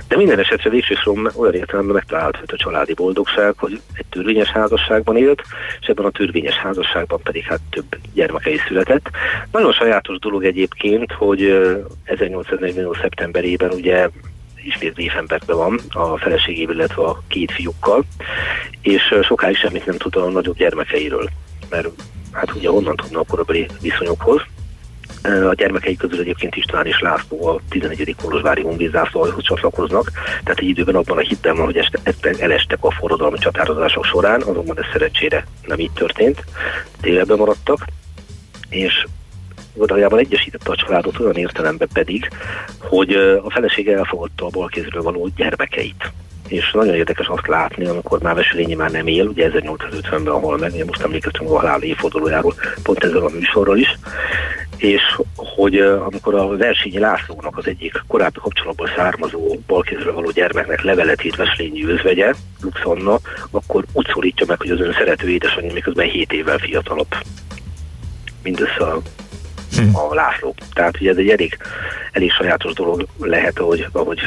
De 0.07 0.17
minden 0.17 0.39
esetre 0.39 0.69
végső 0.69 0.95
olyan 1.35 1.53
értelemben 1.53 1.95
megtalálható 1.95 2.39
a 2.45 2.55
családi 2.55 2.93
boldogság, 2.93 3.53
hogy 3.57 3.81
egy 3.93 4.05
törvényes 4.09 4.49
házasságban 4.49 5.17
élt, 5.17 5.41
és 5.81 5.87
ebben 5.87 6.05
a 6.05 6.09
törvényes 6.09 6.55
házasságban 6.55 7.21
pedig 7.23 7.43
hát 7.43 7.59
több 7.69 7.97
gyermeke 8.13 8.49
is 8.49 8.61
született. 8.67 9.09
Nagyon 9.51 9.73
sajátos 9.73 10.19
dolog 10.19 10.45
egyébként, 10.45 11.11
hogy 11.11 11.41
1848. 12.03 12.97
szeptemberében 12.99 13.71
ugye 13.71 14.09
ismét 14.63 14.95
Réfenbergben 14.95 15.57
van 15.57 15.79
a 15.89 16.17
feleségével, 16.17 16.75
illetve 16.75 17.03
a 17.03 17.21
két 17.27 17.51
fiúkkal, 17.51 18.03
és 18.81 19.15
sokáig 19.21 19.55
semmit 19.55 19.85
nem 19.85 19.97
tud 19.97 20.15
a 20.15 20.29
nagyobb 20.29 20.57
gyermekeiről, 20.57 21.29
mert 21.69 21.87
hát 22.31 22.55
ugye 22.55 22.71
onnan 22.71 22.95
tudna 22.95 23.19
a 23.19 23.25
korabeli 23.27 23.67
viszonyokhoz. 23.81 24.41
A 25.25 25.53
gyermekei 25.53 25.95
közül 25.95 26.19
egyébként 26.19 26.55
István 26.55 26.85
és 26.85 26.99
László 26.99 27.47
a 27.47 27.59
11. 27.69 28.15
Kolozsvári 28.21 28.61
honvédzászlóhoz 28.61 29.33
csatlakoznak, 29.37 30.11
tehát 30.43 30.59
egy 30.59 30.67
időben 30.67 30.95
abban 30.95 31.17
a 31.17 31.21
hitben 31.21 31.55
van, 31.55 31.65
hogy 31.65 31.77
este, 31.77 31.99
este 32.03 32.31
elestek 32.39 32.77
a 32.81 32.91
forradalmi 32.91 33.37
csatározások 33.37 34.05
során, 34.05 34.41
azonban 34.41 34.79
ez 34.79 34.85
szerencsére 34.91 35.45
nem 35.65 35.79
így 35.79 35.91
történt, 35.91 36.43
téveben 37.01 37.37
maradtak, 37.37 37.85
és 38.69 39.05
valójában 39.73 40.19
egyesítette 40.19 40.71
a 40.71 40.75
családot 40.75 41.19
olyan 41.19 41.35
értelemben 41.35 41.87
pedig, 41.93 42.29
hogy 42.79 43.13
a 43.43 43.49
felesége 43.49 43.97
elfogadta 43.97 44.45
a 44.45 44.49
balkézről 44.49 45.01
való 45.01 45.29
gyermekeit. 45.35 46.11
És 46.47 46.71
nagyon 46.71 46.95
érdekes 46.95 47.27
azt 47.27 47.47
látni, 47.47 47.85
amikor 47.85 48.21
már 48.21 48.35
Veselényi 48.35 48.73
már 48.73 48.91
nem 48.91 49.07
él, 49.07 49.25
ugye 49.25 49.49
1850-ben, 49.53 50.27
ahol 50.27 50.57
meg, 50.57 50.85
most 50.85 51.01
emlékeztünk 51.01 51.49
a 51.49 51.59
halál 51.59 51.81
évfordulójáról, 51.81 52.53
pont 52.83 53.03
ezzel 53.03 53.25
a 53.25 53.29
műsorról 53.29 53.77
is, 53.77 53.97
és 54.77 55.01
hogy 55.35 55.79
amikor 55.79 56.35
a 56.35 56.57
Versényi 56.57 56.99
Lászlónak 56.99 57.57
az 57.57 57.67
egyik 57.67 58.03
korábbi 58.07 58.39
kapcsolatból 58.41 58.89
származó 58.95 59.55
balkézről 59.67 60.13
való 60.13 60.31
gyermeknek 60.31 60.81
levelet 60.81 61.23
írt 61.23 61.35
Veselényi 61.35 61.85
özvegye, 61.85 62.33
Luxonna, 62.61 63.19
akkor 63.51 63.85
úgy 63.93 64.07
szólítja 64.13 64.45
meg, 64.47 64.57
hogy 64.57 64.69
az 64.69 64.79
ön 64.79 64.93
szerető 64.93 65.29
édesanyja 65.29 65.73
miközben 65.73 66.09
7 66.09 66.33
évvel 66.33 66.57
fiatalabb. 66.57 67.15
Mindössze 68.43 68.83
a 68.83 69.01
hm. 69.75 69.95
a 69.95 70.13
László. 70.13 70.55
Tehát 70.73 71.01
ugye 71.01 71.09
ez 71.09 71.17
egy 71.17 71.29
elég, 71.29 71.57
elég 72.11 72.31
sajátos 72.31 72.73
dolog 72.73 73.05
lehet, 73.17 73.59
ahogy, 73.59 73.87
ahogy 73.91 74.19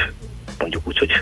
mondjuk 0.58 0.82
úgy, 0.86 0.98
hogy 0.98 1.12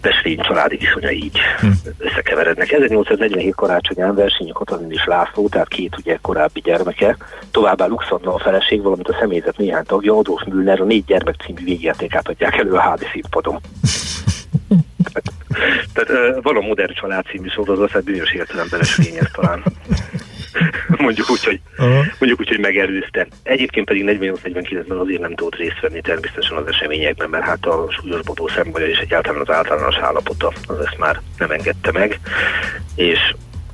Veszlény 0.00 0.40
családi 0.40 0.76
viszonya 0.76 1.10
így 1.10 1.38
hm. 1.60 1.66
összekeverednek. 1.98 2.72
1847 2.72 3.54
karácsonyán 3.54 4.14
Versényi 4.14 4.52
Katalin 4.52 4.92
és 4.92 5.04
László, 5.04 5.48
tehát 5.48 5.68
két 5.68 5.96
ugye 5.98 6.18
korábbi 6.20 6.60
gyermeke, 6.60 7.16
továbbá 7.50 7.86
Luxanna 7.86 8.34
a 8.34 8.38
feleség, 8.38 8.82
valamint 8.82 9.08
a 9.08 9.16
személyzet 9.20 9.56
néhány 9.56 9.84
tagja, 9.84 10.16
Adolf 10.16 10.42
Müller 10.44 10.80
a 10.80 10.84
négy 10.84 11.04
gyermek 11.04 11.34
című 11.46 11.64
végjátékát 11.64 12.28
adják 12.28 12.56
elő 12.56 12.72
a 12.72 12.80
házi 12.80 13.06
színpadon. 13.12 13.60
tehát, 15.12 15.32
tehát 15.92 16.42
van 16.42 16.56
a 16.56 16.60
Modern 16.60 16.92
Család 16.92 17.24
című 17.24 17.48
sorozat, 17.48 17.88
tehát 17.88 18.04
bizonyos 18.04 18.32
értelemben 18.32 18.80
ezt 18.80 19.30
talán. 19.32 19.62
mondjuk 21.06 21.30
úgy, 21.30 21.44
hogy, 21.44 21.60
uh-huh. 21.78 22.06
mondjuk 22.18 22.40
úgy, 22.40 22.48
hogy 22.48 22.58
megelőzte. 22.58 23.26
Egyébként 23.42 23.86
pedig 23.86 24.04
48-49-ben 24.06 24.98
azért 24.98 25.20
nem 25.20 25.34
tudott 25.34 25.56
részt 25.56 25.80
venni 25.80 26.00
természetesen 26.00 26.56
az 26.56 26.66
eseményekben, 26.66 27.30
mert 27.30 27.44
hát 27.44 27.66
a 27.66 27.86
súlyosbodó 27.90 28.48
szembaja 28.48 28.86
és 28.86 28.98
egyáltalán 28.98 29.40
az 29.40 29.50
általános 29.50 29.96
állapota 29.96 30.52
az 30.66 30.78
ezt 30.78 30.98
már 30.98 31.20
nem 31.38 31.50
engedte 31.50 31.92
meg, 31.92 32.20
és 32.94 33.18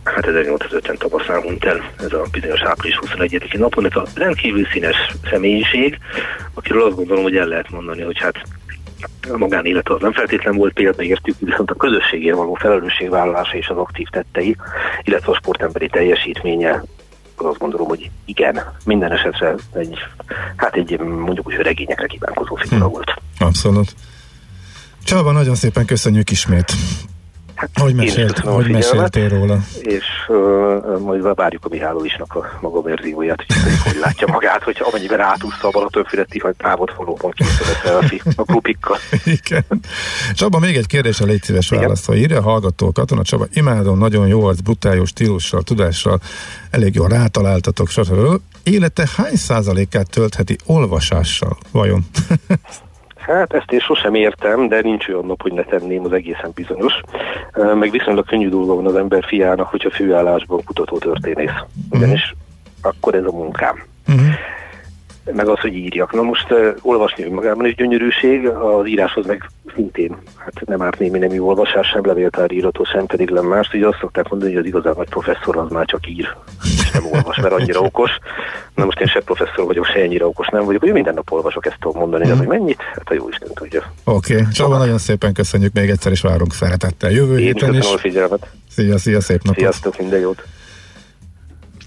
hát 0.05 0.27
1850 0.27 0.97
tavaszán 0.97 1.42
hunyt 1.42 1.64
el 1.64 1.90
ez 1.99 2.12
a 2.12 2.27
bizonyos 2.33 2.61
április 2.61 2.99
21-i 3.01 3.59
napon, 3.59 3.87
ez 3.87 3.97
a 3.97 4.07
rendkívül 4.14 4.66
színes 4.73 4.97
személyiség, 5.31 5.99
akiről 6.55 6.83
azt 6.83 6.97
gondolom, 6.97 7.23
hogy 7.23 7.37
el 7.37 7.47
lehet 7.47 7.70
mondani, 7.70 8.03
hogy 8.03 8.18
hát 8.18 8.42
a 9.32 9.36
magánélet 9.36 9.88
az 9.88 10.00
nem 10.00 10.12
feltétlen 10.12 10.56
volt 10.56 10.72
példaértük, 10.72 11.36
viszont 11.38 11.70
a 11.70 11.74
közösségért 11.74 12.36
való 12.36 12.54
felelősségvállalása 12.54 13.56
és 13.56 13.68
az 13.68 13.76
aktív 13.76 14.06
tettei, 14.08 14.56
illetve 15.02 15.32
a 15.32 15.36
sportemberi 15.36 15.88
teljesítménye 15.88 16.82
azt 17.36 17.58
gondolom, 17.58 17.88
hogy 17.88 18.10
igen, 18.24 18.62
minden 18.84 19.12
esetre 19.12 19.54
egy, 19.72 19.98
hát 20.56 20.74
egy 20.76 20.98
mondjuk 20.98 21.46
úgy 21.46 21.54
regényekre 21.54 22.06
kívánkozó 22.06 22.54
figura 22.54 22.84
hm. 22.84 22.90
volt. 22.90 23.14
Abszolút. 23.38 23.94
Csaba, 25.04 25.32
nagyon 25.32 25.54
szépen 25.54 25.84
köszönjük 25.84 26.30
ismét. 26.30 26.72
Hogy, 27.74 27.94
mesélt, 27.94 28.38
hogy 28.38 28.70
meséltél 28.70 29.29
róla? 29.29 29.59
És 29.81 30.05
uh, 30.29 31.00
majd 31.00 31.35
várjuk 31.35 31.64
a 31.64 31.68
Mihálovicsnak 31.68 32.35
a 32.35 32.59
maga 32.61 32.83
verzióját, 32.83 33.44
hogy, 33.46 33.57
hogy 33.85 34.00
látja 34.00 34.27
magát, 34.27 34.62
hogy 34.62 34.83
amennyiben 34.90 35.20
átúszta 35.20 35.66
a 35.66 35.70
Balatonfüred 35.70 36.42
vagy 36.42 36.55
távot 36.57 36.94
valóban 36.96 37.31
készül 37.31 37.66
a 38.37 38.42
grupikkal. 38.42 38.98
Igen. 39.24 39.64
Csaba, 40.35 40.59
még 40.59 40.77
egy 40.77 40.87
kérdésre 40.87 41.24
légy 41.24 41.42
szíves 41.42 41.68
válaszol. 41.68 42.14
Írja 42.14 42.38
a 42.38 42.42
hallgató 42.42 42.92
Katona 42.92 43.22
Csaba, 43.22 43.46
imádom, 43.53 43.98
nagyon 43.98 44.27
jó 44.27 44.44
arc, 44.44 44.61
brutális 44.61 45.09
stílussal, 45.09 45.62
tudással, 45.62 46.20
elég 46.70 46.94
jól 46.94 47.09
rátaláltatok, 47.09 47.88
stb. 47.88 48.40
Élete 48.62 49.09
hány 49.16 49.37
százalékát 49.37 50.11
töltheti 50.11 50.57
olvasással, 50.66 51.59
vajon? 51.70 52.07
Hát 53.26 53.52
ezt 53.52 53.72
én 53.72 53.78
sosem 53.78 54.14
értem, 54.14 54.68
de 54.68 54.80
nincs 54.80 55.08
olyan 55.08 55.26
nap, 55.26 55.42
hogy 55.42 55.52
ne 55.52 55.62
tenném, 55.62 56.04
az 56.04 56.12
egészen 56.12 56.50
bizonyos. 56.54 56.92
Meg 57.74 57.90
viszonylag 57.90 58.26
könnyű 58.26 58.48
dolga 58.48 58.74
van 58.74 58.87
az 58.87 58.96
ember 58.96 59.24
fiának, 59.24 59.68
hogyha 59.68 59.90
főállásban 59.90 60.64
kutató 60.64 60.98
történész. 60.98 61.50
Ugyanis 61.90 62.22
uh-huh. 62.22 62.92
akkor 62.92 63.14
ez 63.14 63.24
a 63.24 63.32
munkám. 63.32 63.82
Uh-huh. 64.08 64.24
Meg 65.32 65.48
az, 65.48 65.58
hogy 65.58 65.74
írjak. 65.74 66.12
Na 66.12 66.22
most 66.22 66.50
uh, 66.50 66.76
olvasni 66.82 67.28
magában 67.28 67.66
is 67.66 67.74
gyönyörűség, 67.74 68.46
az 68.46 68.87
íráshoz 68.87 69.26
meg 69.26 69.50
szintén, 69.74 70.16
hát 70.37 70.66
nem 70.66 70.82
árt 70.82 70.98
némi 70.98 71.18
nemű 71.18 71.38
olvasás, 71.38 71.87
sem 71.87 72.06
levéltár 72.06 72.52
írató, 72.52 72.84
sem 72.84 73.06
pedig 73.06 73.30
nem 73.30 73.44
más. 73.44 73.70
Ugye 73.72 73.87
azt 73.87 73.98
szokták 73.98 74.28
mondani, 74.28 74.50
hogy 74.50 74.60
az 74.60 74.66
igazán 74.66 74.94
nagy 74.96 75.08
professzor 75.08 75.56
az 75.56 75.70
már 75.70 75.87
csak 75.87 76.08
ír, 76.08 76.37
és 76.62 76.90
nem 76.90 77.04
olvas, 77.12 77.37
mert 77.37 77.54
annyira 77.54 77.80
okos. 77.90 78.10
Na 78.74 78.84
most 78.84 79.00
én 79.00 79.06
se 79.06 79.20
professzor 79.20 79.64
vagyok, 79.64 79.84
se 79.84 80.00
ennyire 80.00 80.26
okos 80.26 80.48
nem 80.48 80.64
vagyok, 80.64 80.80
hogy 80.80 80.92
minden 80.92 81.14
nap 81.14 81.32
olvasok, 81.32 81.66
ezt 81.66 81.76
tudom 81.80 82.00
mondani, 82.00 82.24
de 82.24 82.34
mhm. 82.34 82.38
hogy 82.38 82.48
mennyit, 82.48 82.82
hát 82.82 83.10
a 83.10 83.14
jó 83.14 83.28
Isten 83.28 83.48
tudja. 83.54 83.92
Oké, 84.04 84.34
okay. 84.34 84.46
Csaba, 84.52 84.78
nagyon 84.78 84.98
szépen 84.98 85.32
köszönjük 85.32 85.72
még 85.72 85.90
egyszer, 85.90 86.12
és 86.12 86.20
várunk 86.20 86.52
szeretettel 86.52 87.10
jövő 87.10 87.38
én 87.38 87.44
héten 87.44 87.74
is. 87.74 87.92
a 87.92 87.98
figyelmet. 87.98 88.50
Szia, 88.70 88.98
szia, 88.98 89.20
szép 89.20 89.42
napot. 89.42 89.58
Sziasztok, 89.58 89.98
minden 89.98 90.20
jót. 90.20 90.42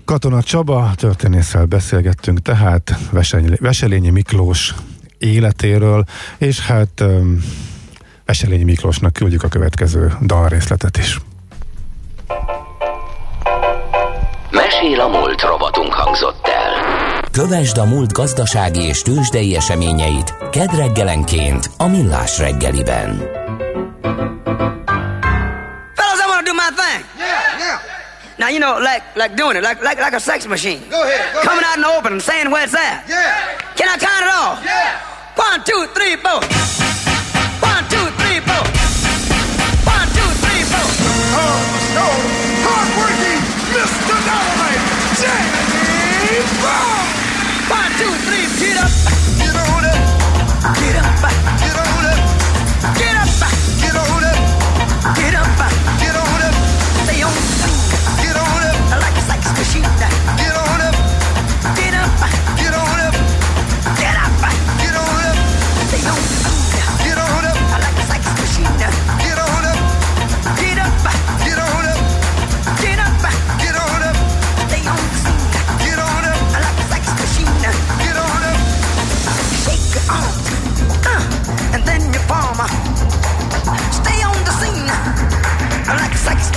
Katona 0.07 0.41
Csaba 0.41 0.91
történésszel 0.95 1.65
beszélgettünk 1.65 2.41
tehát 2.41 2.97
Veselényi 3.59 4.09
Miklós 4.09 4.73
életéről, 5.17 6.03
és 6.37 6.59
hát 6.59 7.03
Veselényi 8.25 8.63
Miklósnak 8.63 9.13
küldjük 9.13 9.43
a 9.43 9.47
következő 9.47 10.13
dalrészletet 10.21 10.97
is. 10.97 11.19
Mesél 14.51 14.99
a 14.99 15.07
múlt 15.07 15.41
robotunk 15.41 15.93
hangzott 15.93 16.47
el. 16.47 17.21
Kövesd 17.31 17.77
a 17.77 17.85
múlt 17.85 18.11
gazdasági 18.11 18.81
és 18.81 19.01
tőzsdei 19.01 19.55
eseményeit 19.55 20.35
kedd 20.51 20.75
reggelenként 20.75 21.69
a 21.77 21.87
Millás 21.87 22.39
reggeliben. 22.39 23.21
Now 28.39 28.49
you 28.49 28.59
know, 28.59 28.77
like 28.77 29.01
like 29.15 29.35
doing 29.35 29.57
it, 29.57 29.63
like 29.63 29.81
like 29.81 29.97
like 29.99 30.13
a 30.13 30.19
sex 30.19 30.45
machine. 30.45 30.81
Go 30.89 31.01
ahead. 31.03 31.33
Go 31.33 31.41
Coming 31.41 31.63
ahead. 31.63 31.71
out 31.71 31.77
in 31.77 31.81
the 31.81 31.89
open 31.97 32.13
and 32.13 32.21
saying 32.21 32.51
where 32.51 32.63
it's 32.63 32.75
at. 32.75 33.03
Yeah. 33.09 33.57
Can 33.75 33.89
I 33.89 33.97
count 33.97 34.21
it 34.21 34.29
off? 34.29 34.61
Yeah. 34.63 35.01
One, 35.33 35.63
two, 35.65 35.85
three, 35.97 36.15
four. 36.21 36.37
One, 37.65 37.83
two, 37.89 38.05
three, 38.21 38.39
four. 38.45 38.63
One, 39.89 40.07
two, 40.13 40.29
three, 40.45 40.63
four. 40.69 40.87
Oh, 41.33 41.57
no. 41.97 42.07
Hardworking 42.65 43.41
Mr. 43.73 44.17
Dynamite, 44.21 44.85
Jamie 45.17 46.45
Brown. 46.61 47.06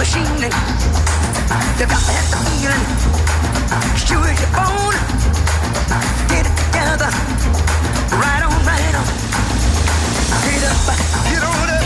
Machine, 0.00 0.24
You 0.24 0.48
got 0.48 2.00
to 2.00 2.12
have 2.14 2.30
the 2.30 2.38
feeling. 2.48 2.84
Sure 4.00 4.24
as 4.24 4.40
you're. 4.40 4.96
Get 6.26 6.46
it 6.46 6.56
together. 6.56 7.10
Right 8.16 8.42
on, 8.42 8.64
right 8.64 8.94
on. 8.96 9.04
Get 10.46 10.64
up, 10.64 10.96
get 11.28 11.42
on 11.42 11.68
up. 11.68 11.79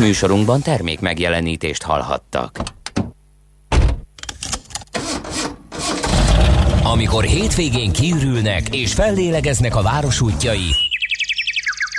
Műsorunkban 0.00 0.62
termék 0.62 1.00
megjelenítést 1.00 1.82
hallhattak. 1.82 2.60
Amikor 6.82 7.24
hétvégén 7.24 7.92
kiürülnek 7.92 8.74
és 8.74 8.92
fellélegeznek 8.92 9.76
a 9.76 9.82
város 9.82 10.20
útjai, 10.20 10.89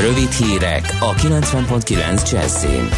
Rövid 0.00 0.30
hírek 0.30 0.96
a 1.00 1.14
90.9 1.14 2.30
Jazzin. 2.30 2.88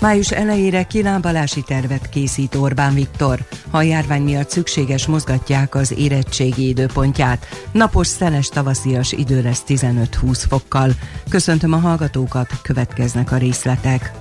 Május 0.00 0.30
elejére 0.30 0.82
kilábalási 0.82 1.62
tervet 1.62 2.08
készít 2.08 2.54
Orbán 2.54 2.94
Viktor. 2.94 3.38
Ha 3.70 3.78
a 3.78 3.82
járvány 3.82 4.22
miatt 4.22 4.50
szükséges, 4.50 5.06
mozgatják 5.06 5.74
az 5.74 5.98
érettségi 5.98 6.68
időpontját. 6.68 7.46
Napos, 7.72 8.06
szeles, 8.06 8.48
tavaszias 8.48 9.12
idő 9.12 9.42
lesz 9.42 9.62
15-20 9.66 10.44
fokkal. 10.48 10.90
Köszöntöm 11.28 11.72
a 11.72 11.78
hallgatókat, 11.78 12.48
következnek 12.62 13.32
a 13.32 13.36
részletek. 13.36 14.12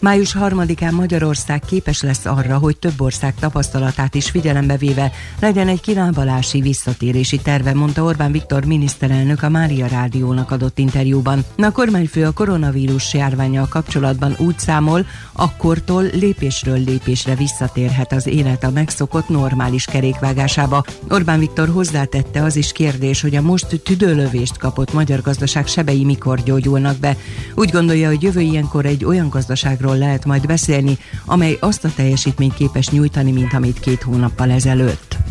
Május 0.00 0.36
3-án 0.40 0.92
Magyarország 0.92 1.60
képes 1.66 2.02
lesz 2.02 2.24
arra, 2.24 2.58
hogy 2.58 2.76
több 2.76 3.00
ország 3.00 3.34
tapasztalatát 3.34 4.14
is 4.14 4.30
figyelembe 4.30 4.76
véve 4.76 5.12
legyen 5.40 5.68
egy 5.68 5.80
kilábalási 5.80 6.60
visszatérési 6.60 7.38
terve, 7.38 7.74
mondta 7.74 8.02
Orbán 8.02 8.32
Viktor 8.32 8.64
miniszterelnök 8.64 9.42
a 9.42 9.48
Mária 9.48 9.86
Rádiónak 9.86 10.50
adott 10.50 10.78
interjúban. 10.78 11.44
A 11.56 11.70
kormányfő 11.70 12.24
a 12.24 12.32
koronavírus 12.32 13.14
járványjal 13.14 13.66
kapcsolatban 13.68 14.34
úgy 14.38 14.58
számol, 14.58 15.06
akkortól 15.32 16.02
lépésről 16.02 16.78
lépésre 16.78 17.34
visszatérhet 17.34 18.12
az 18.12 18.26
élet 18.26 18.64
a 18.64 18.70
megszokott 18.70 19.28
normális 19.28 19.84
kerékvágásába. 19.84 20.84
Orbán 21.08 21.38
Viktor 21.38 21.68
hozzátette 21.68 22.42
az 22.42 22.56
is 22.56 22.72
kérdés, 22.72 23.20
hogy 23.20 23.36
a 23.36 23.42
most 23.42 23.80
tüdőlövést 23.84 24.56
kapott 24.56 24.92
magyar 24.92 25.20
gazdaság 25.20 25.66
sebei 25.66 26.04
mikor 26.04 26.42
gyógyulnak 26.42 26.96
be. 26.96 27.16
Úgy 27.54 27.70
gondolja, 27.70 28.08
hogy 28.08 28.22
jövő 28.22 28.40
ilyenkor 28.40 28.86
egy 28.86 29.04
olyan 29.04 29.28
gazdaságról 29.28 29.77
gazdaságról 29.78 29.98
lehet 29.98 30.24
majd 30.24 30.46
beszélni, 30.46 30.98
amely 31.24 31.56
azt 31.60 31.84
a 31.84 31.92
teljesítményt 31.96 32.54
képes 32.54 32.88
nyújtani, 32.88 33.32
mint 33.32 33.54
amit 33.54 33.80
két 33.80 34.02
hónappal 34.02 34.50
ezelőtt. 34.50 35.27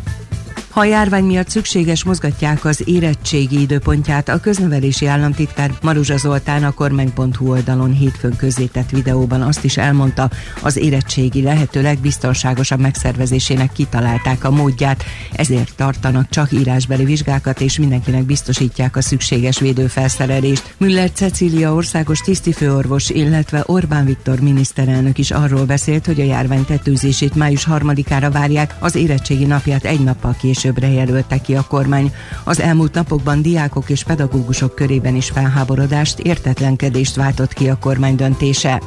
Ha 0.69 0.79
a 0.79 0.85
járvány 0.85 1.23
miatt 1.23 1.49
szükséges, 1.49 2.03
mozgatják 2.03 2.65
az 2.65 2.83
érettségi 2.85 3.61
időpontját. 3.61 4.29
A 4.29 4.39
köznevelési 4.39 5.05
államtitkár 5.05 5.71
Maruzsa 5.81 6.17
Zoltán 6.17 6.63
a 6.63 6.71
kormány.hu 6.71 7.49
oldalon 7.49 7.93
hétfőn 7.93 8.35
közzétett 8.35 8.89
videóban 8.89 9.41
azt 9.41 9.63
is 9.63 9.77
elmondta, 9.77 10.29
az 10.61 10.77
érettségi 10.77 11.41
lehető 11.41 11.81
legbiztonságosabb 11.81 12.79
megszervezésének 12.79 13.71
kitalálták 13.71 14.43
a 14.43 14.51
módját, 14.51 15.03
ezért 15.31 15.75
tartanak 15.75 16.29
csak 16.29 16.51
írásbeli 16.51 17.03
vizsgákat, 17.03 17.61
és 17.61 17.79
mindenkinek 17.79 18.23
biztosítják 18.23 18.95
a 18.95 19.01
szükséges 19.01 19.59
védőfelszerelést. 19.59 20.75
Müller 20.77 21.11
Cecília 21.11 21.73
országos 21.73 22.19
tisztifőorvos, 22.19 23.09
illetve 23.09 23.63
Orbán 23.65 24.05
Viktor 24.05 24.39
miniszterelnök 24.39 25.17
is 25.17 25.31
arról 25.31 25.65
beszélt, 25.65 26.05
hogy 26.05 26.21
a 26.21 26.23
járvány 26.23 26.65
tetőzését 26.65 27.35
május 27.35 27.67
3-ára 27.71 28.29
várják, 28.31 28.75
az 28.79 28.95
érettségi 28.95 29.45
napját 29.45 29.85
egy 29.85 29.99
nappal 29.99 30.35
később 30.39 30.66
későbbre 30.67 30.91
jelölte 30.91 31.37
ki 31.37 31.55
a 31.55 31.65
kormány. 31.67 32.13
Az 32.43 32.59
elmúlt 32.59 32.93
napokban 32.93 33.41
diákok 33.41 33.89
és 33.89 34.03
pedagógusok 34.03 34.75
körében 34.75 35.15
is 35.15 35.29
felháborodást, 35.29 36.19
értetlenkedést 36.19 37.15
váltott 37.15 37.53
ki 37.53 37.69
a 37.69 37.77
kormány 37.79 38.15
döntése. 38.15 38.81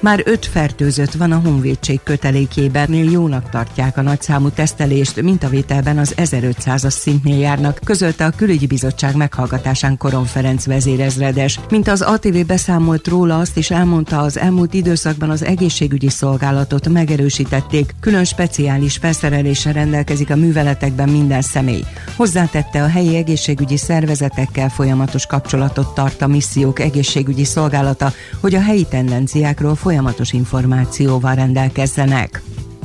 Már 0.00 0.22
öt 0.24 0.46
fertőzött 0.46 1.12
van 1.12 1.32
a 1.32 1.40
honvédség 1.44 2.00
kötelékében, 2.02 2.94
jónak 2.94 3.50
tartják 3.50 3.96
a 3.96 4.02
nagyszámú 4.02 4.48
tesztelést, 4.48 5.22
mintavételben 5.22 5.98
az 5.98 6.14
1500-as 6.16 6.90
szintnél 6.90 7.38
járnak, 7.38 7.80
közölte 7.84 8.24
a 8.24 8.32
külügyi 8.36 8.66
bizottság 8.66 9.16
meghallgatásán 9.16 9.96
Koron 9.96 10.24
Ferenc 10.24 10.66
vezérezredes. 10.66 11.60
Mint 11.70 11.88
az 11.88 12.00
ATV 12.00 12.36
beszámolt 12.46 13.08
róla, 13.08 13.38
azt 13.38 13.56
is 13.56 13.70
elmondta, 13.70 14.18
az 14.18 14.38
elmúlt 14.38 14.74
időszakban 14.74 15.30
az 15.30 15.44
egészségügyi 15.44 16.08
szolgálatot 16.08 16.88
megerősítették, 16.88 17.94
külön 18.00 18.24
speciális 18.24 18.96
felszereléssel 18.96 19.72
rendelkezik 19.72 20.30
a 20.30 20.36
műveletekben 20.36 21.08
minden 21.08 21.42
személy. 21.42 21.84
Hozzátette 22.16 22.82
a 22.82 22.88
helyi 22.88 23.16
egészségügyi 23.16 23.76
szervezetekkel 23.76 24.68
folyamatos 24.68 25.26
kapcsolatot 25.26 25.94
tart 25.94 26.22
a 26.22 26.26
missziók 26.26 26.78
egészségügyi 26.78 27.44
szolgálata, 27.44 28.12
hogy 28.40 28.54
a 28.54 28.60
helyi 28.62 28.86
tendenciákról 28.90 29.74
folyamatos 29.88 30.32
információval 30.32 31.34
rendelkezzenek. 31.34 32.42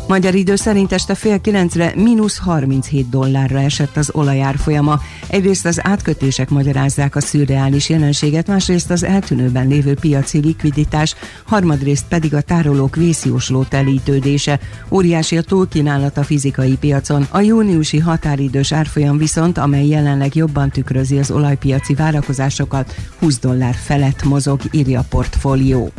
Magyar 0.07 0.35
idő 0.35 0.55
szerint 0.55 0.91
este 0.91 1.15
fél 1.15 1.41
kilencre 1.41 1.93
mínusz 1.95 2.37
37 2.37 3.09
dollárra 3.09 3.59
esett 3.59 3.97
az 3.97 4.09
olajárfolyama. 4.13 4.99
Egyrészt 5.27 5.65
az 5.65 5.79
átkötések 5.83 6.49
magyarázzák 6.49 7.15
a 7.15 7.21
szürreális 7.21 7.89
jelenséget, 7.89 8.47
másrészt 8.47 8.91
az 8.91 9.03
eltűnőben 9.03 9.67
lévő 9.67 9.93
piaci 9.93 10.39
likviditás, 10.39 11.15
harmadrészt 11.45 12.05
pedig 12.07 12.33
a 12.33 12.41
tárolók 12.41 12.95
vészjósló 12.95 13.63
telítődése. 13.63 14.59
Óriási 14.89 15.37
a 15.37 15.41
túlkínálat 15.41 16.17
a 16.17 16.23
fizikai 16.23 16.77
piacon. 16.77 17.27
A 17.29 17.39
júniusi 17.39 17.99
határidős 17.99 18.71
árfolyam 18.71 19.17
viszont, 19.17 19.57
amely 19.57 19.87
jelenleg 19.87 20.35
jobban 20.35 20.69
tükrözi 20.69 21.17
az 21.17 21.31
olajpiaci 21.31 21.93
várakozásokat, 21.93 22.95
20 23.19 23.39
dollár 23.39 23.75
felett 23.75 24.23
mozog, 24.23 24.61
írja 24.71 24.99
a 24.99 25.05
portfólió. 25.09 25.91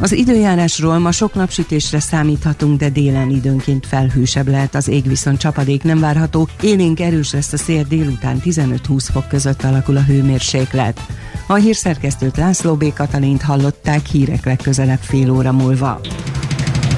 Az 0.00 0.12
időjárásról 0.12 0.98
ma 0.98 1.12
sok 1.12 1.34
napsütésre 1.34 2.00
számíthatunk, 2.00 2.78
de 2.78 2.88
délen 2.88 3.30
időnként 3.30 3.86
felhősebb 3.86 4.48
lehet 4.48 4.74
az 4.74 4.88
ég, 4.88 5.08
viszont 5.08 5.38
csapadék 5.38 5.82
nem 5.82 6.00
várható. 6.00 6.48
Élénk 6.60 7.00
erős 7.00 7.32
lesz 7.32 7.52
a 7.52 7.56
szél 7.56 7.82
délután 7.82 8.40
15-20 8.44 9.08
fok 9.12 9.28
között 9.28 9.62
alakul 9.62 9.96
a 9.96 10.02
hőmérséklet. 10.02 11.00
A 11.46 11.54
hírszerkesztőt 11.54 12.36
László 12.36 12.74
B. 12.74 12.92
Katalint 12.92 13.42
hallották 13.42 14.06
hírek 14.06 14.44
legközelebb 14.44 15.00
fél 15.00 15.30
óra 15.30 15.52
múlva. 15.52 16.00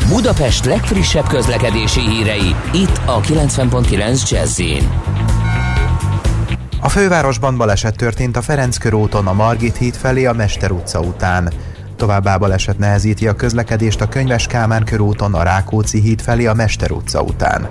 Budapest 0.08 0.64
legfrissebb 0.64 1.26
közlekedési 1.26 2.00
hírei, 2.00 2.54
itt 2.72 3.00
a 3.06 3.20
90.9 3.20 4.30
jazz 4.30 4.60
A 6.80 6.88
fővárosban 6.88 7.56
baleset 7.56 7.96
történt 7.96 8.36
a 8.36 8.42
Ferenc 8.42 8.76
körúton 8.76 9.26
a 9.26 9.32
Margit 9.32 9.76
híd 9.76 9.94
felé 9.94 10.24
a 10.24 10.32
Mester 10.32 10.70
utca 10.70 11.00
után. 11.00 11.52
Továbbá 12.02 12.36
baleset 12.36 12.78
nehezíti 12.78 13.28
a 13.28 13.34
közlekedést 13.34 14.00
a 14.00 14.08
Könyves 14.08 14.46
Kálmán 14.46 14.84
körúton 14.84 15.34
a 15.34 15.42
Rákóczi 15.42 16.00
híd 16.00 16.20
felé 16.20 16.46
a 16.46 16.54
Mester 16.54 16.90
utca 16.90 17.22
után. 17.22 17.70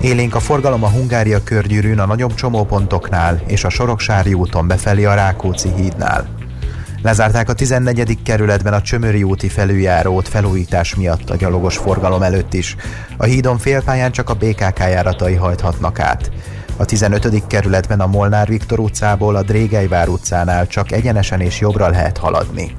Élénk 0.00 0.34
a 0.34 0.40
forgalom 0.40 0.84
a 0.84 0.88
Hungária 0.88 1.42
körgyűrűn 1.42 1.98
a 1.98 2.06
nagyobb 2.06 2.34
csomópontoknál 2.34 3.42
és 3.46 3.64
a 3.64 3.68
Soroksári 3.68 4.34
úton 4.34 4.66
befelé 4.66 5.04
a 5.04 5.14
Rákóczi 5.14 5.72
hídnál. 5.76 6.28
Lezárták 7.02 7.48
a 7.48 7.52
14. 7.52 8.22
kerületben 8.22 8.72
a 8.72 8.82
Csömöri 8.82 9.22
úti 9.22 9.48
felüljárót 9.48 10.28
felújítás 10.28 10.94
miatt 10.94 11.30
a 11.30 11.36
gyalogos 11.36 11.76
forgalom 11.76 12.22
előtt 12.22 12.54
is. 12.54 12.76
A 13.16 13.24
hídon 13.24 13.58
félpályán 13.58 14.12
csak 14.12 14.30
a 14.30 14.34
BKK 14.34 14.78
járatai 14.78 15.34
hajthatnak 15.34 16.00
át. 16.00 16.30
A 16.76 16.84
15. 16.84 17.46
kerületben 17.46 18.00
a 18.00 18.06
Molnár 18.06 18.48
Viktor 18.48 18.78
utcából 18.78 19.36
a 19.36 19.42
Drégelyvár 19.42 20.08
utcánál 20.08 20.66
csak 20.66 20.92
egyenesen 20.92 21.40
és 21.40 21.60
jobbra 21.60 21.88
lehet 21.88 22.18
haladni. 22.18 22.76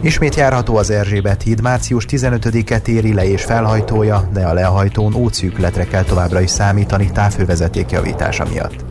Ismét 0.00 0.34
járható 0.34 0.76
az 0.76 0.90
Erzsébet 0.90 1.42
híd, 1.42 1.60
március 1.60 2.04
15-e 2.08 2.78
téri 2.78 3.14
le 3.14 3.30
és 3.30 3.44
felhajtója, 3.44 4.28
de 4.32 4.46
a 4.46 4.52
lehajtón 4.52 5.14
útszűkületre 5.14 5.84
kell 5.84 6.02
továbbra 6.02 6.40
is 6.40 6.50
számítani 6.50 7.10
távhővezeték 7.10 7.90
javítása 7.90 8.44
miatt. 8.52 8.84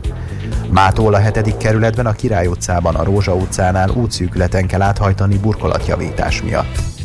Mától 0.70 1.14
a 1.14 1.18
7. 1.18 1.56
kerületben 1.56 2.06
a 2.06 2.12
Király 2.12 2.46
utcában, 2.46 2.94
a 2.94 3.04
Rózsa 3.04 3.34
utcánál 3.34 3.90
útszűkületen 3.90 4.66
kell 4.66 4.82
áthajtani 4.82 5.38
burkolatjavítás 5.38 6.42
miatt. 6.42 6.95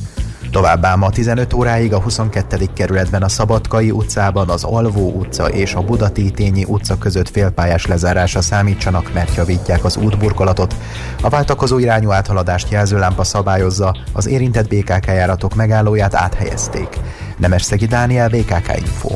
Továbbá 0.52 0.96
ma 0.96 1.10
15 1.10 1.54
óráig 1.54 1.94
a 1.94 2.00
22. 2.00 2.66
kerületben 2.74 3.24
a 3.24 3.30
Szabadkai 3.30 3.92
utcában, 3.92 4.50
az 4.50 4.64
Alvó 4.64 5.12
utca 5.12 5.50
és 5.50 5.74
a 5.74 5.82
Budatétényi 5.82 6.64
utca 6.68 6.98
között 6.98 7.30
félpályás 7.30 7.86
lezárása 7.86 8.42
számítsanak, 8.42 9.14
mert 9.14 9.36
javítják 9.36 9.84
az 9.84 9.98
útburkolatot. 9.98 10.76
A 11.22 11.30
váltakozó 11.30 11.78
irányú 11.78 12.12
áthaladást 12.12 12.72
jelzőlámpa 12.72 13.24
szabályozza, 13.24 13.96
az 14.14 14.28
érintett 14.28 14.68
BKK 14.68 15.06
járatok 15.06 15.56
megállóját 15.56 16.16
áthelyezték. 16.16 17.00
Nemesszegi 17.38 17.86
Dániel, 17.86 18.30
BKK 18.30 18.78
Info. 18.78 19.10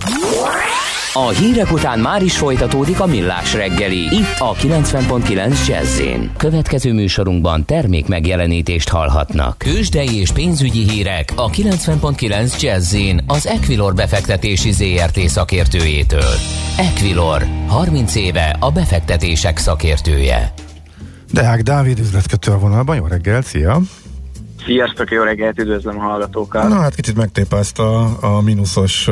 A 1.18 1.28
hírek 1.28 1.72
után 1.72 2.00
már 2.00 2.24
is 2.24 2.38
folytatódik 2.38 3.00
a 3.00 3.06
millás 3.06 3.54
reggeli. 3.54 3.98
Itt 3.98 4.36
a 4.38 4.54
90.9 4.54 5.68
jazz 5.68 6.02
Következő 6.38 6.94
műsorunkban 6.94 7.66
termék 7.66 8.08
megjelenítést 8.08 8.90
hallhatnak. 8.90 9.58
Kősdei 9.58 10.20
és 10.20 10.32
pénzügyi 10.32 10.90
hírek 10.90 11.34
a 11.36 11.50
90.9 11.50 12.62
jazz 12.62 12.96
az 13.28 13.48
Equilor 13.48 13.94
befektetési 13.94 14.72
ZRT 14.72 15.20
szakértőjétől. 15.20 16.34
Equilor, 16.78 17.46
30 17.68 18.16
éve 18.16 18.56
a 18.60 18.72
befektetések 18.72 19.58
szakértője. 19.58 20.54
Deák 21.32 21.62
Dávid 21.62 22.00
üzletkötő 22.00 22.52
a 22.52 22.58
vonalban, 22.58 22.96
jó 22.96 23.06
reggel, 23.06 23.42
szia! 23.42 23.82
Sziasztok, 24.66 25.12
jó 25.12 25.24
reggelt, 25.24 25.60
üdvözlöm 25.60 26.00
a 26.00 26.02
hallgatókat! 26.02 26.68
Na 26.68 26.76
hát 26.76 26.96
kicsit 26.96 27.16
megtépázta 27.16 28.04
a 28.04 28.42
mínuszos 28.42 29.10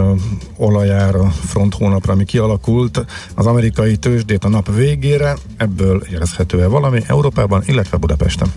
olajára 0.58 1.24
front 1.30 1.74
hónapra, 1.74 2.14
ami 2.14 2.26
kialakult 2.26 3.06
az 3.36 3.46
amerikai 3.46 3.96
tőzsdét 3.96 4.44
a 4.44 4.50
nap 4.50 4.76
végére, 4.76 5.36
ebből 5.58 6.02
érezhető-e 6.12 6.68
valami 6.68 7.00
Európában, 7.08 7.62
illetve 7.66 7.98
Budapesten? 7.98 8.48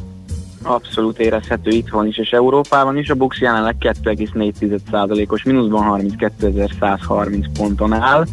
Abszolút 0.63 1.19
érezhető 1.19 1.71
itthon 1.71 2.07
is, 2.07 2.19
és 2.19 2.31
Európában 2.31 2.99
is. 2.99 3.11
A 3.11 3.15
Bux 3.15 3.41
jelenleg 3.41 3.77
2,4%-os 3.81 5.43
mínuszban 5.43 6.01
32.130 6.19 7.47
ponton 7.59 7.93
áll. 7.93 8.27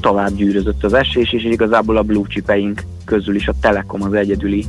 Tovább 0.00 0.34
gyűrözött 0.34 0.84
az 0.84 0.92
esés, 0.92 1.32
és 1.32 1.44
igazából 1.44 1.96
a 1.96 2.02
blue 2.02 2.26
chipeink 2.28 2.82
közül 3.04 3.34
is 3.34 3.48
a 3.48 3.54
Telekom 3.60 4.02
az 4.02 4.12
egyedüli 4.12 4.64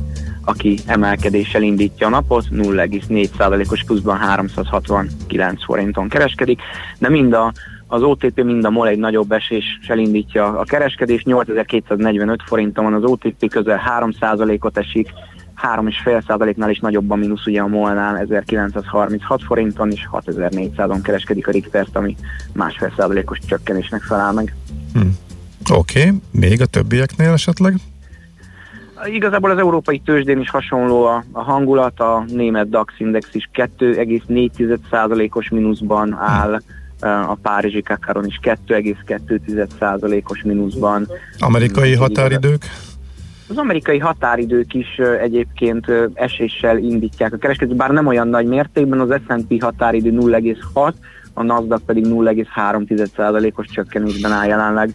aki 0.48 0.78
emelkedéssel 0.86 1.62
indítja 1.62 2.06
a 2.06 2.10
napot, 2.10 2.44
0,4%-os 2.50 3.84
pluszban 3.84 4.16
369 4.16 5.64
forinton 5.64 6.08
kereskedik, 6.08 6.60
de 6.98 7.08
mind 7.08 7.32
a 7.32 7.52
az 7.88 8.02
OTP 8.02 8.42
mind 8.42 8.64
a 8.64 8.70
MOL 8.70 8.88
egy 8.88 8.98
nagyobb 8.98 9.32
eséssel 9.32 9.98
indítja 9.98 10.58
a 10.58 10.64
kereskedés, 10.64 11.22
8245 11.22 12.42
forinton 12.46 12.84
van 12.84 12.94
az 12.94 13.04
OTP 13.04 13.48
közel 13.50 13.80
3%-ot 14.00 14.78
esik, 14.78 15.08
3,5%-nál 15.62 16.70
is 16.70 16.78
nagyobb 16.78 17.10
a 17.10 17.14
mínusz 17.14 17.46
ugye 17.46 17.60
a 17.60 17.66
molnál 17.66 18.18
1936 18.18 19.42
forinton 19.42 19.90
és 19.90 20.08
6400-on 20.12 20.98
kereskedik 21.02 21.48
a 21.48 21.50
richter 21.50 21.86
ami 21.92 22.16
másfél 22.52 22.92
százalékos 22.96 23.38
csökkenésnek 23.46 24.02
felel 24.02 24.32
meg. 24.32 24.54
Hm. 24.92 25.00
Oké, 25.72 26.00
okay. 26.00 26.20
még 26.30 26.60
a 26.60 26.66
többieknél 26.66 27.32
esetleg? 27.32 27.74
Igazából 29.04 29.50
az 29.50 29.58
európai 29.58 29.98
tőzsdén 29.98 30.40
is 30.40 30.50
hasonló 30.50 31.04
a, 31.04 31.24
a 31.32 31.42
hangulat, 31.42 32.00
a 32.00 32.24
német 32.28 32.68
DAX 32.68 32.94
index 32.98 33.28
is 33.32 33.50
2,4%-os 33.54 35.48
mínuszban 35.48 36.14
áll, 36.14 36.60
a 37.00 37.34
párizsi 37.42 37.82
kakaron 37.82 38.26
is 38.26 38.40
2,2%-os 38.42 40.42
mínuszban. 40.42 41.08
Amerikai 41.38 41.94
határidők? 41.94 42.64
Az 43.48 43.56
amerikai 43.56 43.98
határidők 43.98 44.74
is 44.74 44.96
egyébként 45.20 45.86
eséssel 46.14 46.78
indítják 46.78 47.32
a 47.32 47.36
kereskedést, 47.36 47.76
bár 47.76 47.90
nem 47.90 48.06
olyan 48.06 48.28
nagy 48.28 48.46
mértékben, 48.46 49.00
az 49.00 49.20
S&P 49.26 49.62
határidő 49.62 50.10
0,6, 50.10 50.92
a 51.34 51.42
Nasdaq 51.42 51.82
pedig 51.86 52.04
0,3%-os 52.06 53.66
csökkenésben 53.66 54.32
áll 54.32 54.46
jelenleg. 54.46 54.94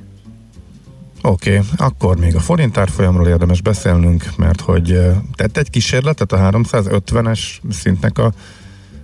Oké, 1.24 1.58
okay, 1.58 1.68
akkor 1.78 2.18
még 2.18 2.36
a 2.36 2.40
forint 2.40 2.78
árfolyamról 2.78 3.28
érdemes 3.28 3.62
beszélnünk, 3.62 4.24
mert 4.38 4.62
hogy 4.62 5.00
tett 5.36 5.58
egy 5.58 5.70
kísérletet 5.70 6.32
a 6.32 6.38
350-es 6.38 7.40
szintnek 7.70 8.18
a 8.18 8.32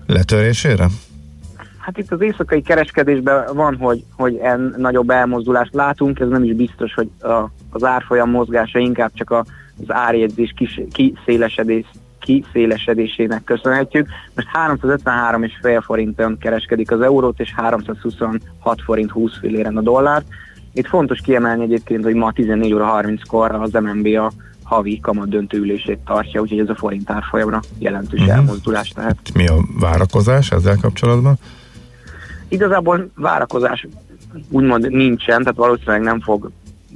letörésére? 0.06 0.88
Hát 1.88 1.98
itt 1.98 2.12
az 2.12 2.22
éjszakai 2.22 2.62
kereskedésben 2.62 3.56
van, 3.56 3.76
hogy, 3.76 4.04
hogy 4.16 4.36
en 4.36 4.76
nagyobb 4.78 5.10
elmozdulást 5.10 5.74
látunk, 5.74 6.20
ez 6.20 6.28
nem 6.28 6.44
is 6.44 6.54
biztos, 6.54 6.94
hogy 6.94 7.10
a, 7.22 7.50
az 7.70 7.84
árfolyam 7.84 8.30
mozgása 8.30 8.80
inkább 8.80 9.12
csak 9.14 9.30
a, 9.30 9.46
az 9.82 9.86
árjegyzés 9.88 10.54
kis, 10.56 10.82
kiszélesedés, 10.92 11.86
kiszélesedésének 12.20 13.44
köszönhetjük. 13.44 14.08
Most 14.36 14.48
353,5 14.68 15.82
forinton 15.86 16.38
kereskedik 16.38 16.92
az 16.92 17.02
eurót, 17.02 17.40
és 17.40 17.54
326 17.56 18.82
forint 18.84 19.12
20 19.12 19.38
filléren 19.40 19.78
a 19.78 19.82
dollárt. 19.82 20.26
Itt 20.74 20.88
fontos 20.88 21.20
kiemelni 21.20 21.64
egyébként, 21.64 22.04
hogy 22.04 22.16
ma 22.16 22.32
14 22.32 22.74
óra 22.74 23.00
30-kor 23.02 23.52
az 23.52 23.72
MNB 23.72 24.06
a 24.06 24.32
havi 24.64 25.00
kamat 25.00 25.30
döntőülését 25.30 26.00
tartja, 26.06 26.42
úgyhogy 26.42 26.60
ez 26.60 26.70
a 26.70 26.76
forint 26.76 27.10
árfolyamra 27.10 27.60
jelentős 27.78 28.20
uh-huh. 28.20 28.36
elmozdulás 28.36 28.94
lehet. 28.96 29.18
Mi 29.34 29.48
a 29.48 29.56
várakozás 29.80 30.52
ezzel 30.52 30.78
kapcsolatban? 30.82 31.38
Igazából 32.48 33.10
várakozás 33.16 33.88
úgymond 34.50 34.90
nincsen, 34.92 35.40
tehát 35.40 35.58
valószínűleg 35.58 36.02
nem 36.02 36.22
fog 36.22 36.52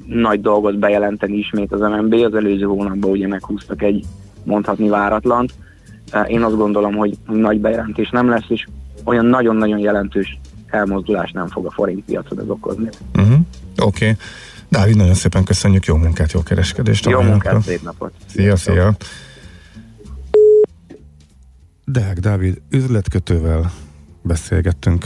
nagy 0.06 0.42
dolgot 0.42 0.80
bejelenteni 0.80 1.38
ismét 1.38 1.72
az 1.72 1.80
MNB. 1.80 2.14
Az 2.14 2.36
előző 2.36 2.66
hónapban 2.66 3.12
ugye 3.12 3.28
meghúztak 3.28 3.82
egy 3.82 4.06
mondhatni 4.44 4.90
váratlant. 4.90 5.54
Én 6.28 6.42
azt 6.42 6.56
gondolom, 6.56 6.96
hogy 6.96 7.18
nagy 7.28 7.60
bejelentés 7.60 8.10
nem 8.10 8.30
lesz, 8.30 8.46
és 8.48 8.68
olyan 9.04 9.26
nagyon-nagyon 9.26 9.80
jelentős 9.80 10.40
elmozdulás 10.68 11.32
nem 11.32 11.48
fog 11.48 11.66
a 11.66 11.72
forint 11.72 12.04
piacon 12.06 12.40
ez 12.40 12.50
okozni. 12.50 12.90
Uh-huh. 13.16 13.40
Oké. 13.78 14.10
Okay. 14.10 14.18
Dávid, 14.70 14.96
nagyon 14.96 15.14
szépen 15.14 15.44
köszönjük, 15.44 15.86
jó 15.86 15.96
munkát, 15.96 16.32
jó 16.32 16.44
kereskedést. 16.44 17.06
Jó 17.06 17.22
munkát, 17.22 17.62
szép 17.62 17.82
napot. 17.82 18.14
Szia, 18.26 18.56
szia. 18.56 18.96
Deák 21.86 22.20
Dávid 22.20 22.62
üzletkötővel 22.70 23.72
beszélgettünk 24.22 25.06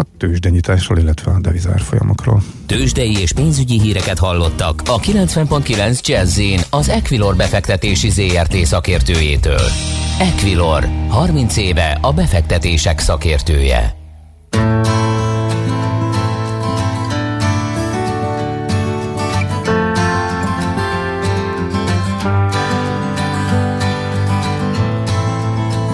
a 0.00 0.06
tőzsdenyításról, 0.18 0.98
illetve 0.98 1.30
a 1.30 1.40
devizárfolyamokról. 1.40 2.42
Tőzsdei 2.66 3.18
és 3.18 3.32
pénzügyi 3.32 3.80
híreket 3.80 4.18
hallottak 4.18 4.82
a 4.86 4.98
90.9 4.98 6.06
jazz 6.06 6.40
az 6.70 6.88
Equilor 6.88 7.36
befektetési 7.36 8.10
ZRT 8.10 8.54
szakértőjétől. 8.54 9.70
Equilor, 10.18 10.88
30 11.08 11.56
éve 11.56 11.98
a 12.00 12.12
befektetések 12.12 12.98
szakértője. 12.98 13.98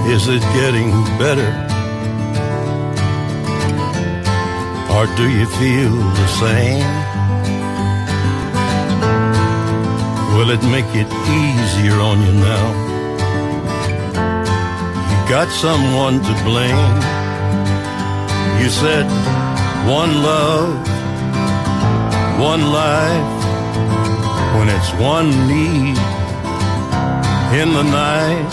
Is 0.08 0.28
it 0.28 0.42
getting 0.54 0.92
better? 1.18 1.75
Or 4.96 5.04
do 5.14 5.28
you 5.28 5.44
feel 5.60 5.94
the 6.20 6.28
same? 6.40 6.88
Will 10.34 10.50
it 10.56 10.62
make 10.72 10.90
it 11.02 11.10
easier 11.44 12.00
on 12.00 12.16
you 12.24 12.32
now? 12.32 12.66
You 15.10 15.18
got 15.28 15.48
someone 15.50 16.16
to 16.28 16.34
blame. 16.48 16.96
You 18.62 18.70
said 18.70 19.04
one 19.86 20.12
love, 20.22 20.74
one 22.40 22.64
life, 22.72 23.36
when 24.56 24.68
it's 24.70 24.92
one 24.94 25.28
need 25.46 25.98
in 27.60 27.68
the 27.78 27.86
night. 28.04 28.52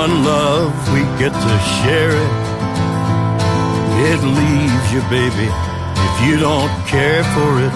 One 0.00 0.24
love, 0.24 0.72
we 0.92 1.02
get 1.22 1.32
to 1.32 1.58
share 1.78 2.10
it 2.10 2.43
it 4.06 4.20
leaves 4.22 4.92
you, 4.92 5.00
baby, 5.08 5.48
if 6.08 6.14
you 6.26 6.36
don't 6.38 6.70
care 6.86 7.24
for 7.34 7.50
it. 7.66 7.74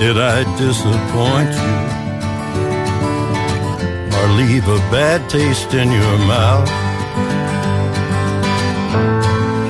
Did 0.00 0.18
I 0.18 0.44
disappoint 0.58 1.52
you 1.64 1.74
or 4.18 4.26
leave 4.40 4.66
a 4.68 4.78
bad 4.90 5.28
taste 5.28 5.74
in 5.74 5.90
your 5.90 6.18
mouth? 6.26 6.68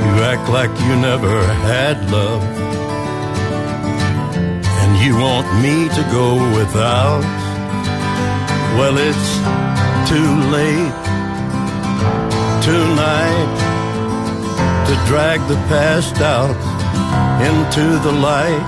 You 0.04 0.22
act 0.22 0.48
like 0.50 0.70
you 0.86 0.96
never 0.96 1.42
had 1.68 2.10
love 2.10 2.73
want 5.18 5.46
me 5.62 5.88
to 5.88 6.02
go 6.10 6.34
without? 6.56 7.22
Well, 8.78 8.96
it's 8.98 9.30
too 10.10 10.30
late 10.50 10.94
tonight 12.62 13.54
to 14.86 14.94
drag 15.06 15.40
the 15.48 15.56
past 15.68 16.20
out 16.20 16.56
into 17.48 17.98
the 18.06 18.12
light. 18.12 18.66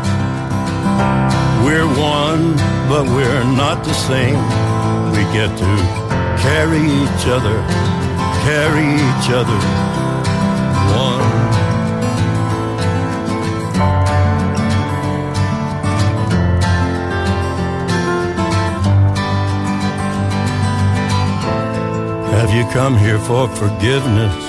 We're 1.65 1.87
one, 1.87 2.55
but 2.89 3.05
we're 3.07 3.45
not 3.45 3.85
the 3.85 3.95
same. 3.95 4.41
We 5.13 5.23
get 5.33 5.51
to 5.59 5.73
carry 6.41 6.83
each 7.03 7.27
other, 7.27 7.59
carry 8.45 8.95
each 8.95 9.31
other 9.31 9.86
Have 22.37 22.53
you 22.53 22.65
come 22.71 22.99
here 22.99 23.19
for 23.19 23.49
forgiveness? 23.49 24.45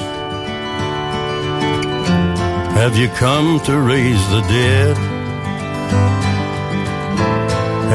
Have 2.76 2.98
you 2.98 3.08
come 3.08 3.62
to 3.62 3.80
raise 3.80 4.24
the 4.30 4.42
dead? 4.42 4.98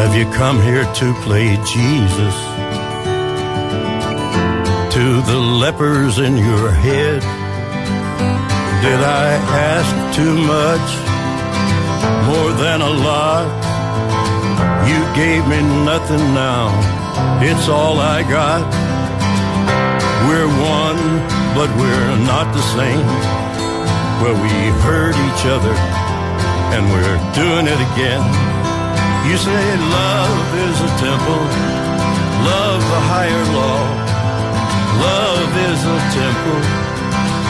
Have 0.00 0.16
you 0.16 0.24
come 0.32 0.62
here 0.62 0.84
to 0.94 1.14
play 1.26 1.56
Jesus? 1.74 2.36
To 4.96 5.04
the 5.30 5.38
lepers 5.62 6.18
in 6.18 6.38
your 6.38 6.70
head? 6.70 7.20
Did 8.80 9.00
I 9.22 9.28
ask 9.72 10.16
too 10.16 10.34
much? 10.56 10.88
More 12.30 12.52
than 12.64 12.80
a 12.80 12.92
lot? 13.08 13.46
You 14.88 15.00
gave 15.14 15.46
me 15.46 15.60
nothing 15.84 16.32
now. 16.32 16.72
It's 17.42 17.68
all 17.68 18.00
I 18.00 18.22
got. 18.22 18.81
We're 20.28 20.46
one, 20.46 21.02
but 21.58 21.68
we're 21.74 22.14
not 22.22 22.54
the 22.54 22.62
same. 22.78 23.06
Well, 24.22 24.38
we 24.38 24.54
hurt 24.86 25.18
each 25.18 25.44
other, 25.50 25.74
and 26.74 26.82
we're 26.94 27.18
doing 27.34 27.66
it 27.66 27.80
again. 27.90 28.22
You 29.26 29.36
say 29.36 29.64
love 29.98 30.46
is 30.66 30.76
a 30.78 30.90
temple, 31.02 31.42
love 32.46 32.80
the 32.94 33.02
higher 33.10 33.44
law. 33.50 33.82
Love 35.02 35.50
is 35.68 35.80
a 35.82 35.98
temple, 36.14 36.62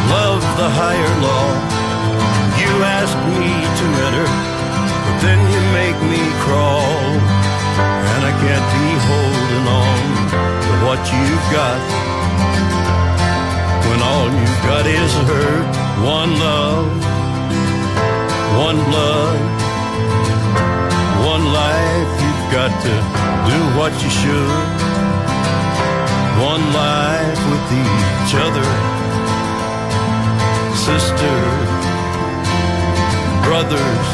love 0.08 0.40
the 0.56 0.70
higher 0.72 1.14
law. 1.20 1.48
You 2.56 2.72
ask 2.88 3.12
me 3.36 3.52
to 3.52 3.86
enter, 4.08 4.28
but 5.04 5.16
then 5.20 5.38
you 5.52 5.60
make 5.76 5.98
me 6.08 6.22
crawl. 6.40 6.88
And 8.12 8.22
I 8.24 8.32
can't 8.40 8.66
be 8.76 8.88
holding 9.08 9.66
on 9.68 9.98
to 10.64 10.72
what 10.86 11.00
you've 11.12 11.46
got 11.52 12.01
all 14.22 14.30
you've 14.40 14.62
got 14.70 14.86
is 14.86 15.12
hurt. 15.28 15.74
One 16.18 16.32
love, 16.46 16.86
one 18.66 18.78
blood, 18.90 19.40
one 21.32 21.44
life. 21.62 22.10
You've 22.24 22.46
got 22.58 22.72
to 22.86 22.94
do 23.50 23.58
what 23.78 23.92
you 24.02 24.10
should. 24.20 24.68
One 26.52 26.64
life 26.84 27.40
with 27.50 27.66
each 27.82 28.32
other, 28.46 28.68
sisters, 30.86 31.70
brothers. 33.46 34.08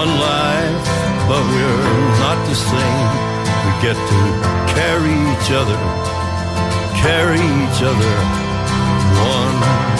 One 0.00 0.12
life, 0.30 0.84
but 1.28 1.42
we're 1.52 2.18
not 2.24 2.38
the 2.50 2.56
same. 2.70 3.10
We 3.64 3.72
get 3.86 3.96
to 4.12 4.20
carry 4.76 5.14
each 5.32 5.50
other 5.60 6.09
carry 7.02 7.40
each 7.40 7.82
other 7.82 8.14
one. 9.24 9.99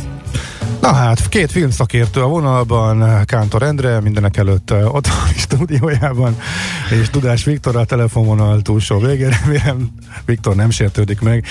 Na 0.81 0.93
hát, 0.93 1.29
két 1.29 1.51
filmszakértő 1.51 2.21
a 2.21 2.27
vonalban, 2.27 3.25
Kántor 3.25 3.63
Endre, 3.63 3.99
mindenek 3.99 4.37
előtt 4.37 4.73
ott 4.73 5.07
a 5.07 5.27
stúdiójában, 5.35 6.37
és 7.01 7.09
Tudás 7.09 7.43
Viktor 7.43 7.75
a 7.75 7.85
telefonvonal 7.85 8.61
túlsó 8.61 8.99
végén, 8.99 9.29
remélem 9.43 9.89
Viktor 10.25 10.55
nem 10.55 10.69
sértődik 10.69 11.21
meg. 11.21 11.45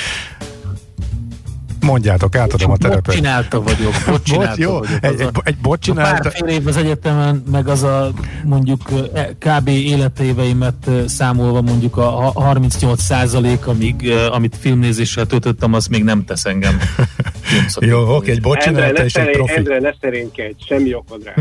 Mondjátok, 1.80 2.36
átadom 2.36 2.70
a 2.70 2.76
terepet. 2.76 3.04
Bot 3.04 3.14
csinálta 3.14 3.62
vagyok, 3.62 3.92
bot 4.06 4.22
csinálta 4.22 4.48
Bot, 4.48 4.58
jó, 4.58 4.78
vagyok. 4.78 5.04
egy, 5.04 5.20
egy, 5.20 5.30
egy 5.42 5.56
bot 5.56 5.78
a 5.80 5.82
csinálta. 5.82 6.30
pár 6.30 6.48
év 6.48 6.66
az 6.66 6.76
egyetemen, 6.76 7.42
meg 7.50 7.68
az 7.68 7.82
a 7.82 8.10
mondjuk 8.44 8.80
eh, 9.14 9.26
kb. 9.38 9.68
életéveimet 9.68 10.88
eh, 10.88 11.04
számolva 11.06 11.60
mondjuk 11.60 11.96
a 11.96 12.10
ha- 12.10 12.40
38 12.42 13.02
százalék, 13.02 13.66
amíg, 13.66 14.08
eh, 14.08 14.34
amit 14.34 14.56
filmnézéssel 14.60 15.26
töltöttem, 15.26 15.74
az 15.74 15.86
még 15.86 16.04
nem 16.04 16.24
tesz 16.24 16.44
engem. 16.44 16.78
Jó, 17.80 18.14
oké, 18.14 18.30
egy 18.30 18.40
bot 18.40 18.56
Endre, 18.56 18.80
csinálta, 18.80 19.00
ne, 19.00 19.04
és 19.04 19.14
egy 19.14 19.30
profi. 19.30 19.56
Endre, 19.56 19.78
ne 19.78 19.92
szerénykedj, 20.00 20.64
semmi 20.66 20.94
okod 20.94 21.24
rá. 21.24 21.34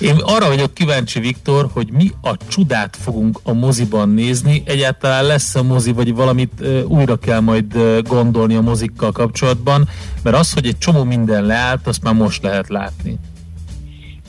Én 0.00 0.16
arra 0.16 0.48
vagyok 0.48 0.74
kíváncsi, 0.74 1.20
Viktor, 1.20 1.68
hogy 1.72 1.92
mi 1.92 2.10
a 2.22 2.36
csodát 2.48 2.96
fogunk 2.96 3.40
a 3.42 3.52
moziban 3.52 4.08
nézni. 4.08 4.62
Egyáltalán 4.64 5.24
lesz 5.24 5.54
a 5.54 5.62
mozi, 5.62 5.92
vagy 5.92 6.14
valamit 6.14 6.66
újra 6.86 7.16
kell 7.16 7.40
majd 7.40 7.76
gondolni 8.02 8.54
a 8.54 8.60
mozikkal 8.60 9.12
kapcsolatban, 9.12 9.88
mert 10.22 10.36
az, 10.36 10.52
hogy 10.52 10.66
egy 10.66 10.78
csomó 10.78 11.04
minden 11.04 11.44
leállt, 11.44 11.86
azt 11.86 12.02
már 12.02 12.14
most 12.14 12.42
lehet 12.42 12.68
látni. 12.68 13.18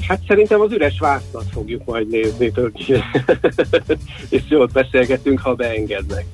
Hát 0.08 0.20
szerintem 0.28 0.62
az 0.62 0.72
üres 0.72 1.00
vásznat 1.00 1.46
fogjuk 1.54 1.86
majd 1.86 2.08
nézni, 2.10 2.52
és 4.30 4.42
jól 4.50 4.70
beszélgetünk, 4.74 5.40
ha 5.40 5.54
beengednek. 5.54 6.26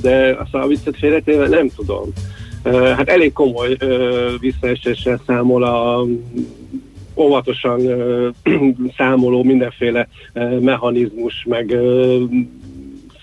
De 0.00 0.36
azt 0.40 0.54
a 0.54 0.66
viccet 0.66 0.96
félretéve 0.96 1.48
nem 1.48 1.68
tudom. 1.76 2.12
Hát 2.64 3.08
elég 3.08 3.32
komoly 3.32 3.76
visszaeséssel 4.40 5.20
számol 5.26 5.62
a 5.62 6.06
óvatosan 7.16 7.80
számoló 8.96 9.42
mindenféle 9.42 10.08
mechanizmus, 10.60 11.44
meg 11.48 11.76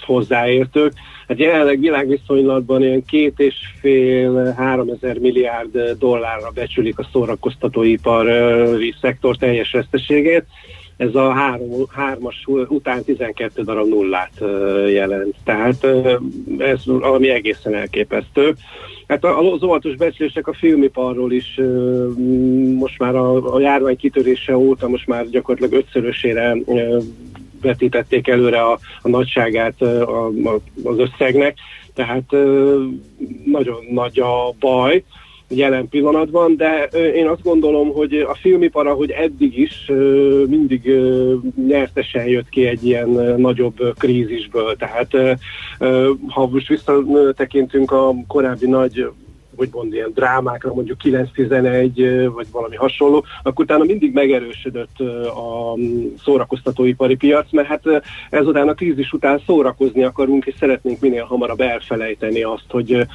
hozzáértők. 0.06 0.94
Hát 1.28 1.40
jelenleg 1.40 1.80
világviszonylatban 1.80 2.84
ilyen 2.84 3.06
két 3.06 3.40
és 3.40 3.56
fél, 3.80 4.54
három 4.58 4.90
ezer 4.90 5.18
milliárd 5.18 5.96
dollárra 6.00 6.50
becsülik 6.54 7.00
a 7.00 7.08
szórakoztatóipari 7.12 8.94
szektor 9.02 9.36
teljes 9.36 9.72
veszteségét. 9.72 10.46
Ez 10.98 11.16
a 11.16 11.32
három, 11.32 11.70
hármas 11.90 12.44
után 12.68 13.04
12 13.04 13.64
darab 13.64 13.88
nullát 13.88 14.34
jelent. 14.92 15.36
Tehát 15.44 15.88
ez 16.58 16.86
valami 16.86 17.30
egészen 17.30 17.76
elképesztő. 17.76 18.56
Hát 19.08 19.24
az 19.26 19.64
óvatos 19.64 19.96
becslések 19.96 20.48
a 20.48 20.54
filmiparról 20.54 21.32
is 21.32 21.60
most 22.78 23.00
már 23.00 23.16
a, 23.16 23.54
a 23.54 23.60
járvány 23.60 23.98
kitörése 23.98 24.58
óta 24.58 24.88
most 24.88 25.08
már 25.08 25.30
gyakorlatilag 25.30 25.84
ötszörösére 25.84 26.56
vetítették 27.62 28.28
előre 28.28 28.62
a, 28.62 28.80
a 29.02 29.10
nagyságát 29.10 29.82
a, 29.82 30.28
a, 30.28 30.60
az 30.84 30.98
összegnek, 30.98 31.58
tehát 31.94 32.32
nagyon 33.46 33.86
nagy 33.92 34.20
a 34.20 34.54
baj 34.60 35.04
jelen 35.48 35.90
pillanatban, 35.90 36.56
de 36.56 36.84
én 36.94 37.28
azt 37.28 37.44
gondolom, 37.44 37.92
hogy 37.94 38.14
a 38.14 38.36
filmipar, 38.36 38.88
ahogy 38.88 39.10
eddig 39.10 39.58
is 39.58 39.92
mindig 40.48 40.92
nyertesen 41.68 42.26
jött 42.26 42.50
ki 42.50 42.66
egy 42.66 42.86
ilyen 42.86 43.10
nagyobb 43.38 43.94
krízisből. 43.98 44.76
Tehát 44.76 45.12
ha 46.28 46.48
most 46.48 46.68
visszatekintünk 46.68 47.92
a 47.92 48.14
korábbi 48.28 48.68
nagy 48.68 49.08
úgymond 49.56 49.94
ilyen 49.94 50.12
drámákra, 50.14 50.74
mondjuk 50.74 50.98
9-11 51.04 51.98
ö, 51.98 52.30
vagy 52.32 52.48
valami 52.52 52.76
hasonló, 52.76 53.26
akkor 53.44 53.66
utána 53.66 53.84
mindig 53.84 54.14
megerősödött 54.14 55.00
a 55.28 55.78
szórakoztatóipari 56.24 57.16
piac, 57.16 57.52
mert 57.52 57.68
hát 57.68 57.84
ezután 58.30 58.68
a 58.68 58.74
krízis 58.74 59.12
után 59.14 59.42
szórakozni 59.46 60.04
akarunk, 60.04 60.46
és 60.46 60.56
szeretnénk 60.60 61.00
minél 61.00 61.24
hamarabb 61.24 61.60
elfelejteni 61.60 62.44
azt, 62.44 62.66
hogy 62.70 63.06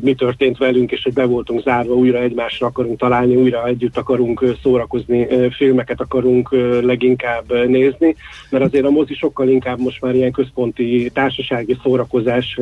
mi 0.00 0.14
történt 0.14 0.58
velünk, 0.58 0.92
és 0.92 1.02
hogy 1.02 1.12
be 1.12 1.24
voltunk 1.24 1.62
zárva, 1.62 1.94
újra 1.94 2.18
egymásra 2.18 2.66
akarunk 2.66 2.98
találni, 2.98 3.36
újra 3.36 3.66
együtt 3.66 3.96
akarunk 3.96 4.44
szórakozni, 4.62 5.26
filmeket 5.50 6.00
akarunk 6.00 6.48
leginkább 6.82 7.66
nézni, 7.66 8.16
mert 8.50 8.64
azért 8.64 8.84
a 8.84 8.90
mozi 8.90 9.14
sokkal 9.14 9.48
inkább 9.48 9.78
most 9.78 10.00
már 10.00 10.14
ilyen 10.14 10.32
központi 10.32 11.10
társasági 11.14 11.76
szórakozás, 11.82 12.54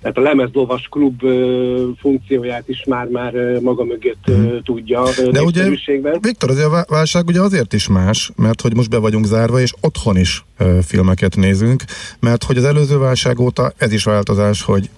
tehát 0.00 0.16
a 0.16 0.20
lemezlovas 0.20 0.88
klub 0.90 1.22
funkcióját 1.98 2.68
is 2.68 2.84
már-már 2.84 3.60
maga 3.60 3.84
mögött 3.84 4.28
ö, 4.28 4.58
tudja 4.62 5.02
Mhm. 5.04 5.30
De 5.30 5.42
ugye. 5.42 5.68
Viktor, 6.20 6.50
azért 6.50 6.66
a 6.66 6.70
vá- 6.70 6.88
válság 6.88 7.26
ugye 7.26 7.40
azért 7.40 7.72
is 7.72 7.88
más, 7.88 8.30
mert 8.36 8.60
hogy 8.60 8.74
most 8.74 8.90
be 8.90 8.98
vagyunk 8.98 9.24
zárva, 9.24 9.60
és 9.60 9.72
otthon 9.80 10.16
is 10.16 10.44
filmeket 10.82 11.36
nézünk, 11.36 11.82
mert 12.20 12.44
hogy 12.44 12.56
az 12.56 12.64
előző 12.64 12.98
válság 12.98 13.38
óta 13.38 13.72
ez 13.76 13.92
is 13.92 14.04
változás, 14.04 14.62
hogy 14.62 14.90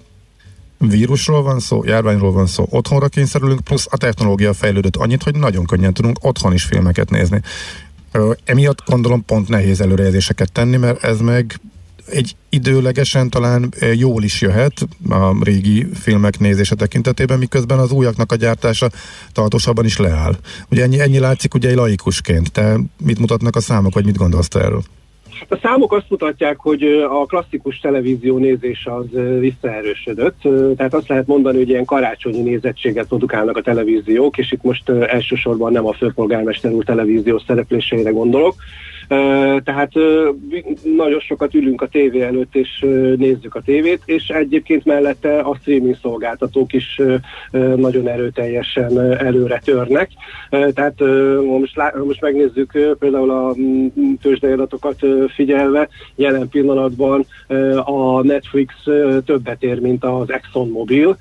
vírusról 0.77 1.41
van 1.41 1.59
szó, 1.59 1.83
járványról 1.83 2.31
van 2.31 2.47
szó, 2.47 2.67
otthonra 2.69 3.07
kényszerülünk, 3.07 3.59
plusz 3.59 3.87
a 3.89 3.97
technológia 3.97 4.53
fejlődött 4.53 4.95
annyit, 4.95 5.23
hogy 5.23 5.35
nagyon 5.35 5.65
könnyen 5.65 5.93
tudunk 5.93 6.17
otthon 6.21 6.53
is 6.53 6.63
filmeket 6.63 7.09
nézni. 7.09 7.41
Emiatt 8.43 8.83
gondolom 8.85 9.25
pont 9.25 9.47
nehéz 9.47 9.81
előrejelzéseket 9.81 10.51
tenni, 10.51 10.77
mert 10.77 11.03
ez 11.03 11.19
meg 11.19 11.59
egy 12.09 12.35
időlegesen 12.49 13.29
talán 13.29 13.73
jól 13.93 14.23
is 14.23 14.41
jöhet 14.41 14.87
a 15.09 15.43
régi 15.43 15.87
filmek 15.93 16.39
nézése 16.39 16.75
tekintetében, 16.75 17.37
miközben 17.37 17.79
az 17.79 17.91
újaknak 17.91 18.31
a 18.31 18.35
gyártása 18.35 18.89
tartósabban 19.31 19.85
is 19.85 19.97
leáll. 19.97 20.37
Ugye 20.69 20.83
ennyi, 20.83 20.99
ennyi 20.99 21.19
látszik 21.19 21.53
ugye 21.53 21.69
egy 21.69 21.75
laikusként. 21.75 22.51
Te 22.51 22.79
mit 23.03 23.19
mutatnak 23.19 23.55
a 23.55 23.61
számok, 23.61 23.93
vagy 23.93 24.05
mit 24.05 24.17
gondolsz 24.17 24.47
te 24.47 24.59
erről? 24.59 24.83
A 25.49 25.57
számok 25.61 25.93
azt 25.93 26.09
mutatják, 26.09 26.57
hogy 26.57 26.83
a 27.09 27.25
klasszikus 27.25 27.79
televízió 27.79 28.37
nézése 28.37 28.93
az 28.93 29.05
visszaerősödött. 29.39 30.41
Tehát 30.77 30.93
azt 30.93 31.07
lehet 31.07 31.27
mondani, 31.27 31.57
hogy 31.57 31.69
ilyen 31.69 31.85
karácsonyi 31.85 32.41
nézettséget 32.41 33.07
produkálnak 33.07 33.57
a 33.57 33.61
televíziók, 33.61 34.37
és 34.37 34.51
itt 34.51 34.63
most 34.63 34.89
elsősorban 34.89 35.71
nem 35.71 35.85
a 35.85 35.93
főpolgármester 35.93 36.71
úr 36.71 36.83
televíziós 36.83 37.41
szerepléseire 37.47 38.09
gondolok. 38.09 38.55
Tehát 39.63 39.91
nagyon 40.95 41.19
sokat 41.19 41.53
ülünk 41.53 41.81
a 41.81 41.87
tévé 41.87 42.21
előtt, 42.21 42.55
és 42.55 42.85
nézzük 43.17 43.55
a 43.55 43.61
tévét, 43.61 44.01
és 44.05 44.27
egyébként 44.27 44.85
mellette 44.85 45.39
a 45.39 45.55
streaming 45.55 45.97
szolgáltatók 46.01 46.73
is 46.73 47.01
nagyon 47.75 48.07
erőteljesen 48.07 48.99
előre 49.17 49.61
törnek. 49.65 50.09
Tehát 50.49 50.99
most, 51.59 51.81
most 52.05 52.21
megnézzük 52.21 52.95
például 52.99 53.31
a 53.31 53.53
tőzsdei 54.21 54.51
adatokat 54.51 54.99
figyelve, 55.35 55.87
jelen 56.15 56.49
pillanatban 56.49 57.25
a 57.83 58.21
Netflix 58.21 58.73
többet 59.25 59.63
ér, 59.63 59.79
mint 59.79 60.03
az 60.03 60.31
ExxonMobil, 60.31 61.17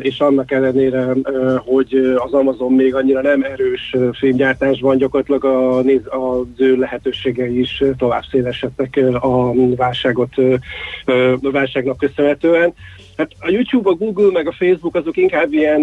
és 0.00 0.20
annak 0.20 0.50
ellenére, 0.50 1.14
hogy 1.56 2.16
az 2.16 2.32
Amazon 2.32 2.72
még 2.72 2.94
annyira 2.94 3.20
nem 3.20 3.42
erős 3.42 3.96
filmgyártásban, 4.12 4.96
gyakorlatilag 4.96 5.44
a, 5.44 5.78
az 5.78 6.46
ő 6.56 6.76
lehetőségei 6.76 7.60
is 7.60 7.82
tovább 7.98 8.22
szélesedtek 8.30 9.00
a 9.20 9.52
válságot, 9.76 10.34
a 11.42 11.50
válságnak 11.50 11.96
köszönhetően. 11.98 12.74
Hát 13.18 13.32
a 13.40 13.50
YouTube, 13.50 13.90
a 13.90 13.94
Google, 13.94 14.30
meg 14.32 14.46
a 14.46 14.52
Facebook 14.52 14.94
azok 14.94 15.16
inkább 15.16 15.52
ilyen, 15.52 15.80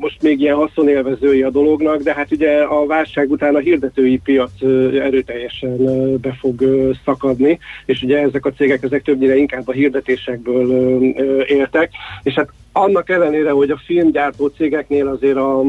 most 0.00 0.22
még 0.22 0.40
ilyen 0.40 0.56
haszonélvezői 0.56 1.42
a 1.42 1.50
dolognak, 1.50 2.02
de 2.02 2.14
hát 2.14 2.30
ugye 2.30 2.62
a 2.62 2.86
válság 2.86 3.30
után 3.30 3.54
a 3.54 3.58
hirdetői 3.58 4.18
piac 4.18 4.62
erőteljesen 4.94 5.76
be 6.20 6.32
fog 6.32 6.64
szakadni, 7.04 7.58
és 7.84 8.02
ugye 8.02 8.18
ezek 8.18 8.46
a 8.46 8.52
cégek 8.52 8.82
ezek 8.82 9.02
többnyire 9.02 9.36
inkább 9.36 9.68
a 9.68 9.72
hirdetésekből 9.72 11.02
éltek, 11.44 11.90
és 12.22 12.34
hát 12.34 12.48
annak 12.72 13.10
ellenére, 13.10 13.50
hogy 13.50 13.70
a 13.70 13.82
filmgyártó 13.84 14.46
cégeknél 14.46 15.08
azért 15.08 15.36
a 15.36 15.62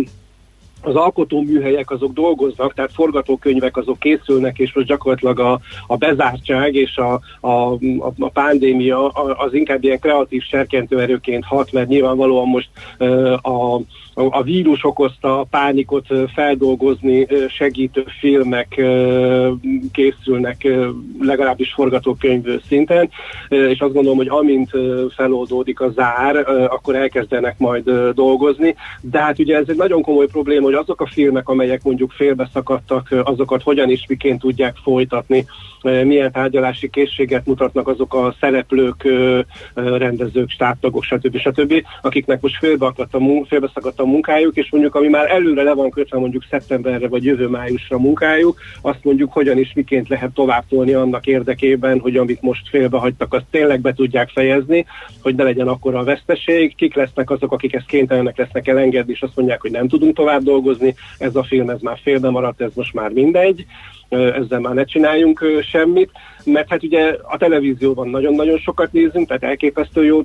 az 0.81 0.95
alkotóműhelyek 0.95 1.91
azok 1.91 2.13
dolgoznak, 2.13 2.73
tehát 2.73 2.91
forgatókönyvek 2.93 3.77
azok 3.77 3.99
készülnek, 3.99 4.59
és 4.59 4.73
most 4.73 4.87
gyakorlatilag 4.87 5.39
a, 5.39 5.59
a 5.87 5.95
bezártság 5.95 6.75
és 6.75 6.97
a, 6.97 7.13
a, 7.47 7.73
a 8.19 8.29
pandémia 8.33 9.07
az 9.09 9.53
inkább 9.53 9.83
ilyen 9.83 9.99
kreatív 9.99 10.41
serkentőerőként 10.41 11.45
hat, 11.45 11.71
mert 11.71 11.87
nyilvánvalóan 11.87 12.47
most 12.47 12.69
a 13.41 13.79
a 14.13 14.43
vírus 14.43 14.85
okozta 14.85 15.39
a 15.39 15.43
pánikot 15.43 16.07
feldolgozni 16.33 17.27
segítő 17.49 18.05
filmek 18.19 18.81
készülnek 19.91 20.67
legalábbis 21.19 21.73
forgatókönyv 21.73 22.45
szinten, 22.67 23.09
és 23.47 23.79
azt 23.79 23.93
gondolom, 23.93 24.17
hogy 24.17 24.29
amint 24.29 24.69
feloldódik 25.15 25.79
a 25.79 25.89
zár, 25.89 26.35
akkor 26.69 26.95
elkezdenek 26.95 27.57
majd 27.57 27.91
dolgozni, 28.13 28.75
de 29.01 29.19
hát 29.19 29.39
ugye 29.39 29.57
ez 29.57 29.65
egy 29.67 29.77
nagyon 29.77 30.01
komoly 30.01 30.27
probléma, 30.27 30.65
hogy 30.65 30.73
azok 30.73 31.01
a 31.01 31.07
filmek, 31.07 31.49
amelyek 31.49 31.83
mondjuk 31.83 32.11
félbeszakadtak, 32.11 33.15
azokat 33.23 33.63
hogyan 33.63 33.89
is 33.89 34.05
miként 34.07 34.39
tudják 34.39 34.75
folytatni, 34.83 35.45
milyen 35.81 36.31
tárgyalási 36.31 36.89
készséget 36.89 37.45
mutatnak 37.45 37.87
azok 37.87 38.13
a 38.13 38.35
szereplők, 38.39 39.07
rendezők, 39.73 40.49
stábtagok, 40.49 41.03
stb. 41.03 41.37
stb., 41.37 41.73
akiknek 42.01 42.41
most 42.41 42.57
félbeszakadt 42.57 43.13
a, 43.13 43.19
félbeszakadt 43.47 43.99
a 44.01 44.05
munkájuk, 44.05 44.55
és 44.55 44.69
mondjuk 44.71 44.95
ami 44.95 45.07
már 45.07 45.31
előre 45.31 45.63
le 45.63 45.73
van 45.73 45.89
kötve 45.89 46.17
mondjuk 46.17 46.45
szeptemberre 46.49 47.07
vagy 47.07 47.23
jövő 47.23 47.47
májusra 47.47 47.99
munkájuk, 47.99 48.59
azt 48.81 49.03
mondjuk 49.03 49.33
hogyan 49.33 49.57
is 49.57 49.73
miként 49.75 50.07
lehet 50.07 50.33
tovább 50.33 50.63
tolni 50.69 50.93
annak 50.93 51.25
érdekében, 51.25 51.99
hogy 51.99 52.17
amit 52.17 52.41
most 52.41 52.69
félbehagytak, 52.69 53.33
azt 53.33 53.45
tényleg 53.51 53.81
be 53.81 53.93
tudják 53.93 54.29
fejezni, 54.29 54.85
hogy 55.21 55.35
ne 55.35 55.43
legyen 55.43 55.67
akkor 55.67 55.95
a 55.95 56.03
veszteség, 56.03 56.75
kik 56.75 56.95
lesznek 56.95 57.29
azok, 57.29 57.51
akik 57.51 57.73
ezt 57.73 57.85
kénytelenek 57.85 58.37
lesznek 58.37 58.67
elengedni, 58.67 59.11
és 59.11 59.21
azt 59.21 59.35
mondják, 59.35 59.61
hogy 59.61 59.71
nem 59.71 59.87
tudunk 59.87 60.15
tovább 60.15 60.41
dolgozni, 60.41 60.95
ez 61.17 61.35
a 61.35 61.43
film 61.43 61.69
ez 61.69 61.81
már 61.81 61.99
félbe 62.01 62.29
maradt, 62.29 62.61
ez 62.61 62.71
most 62.73 62.93
már 62.93 63.11
mindegy 63.11 63.65
ezzel 64.11 64.59
már 64.59 64.73
ne 64.73 64.83
csináljunk 64.83 65.45
semmit, 65.61 66.11
mert 66.43 66.69
hát 66.69 66.83
ugye 66.83 67.15
a 67.23 67.37
televízióban 67.37 68.09
nagyon-nagyon 68.09 68.57
sokat 68.57 68.91
nézünk, 68.91 69.27
tehát 69.27 69.43
elképesztő 69.43 70.03
jó 70.03 70.23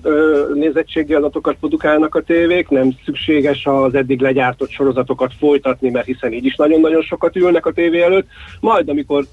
nézettségi 0.55 1.15
adatokat 1.15 1.57
produkálnak 1.61 2.15
a 2.15 2.23
tévék, 2.23 2.69
nem 2.69 2.91
szükséges 3.05 3.67
az 3.67 3.95
eddig 3.95 4.21
legyártott 4.21 4.71
sorozatokat 4.71 5.33
folytatni, 5.39 5.91
mert 5.91 6.07
hiszen 6.07 6.33
így 6.33 6.45
is 6.45 6.57
nagyon-nagyon 6.57 7.03
sokat 7.03 7.37
ülnek 7.37 7.67
a 7.67 7.73
tévé 7.73 8.03
előtt, 8.03 8.27
majd 8.61 8.89
amikor 8.89 9.25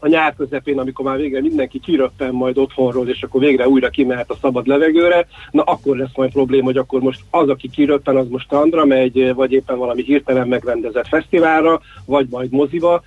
a 0.00 0.08
nyár 0.08 0.34
közepén, 0.36 0.78
amikor 0.78 1.04
már 1.04 1.16
végre 1.16 1.40
mindenki 1.40 1.78
kiröppen 1.78 2.32
majd 2.32 2.58
otthonról, 2.58 3.08
és 3.08 3.22
akkor 3.22 3.40
végre 3.40 3.68
újra 3.68 3.88
kimehet 3.88 4.30
a 4.30 4.38
szabad 4.40 4.66
levegőre, 4.66 5.26
na 5.50 5.62
akkor 5.62 5.96
lesz 5.96 6.14
majd 6.14 6.32
probléma, 6.32 6.64
hogy 6.64 6.76
akkor 6.76 7.00
most 7.00 7.20
az, 7.30 7.48
aki 7.48 7.68
kiröppen, 7.68 8.16
az 8.16 8.28
most 8.28 8.52
Andra 8.52 8.84
megy, 8.84 9.34
vagy 9.34 9.52
éppen 9.52 9.78
valami 9.78 10.02
hirtelen 10.02 10.48
megrendezett 10.48 11.08
fesztiválra, 11.08 11.80
vagy 12.06 12.26
majd 12.30 12.50
moziba, 12.50 13.02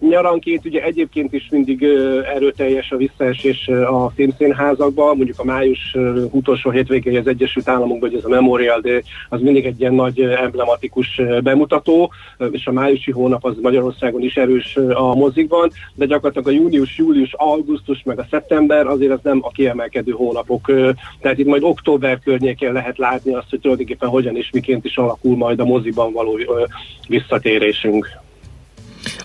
Nyaranként 0.00 0.64
ugye 0.64 0.82
egyébként 0.82 1.32
is 1.32 1.48
mindig 1.50 1.82
erőteljes 2.34 2.90
a 2.90 2.96
visszaesés 2.96 3.68
a 3.68 4.10
filmszínházakban, 4.14 5.16
mondjuk 5.16 5.38
a 5.38 5.44
május 5.44 5.96
utolsó 6.30 6.70
hétvégén 6.70 7.18
az 7.18 7.26
Egyesült 7.26 7.68
Államokban, 7.68 8.08
hogy 8.08 8.18
ez 8.18 8.24
a 8.24 8.28
Memorial 8.28 8.80
Day, 8.80 9.02
az 9.28 9.40
mindig 9.40 9.64
egy 9.64 9.80
ilyen 9.80 9.94
nagy 9.94 10.20
emblematikus 10.20 11.20
bemutató, 11.42 12.12
és 12.50 12.66
a 12.66 12.72
májusi 12.72 13.10
hónap 13.10 13.44
az 13.44 13.56
Magyarországon 13.62 14.22
is 14.22 14.36
erős 14.36 14.76
a 14.76 15.14
mozikban, 15.14 15.70
de 15.94 16.06
gyakorlatilag 16.06 16.48
a 16.48 16.60
június, 16.62 16.98
július, 16.98 17.32
augusztus, 17.32 18.02
meg 18.02 18.18
a 18.18 18.26
szeptember 18.30 18.86
azért 18.86 19.12
az 19.12 19.20
nem 19.22 19.38
a 19.42 19.50
kiemelkedő 19.50 20.12
hónapok. 20.12 20.72
Tehát 21.20 21.38
itt 21.38 21.46
majd 21.46 21.62
október 21.62 22.18
környékén 22.18 22.72
lehet 22.72 22.98
látni 22.98 23.34
azt, 23.34 23.50
hogy 23.50 23.60
tulajdonképpen 23.60 24.08
hogyan 24.08 24.36
és 24.36 24.50
miként 24.52 24.84
is 24.84 24.96
alakul 24.96 25.36
majd 25.36 25.60
a 25.60 25.64
moziban 25.64 26.12
való 26.12 26.38
visszatérésünk. 27.08 28.24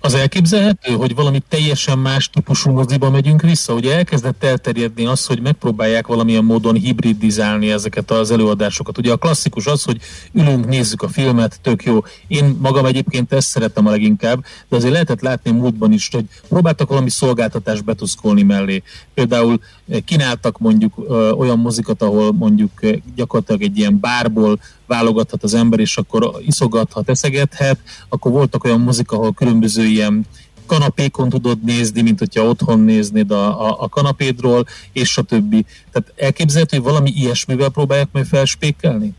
Az 0.02 0.14
elképzelhető, 0.14 0.94
hogy 0.94 1.16
valami 1.16 1.42
teljesen 1.50 2.00
más 2.00 2.30
típusú 2.30 2.72
moziba 2.72 3.10
megyünk 3.10 3.42
vissza? 3.42 3.74
Ugye 3.74 3.96
elkezdett 3.96 4.44
elterjedni 4.44 5.06
az, 5.06 5.26
hogy 5.26 5.42
megpróbálják 5.42 6.08
valamilyen 6.08 6.44
módon 6.44 6.76
hibridizálni 6.76 7.72
ezeket 7.72 8.12
az 8.12 8.32
előadásokat. 8.32 8.98
Ugye 8.98 9.12
a 9.12 9.18
klasszikus 9.18 9.66
az, 9.66 9.84
hogy 9.84 9.98
ülünk, 10.34 10.68
nézzük 10.68 11.02
a 11.02 11.08
filmet, 11.08 11.60
tök 11.62 11.84
jó. 11.84 12.04
Én 12.28 12.58
magam 12.62 12.86
egyébként 12.86 13.34
ezt 13.34 13.48
szeretem 13.48 13.88
a 13.88 13.90
leginkább, 13.90 14.46
de 14.70 14.76
azért 14.76 14.92
lehetett 14.94 15.22
látni 15.22 15.52
múltban 15.52 15.92
is, 15.92 16.10
hogy 16.12 16.26
próbáltak 16.50 16.90
valami 16.90 17.10
szolgáltatást 17.10 17.84
betuszkolni 17.84 18.44
mellé. 18.44 18.84
Például 19.14 19.60
eh, 19.90 20.00
kínáltak 20.06 20.58
mondjuk 20.58 20.94
ö, 21.08 21.32
olyan 21.32 21.60
mozikat, 21.60 22.02
ahol 22.02 22.32
mondjuk 22.34 22.72
eh, 22.84 22.94
gyakorlatilag 23.16 23.62
egy 23.62 23.78
ilyen 23.78 24.00
bárból 24.00 24.60
válogathat 24.92 25.44
az 25.44 25.54
ember, 25.54 25.80
és 25.80 25.98
akkor 25.98 26.32
iszogathat, 26.46 27.10
eszegethet. 27.10 27.78
Akkor 28.10 28.32
voltak 28.32 28.64
olyan 28.64 28.80
mozik, 28.80 29.12
ahol 29.12 29.34
különböző 29.34 29.84
ilyen 29.84 30.26
kanapékon 30.66 31.30
tudod 31.30 31.64
nézni, 31.64 32.02
mint 32.02 32.20
hogyha 32.20 32.44
otthon 32.44 32.80
néznéd 32.80 33.32
a, 33.32 33.68
a, 33.68 33.76
a 33.80 33.90
kanapédról, 33.90 34.66
és 34.94 35.18
a 35.18 35.22
többi. 35.22 35.66
Tehát 35.92 36.14
elképzelhető, 36.16 36.78
hogy 36.78 36.86
valami 36.86 37.12
ilyesmivel 37.16 37.70
próbálják 37.70 38.10
meg 38.12 38.26
felspékelni? 38.26 39.14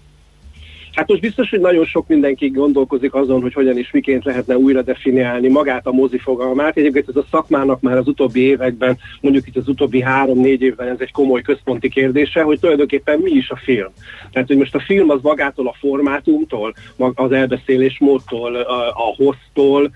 Hát 0.93 1.09
most 1.09 1.20
biztos, 1.20 1.51
hogy 1.51 1.61
nagyon 1.61 1.84
sok 1.84 2.09
mindenki 2.09 2.49
gondolkozik 2.49 3.14
azon, 3.14 3.40
hogy 3.40 3.53
hogyan 3.53 3.78
és 3.78 3.90
miként 3.90 4.24
lehetne 4.24 4.57
újra 4.57 4.82
definiálni 4.82 5.49
magát 5.49 5.86
a 5.86 5.93
mozi 5.93 6.18
fogalmát. 6.18 6.76
Egyébként 6.76 7.09
ez 7.09 7.16
a 7.16 7.26
szakmának 7.30 7.80
már 7.80 7.97
az 7.97 8.09
utóbbi 8.09 8.40
években, 8.40 8.99
mondjuk 9.20 9.47
itt 9.47 9.57
az 9.57 9.68
utóbbi 9.68 10.01
három-négy 10.01 10.62
évben 10.62 10.88
ez 10.88 10.97
egy 10.99 11.12
komoly 11.12 11.43
központi 11.43 11.88
kérdése, 11.88 12.43
hogy 12.43 12.59
tulajdonképpen 12.59 13.18
mi 13.18 13.30
is 13.30 13.51
a 13.51 13.57
film. 13.57 13.88
Tehát, 14.32 14.49
hogy 14.49 14.57
most 14.57 14.74
a 14.74 14.80
film 14.80 15.11
az 15.11 15.20
magától 15.22 15.66
a 15.68 15.76
formátumtól, 15.78 16.74
az 17.14 17.32
elbeszélés 17.32 17.99
módtól, 17.99 18.55
a 18.95 19.14
hoztól, 19.16 19.90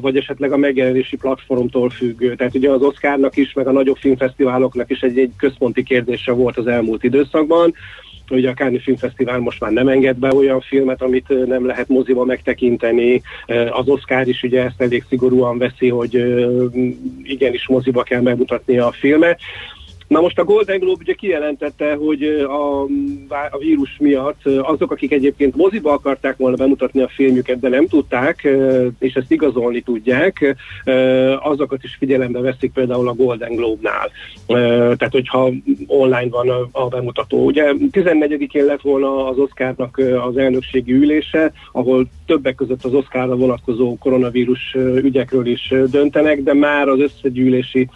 vagy 0.00 0.16
esetleg 0.16 0.52
a 0.52 0.56
megjelenési 0.56 1.16
platformtól 1.16 1.90
függő. 1.90 2.34
Tehát 2.34 2.54
ugye 2.54 2.70
az 2.70 2.82
Oscarnak 2.82 3.36
is, 3.36 3.52
meg 3.52 3.66
a 3.66 3.72
nagyobb 3.72 3.96
filmfesztiváloknak 3.96 4.90
is 4.90 5.00
egy, 5.00 5.18
egy 5.18 5.32
központi 5.36 5.82
kérdése 5.82 6.32
volt 6.32 6.56
az 6.56 6.66
elmúlt 6.66 7.04
időszakban 7.04 7.74
Ugye 8.30 8.50
a 8.50 8.54
Káni 8.54 8.78
Filmfesztivál 8.78 9.38
most 9.38 9.60
már 9.60 9.70
nem 9.70 9.88
enged 9.88 10.16
be 10.16 10.34
olyan 10.34 10.60
filmet, 10.60 11.02
amit 11.02 11.46
nem 11.46 11.66
lehet 11.66 11.88
moziba 11.88 12.24
megtekinteni. 12.24 13.22
Az 13.70 13.88
Oscar 13.88 14.28
is 14.28 14.42
ugye 14.42 14.64
ezt 14.64 14.80
elég 14.80 15.04
szigorúan 15.08 15.58
veszi, 15.58 15.88
hogy 15.88 16.24
igenis 17.22 17.68
moziba 17.68 18.02
kell 18.02 18.20
megmutatni 18.20 18.78
a 18.78 18.92
filmet. 18.92 19.40
Na 20.10 20.20
most 20.20 20.38
a 20.38 20.44
Golden 20.44 20.78
Globe 20.78 21.02
ugye 21.02 21.12
kijelentette, 21.12 21.94
hogy 21.94 22.22
a, 22.48 22.82
a 23.50 23.58
vírus 23.58 23.96
miatt 23.98 24.46
azok, 24.62 24.90
akik 24.90 25.12
egyébként 25.12 25.56
moziba 25.56 25.92
akarták 25.92 26.36
volna 26.36 26.56
bemutatni 26.56 27.02
a 27.02 27.08
filmjüket, 27.08 27.60
de 27.60 27.68
nem 27.68 27.86
tudták, 27.86 28.48
és 28.98 29.14
ezt 29.14 29.30
igazolni 29.30 29.80
tudják, 29.80 30.56
azokat 31.40 31.82
is 31.82 31.96
figyelembe 31.98 32.40
veszik 32.40 32.72
például 32.72 33.08
a 33.08 33.14
Golden 33.14 33.54
Globe-nál. 33.54 34.10
Tehát, 34.96 35.12
hogyha 35.12 35.50
online 35.86 36.28
van 36.30 36.68
a, 36.72 36.88
bemutató. 36.88 37.44
Ugye 37.44 37.72
14-én 37.92 38.64
lett 38.64 38.80
volna 38.80 39.28
az 39.28 39.38
Oscarnak 39.38 40.02
az 40.26 40.36
elnökségi 40.36 40.92
ülése, 40.92 41.52
ahol 41.72 42.06
többek 42.26 42.54
között 42.54 42.84
az 42.84 42.94
Oscarra 42.94 43.36
vonatkozó 43.36 43.96
koronavírus 43.98 44.76
ügyekről 45.02 45.46
is 45.46 45.74
döntenek, 45.90 46.42
de 46.42 46.54
már 46.54 46.88
az 46.88 47.00
összegyűlési 47.00 47.88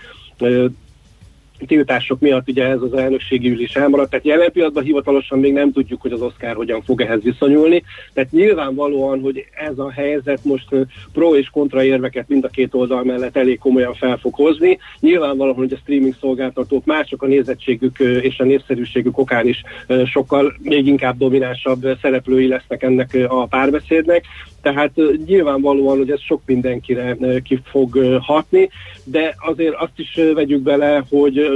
tiltások 1.66 2.20
miatt 2.20 2.48
ugye 2.48 2.64
ez 2.64 2.80
az 2.80 2.94
elnökségi 2.94 3.50
ülés 3.50 3.76
elmaradt, 3.76 4.10
tehát 4.10 4.24
jelen 4.24 4.52
pillanatban 4.52 4.84
hivatalosan 4.84 5.38
még 5.38 5.52
nem 5.52 5.72
tudjuk, 5.72 6.00
hogy 6.00 6.12
az 6.12 6.20
Oscar 6.20 6.54
hogyan 6.54 6.82
fog 6.82 7.00
ehhez 7.00 7.22
viszonyulni, 7.22 7.82
tehát 8.12 8.30
nyilvánvalóan, 8.30 9.20
hogy 9.20 9.44
ez 9.68 9.78
a 9.78 9.90
helyzet 9.90 10.44
most 10.44 10.68
pro 11.12 11.36
és 11.36 11.50
kontra 11.50 11.84
érveket 11.84 12.28
mind 12.28 12.44
a 12.44 12.48
két 12.48 12.74
oldal 12.74 13.04
mellett 13.04 13.36
elég 13.36 13.58
komolyan 13.58 13.94
fel 13.94 14.16
fog 14.16 14.34
hozni. 14.34 14.78
Nyilvánvalóan, 15.00 15.56
hogy 15.56 15.72
a 15.72 15.76
streaming 15.76 16.14
szolgáltatók 16.20 16.84
már 16.84 17.06
csak 17.06 17.22
a 17.22 17.26
nézettségük 17.26 17.98
és 17.98 18.38
a 18.38 18.44
népszerűségük 18.44 19.18
okán 19.18 19.48
is 19.48 19.62
sokkal 20.06 20.54
még 20.62 20.86
inkább 20.86 21.18
dominánsabb 21.18 21.98
szereplői 22.02 22.46
lesznek 22.46 22.82
ennek 22.82 23.18
a 23.28 23.46
párbeszédnek, 23.46 24.24
tehát 24.62 24.90
nyilvánvalóan, 25.26 25.96
hogy 25.96 26.10
ez 26.10 26.20
sok 26.20 26.42
mindenkire 26.46 27.16
ki 27.44 27.60
fog 27.64 28.18
hatni, 28.20 28.70
de 29.04 29.34
azért 29.38 29.74
azt 29.74 29.92
is 29.96 30.20
vegyük 30.34 30.60
bele, 30.60 31.04
hogy 31.08 31.53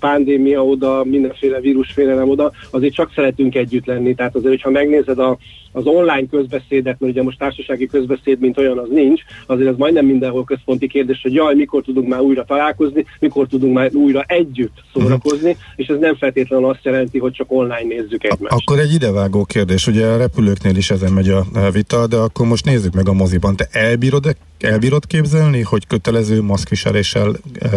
pandémia 0.00 0.64
oda, 0.64 1.04
mindenféle 1.04 1.60
vírusfélelem 1.60 2.28
oda, 2.28 2.52
azért 2.70 2.94
csak 2.94 3.12
szeretünk 3.14 3.54
együtt 3.54 3.86
lenni. 3.86 4.14
Tehát 4.14 4.34
azért, 4.34 4.50
hogyha 4.50 4.70
megnézed 4.70 5.18
a, 5.18 5.38
az 5.72 5.86
online 5.86 6.26
közbeszédet, 6.30 7.00
mert 7.00 7.12
ugye 7.12 7.22
most 7.22 7.38
társasági 7.38 7.86
közbeszéd, 7.86 8.38
mint 8.38 8.58
olyan 8.58 8.78
az 8.78 8.88
nincs, 8.90 9.22
azért 9.46 9.68
ez 9.68 9.76
majdnem 9.76 10.06
mindenhol 10.06 10.44
központi 10.44 10.86
kérdés, 10.86 11.20
hogy 11.22 11.34
jaj, 11.34 11.54
mikor 11.54 11.82
tudunk 11.82 12.08
már 12.08 12.20
újra 12.20 12.44
találkozni, 12.44 13.04
mikor 13.18 13.46
tudunk 13.46 13.74
már 13.74 13.90
újra 13.94 14.22
együtt 14.26 14.82
szórakozni, 14.92 15.50
uh-huh. 15.50 15.64
és 15.76 15.86
ez 15.86 15.98
nem 15.98 16.16
feltétlenül 16.16 16.68
azt 16.68 16.84
jelenti, 16.84 17.18
hogy 17.18 17.32
csak 17.32 17.52
online 17.52 17.94
nézzük 17.94 18.24
egymást. 18.24 18.54
Akkor 18.54 18.78
egy 18.78 18.92
idevágó 18.92 19.44
kérdés, 19.44 19.86
ugye 19.86 20.06
a 20.06 20.16
repülőknél 20.16 20.76
is 20.76 20.90
ezen 20.90 21.12
megy 21.12 21.28
a 21.28 21.44
vita, 21.72 22.06
de 22.06 22.16
akkor 22.16 22.46
most 22.46 22.64
nézzük 22.64 22.94
meg 22.94 23.08
a 23.08 23.12
moziban. 23.12 23.56
Te 23.56 23.68
elbírod, 23.70 24.36
elbírod 24.60 25.06
képzelni, 25.06 25.60
hogy 25.60 25.86
kötelező 25.86 26.42
maszkviseléssel 26.42 27.36
e, 27.58 27.68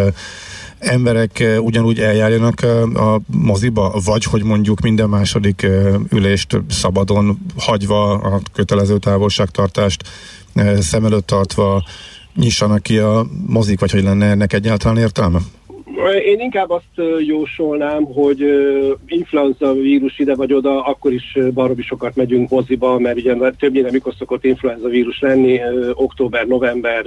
emberek 0.85 1.43
ugyanúgy 1.59 1.99
eljárjanak 1.99 2.61
a 2.95 3.21
moziba, 3.27 4.01
vagy 4.05 4.23
hogy 4.23 4.43
mondjuk 4.43 4.81
minden 4.81 5.09
második 5.09 5.67
ülést 6.09 6.61
szabadon 6.69 7.39
hagyva 7.57 8.13
a 8.13 8.41
kötelező 8.53 8.97
távolságtartást 8.97 10.03
szem 10.79 11.05
előtt 11.05 11.27
tartva 11.27 11.83
nyissanak 12.35 12.83
ki 12.83 12.97
a 12.97 13.25
mozik, 13.47 13.79
vagy 13.79 13.91
hogy 13.91 14.03
lenne 14.03 14.25
ennek 14.25 14.53
egyáltalán 14.53 14.97
értelme? 14.97 15.39
Én 16.25 16.39
inkább 16.39 16.69
azt 16.69 17.07
jósolnám, 17.25 18.03
hogy 18.03 18.45
influenza 19.07 19.73
vírus 19.73 20.19
ide 20.19 20.35
vagy 20.35 20.53
oda, 20.53 20.83
akkor 20.83 21.13
is 21.13 21.37
baromi 21.53 21.81
sokat 21.81 22.15
megyünk 22.15 22.49
moziba, 22.49 22.99
mert 22.99 23.17
ugye 23.17 23.35
többnyire 23.59 23.91
mikor 23.91 24.13
szokott 24.17 24.43
influenza 24.43 24.87
vírus 24.87 25.19
lenni, 25.19 25.59
október, 25.93 26.47
november, 26.47 27.03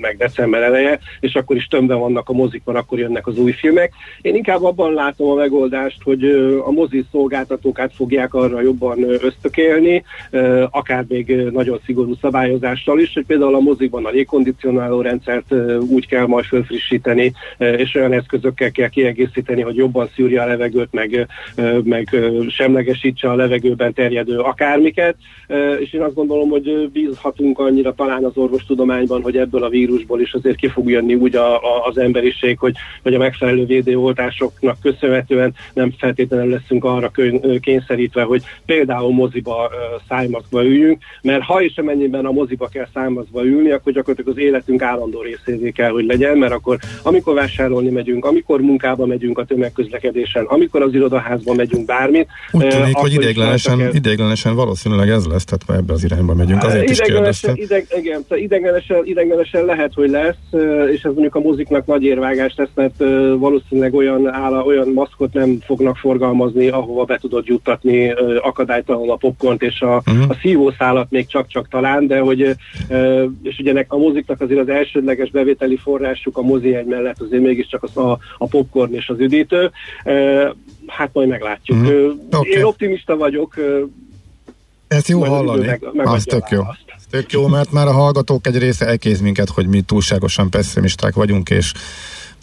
meg 0.00 0.16
december 0.16 0.62
eleje, 0.62 0.98
és 1.20 1.34
akkor 1.34 1.56
is 1.56 1.66
tömben 1.66 1.98
vannak 1.98 2.28
a 2.28 2.32
mozikban, 2.32 2.76
akkor 2.76 2.98
jönnek 2.98 3.26
az 3.26 3.38
új 3.38 3.52
filmek. 3.52 3.92
Én 4.20 4.34
inkább 4.34 4.64
abban 4.64 4.92
látom 4.92 5.30
a 5.30 5.34
megoldást, 5.34 6.02
hogy 6.02 6.24
a 6.64 6.70
mozi 6.70 7.04
szolgáltatókat 7.10 7.92
fogják 7.94 8.34
arra 8.34 8.60
jobban 8.60 9.02
ösztökélni, 9.02 10.04
akár 10.70 11.04
még 11.08 11.36
nagyon 11.50 11.80
szigorú 11.84 12.14
szabályozással 12.20 13.00
is, 13.00 13.14
hogy 13.14 13.26
például 13.26 13.54
a 13.54 13.60
mozikban 13.60 14.04
a 14.04 14.10
légkondicionáló 14.10 15.00
rendszert 15.00 15.54
úgy 15.88 16.06
kell 16.06 16.26
majd 16.26 16.44
felfrissíteni, 16.44 17.32
és 17.58 18.02
olyan 18.04 18.18
eszközökkel 18.18 18.70
kell 18.70 18.88
kiegészíteni, 18.88 19.62
hogy 19.62 19.76
jobban 19.76 20.10
szűrje 20.14 20.42
a 20.42 20.46
levegőt, 20.46 20.92
meg, 20.92 21.26
meg 21.84 22.16
semlegesítse 22.48 23.30
a 23.30 23.34
levegőben 23.34 23.92
terjedő 23.92 24.38
akármiket, 24.38 25.16
és 25.78 25.92
én 25.92 26.02
azt 26.02 26.14
gondolom, 26.14 26.48
hogy 26.48 26.90
bízhatunk 26.92 27.58
annyira 27.58 27.94
talán 27.94 28.24
az 28.24 28.36
orvostudományban, 28.36 29.22
hogy 29.22 29.36
ebből 29.36 29.64
a 29.64 29.68
vírusból 29.68 30.20
is 30.20 30.32
azért 30.32 30.56
ki 30.56 30.68
fog 30.68 30.90
jönni 30.90 31.14
úgy 31.14 31.36
a, 31.36 31.54
a, 31.54 31.86
az 31.86 31.98
emberiség, 31.98 32.58
hogy, 32.58 32.74
hogy 33.02 33.14
a 33.14 33.18
megfelelő 33.18 33.64
védőoltásoknak 33.64 34.80
köszönhetően 34.80 35.54
nem 35.74 35.92
feltétlenül 35.98 36.50
leszünk 36.50 36.84
arra 36.84 37.10
kényszerítve, 37.60 38.22
hogy 38.22 38.42
például 38.66 39.12
moziba 39.12 39.70
szájmazba 40.08 40.64
üljünk, 40.64 41.02
mert 41.22 41.42
ha 41.42 41.62
és 41.62 41.78
amennyiben 41.78 42.26
a 42.26 42.32
moziba 42.32 42.68
kell 42.68 42.86
szájmazba 42.94 43.44
ülni, 43.44 43.70
akkor 43.70 43.92
gyakorlatilag 43.92 44.36
az 44.38 44.42
életünk 44.42 44.82
állandó 44.82 45.20
részévé 45.20 45.70
kell, 45.70 45.90
hogy 45.90 46.04
legyen, 46.04 46.38
mert 46.38 46.52
akkor 46.52 46.78
amikor 47.02 47.34
vásárolni 47.34 47.90
megyünk, 47.94 48.24
amikor 48.24 48.60
munkába 48.60 49.06
megyünk 49.06 49.38
a 49.38 49.44
tömegközlekedésen, 49.44 50.44
amikor 50.44 50.82
az 50.82 50.94
irodaházba 50.94 51.54
megyünk 51.54 51.86
bármit. 51.86 52.26
Úgy 52.52 52.68
tűnik, 52.68 52.96
hogy 52.96 53.12
ideiglenesen, 53.12 53.78
kell... 53.78 53.90
ideiglenesen 53.92 54.54
valószínűleg 54.54 55.08
ez 55.08 55.26
lesz, 55.26 55.44
tehát 55.44 55.80
ebbe 55.82 55.92
az 55.92 56.04
irányba 56.04 56.34
megyünk. 56.34 56.62
Azért 56.62 56.90
is 56.90 57.00
ideg, 57.54 57.86
igen, 57.98 58.24
ideiglenesen, 58.28 59.00
ideiglenesen 59.04 59.64
lehet, 59.64 59.92
hogy 59.94 60.10
lesz, 60.10 60.62
és 60.92 61.02
ez 61.02 61.12
mondjuk 61.12 61.34
a 61.34 61.40
muziknak 61.40 61.86
nagy 61.86 62.02
érvágás 62.04 62.54
lesz, 62.56 62.68
mert 62.74 62.98
valószínűleg 63.38 63.94
olyan, 63.94 64.32
áll, 64.32 64.52
olyan 64.52 64.88
maszkot 64.88 65.32
nem 65.32 65.58
fognak 65.66 65.96
forgalmazni, 65.96 66.68
ahova 66.68 67.04
be 67.04 67.18
tudod 67.20 67.46
juttatni 67.46 68.10
akadálytalanul 68.42 69.10
a 69.10 69.16
popcornt 69.16 69.62
és 69.62 69.80
a, 69.80 70.02
uh-huh. 70.06 70.24
a 70.28 70.36
szívószálat 70.40 71.10
még 71.10 71.26
csak-csak 71.26 71.68
talán, 71.68 72.06
de 72.06 72.18
hogy 72.18 72.40
és 73.42 73.58
ugye 73.58 73.84
a 73.88 73.96
muziknak 73.96 74.40
azért 74.40 74.60
az 74.60 74.68
elsődleges 74.68 75.30
bevételi 75.30 75.76
forrásuk 75.76 76.36
a 76.36 76.42
mozi 76.42 76.74
egy 76.74 76.86
mellett 76.86 77.20
azért 77.20 77.42
mégiscsak 77.42 77.82
a, 77.92 78.18
a 78.38 78.46
popcorn 78.46 78.94
és 78.94 79.08
az 79.08 79.18
üdítő. 79.18 79.70
Hát 80.86 81.10
majd 81.12 81.28
meglátjuk. 81.28 81.78
Mm. 81.78 82.10
Okay. 82.30 82.50
Én 82.50 82.64
optimista 82.64 83.16
vagyok. 83.16 83.54
Ezt 84.88 85.08
jó 85.08 85.24
hallani. 85.24 85.66
Meg, 85.66 85.82
meg 85.92 86.06
az 86.06 86.22
tök 86.22 86.48
jó. 86.50 86.62
Ez 86.96 87.02
tök 87.10 87.32
jó, 87.32 87.46
mert 87.46 87.72
már 87.72 87.86
a 87.86 87.92
hallgatók 87.92 88.46
egy 88.46 88.58
része 88.58 88.86
elkéz 88.86 89.20
minket, 89.20 89.48
hogy 89.48 89.66
mi 89.66 89.80
túlságosan 89.80 90.50
pessimisták 90.50 91.14
vagyunk, 91.14 91.50
és 91.50 91.72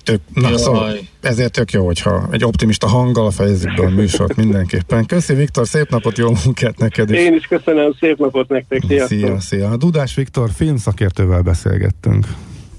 tök, 0.03 0.21
na, 0.33 0.57
szóval 0.57 0.97
ezért 1.21 1.51
tök 1.51 1.71
jó, 1.71 1.85
hogyha 1.85 2.27
egy 2.31 2.43
optimista 2.43 2.87
hanggal 2.87 3.31
fejezzük 3.31 3.75
be 3.75 3.85
a 3.85 3.89
műsort 3.89 4.35
mindenképpen. 4.35 5.05
Köszi 5.05 5.33
Viktor, 5.33 5.67
szép 5.67 5.89
napot, 5.89 6.17
jó 6.17 6.31
munkát 6.45 6.77
neked 6.77 7.09
is. 7.09 7.19
Én 7.19 7.33
is 7.33 7.45
köszönöm, 7.45 7.93
szép 7.99 8.17
napot 8.17 8.49
nektek, 8.49 8.83
sziasztok. 8.87 9.19
Szia, 9.19 9.39
szia. 9.39 9.77
Dudás 9.77 10.15
Viktor 10.15 10.49
filmszakértővel 10.55 11.41
beszélgettünk. 11.41 12.25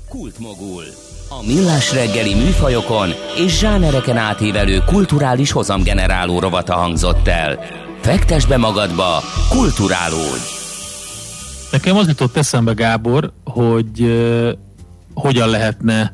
Kultmogul. 0.09 0.85
Millás 1.47 1.93
reggeli 1.93 2.35
műfajokon 2.35 3.09
és 3.37 3.59
zsánereken 3.59 4.17
átívelő 4.17 4.79
kulturális 4.87 5.51
hozamgeneráló 5.51 6.39
rovata 6.39 6.75
hangzott 6.75 7.29
el. 7.29 7.59
Fektes 8.01 8.47
be 8.47 8.57
magadba, 8.57 9.23
kulturálódj! 9.49 10.43
Nekem 11.71 11.97
az 11.97 12.07
jutott 12.07 12.37
eszembe, 12.37 12.73
Gábor, 12.73 13.33
hogy 13.45 14.01
uh, 14.01 14.49
hogyan 15.15 15.49
lehetne 15.49 16.13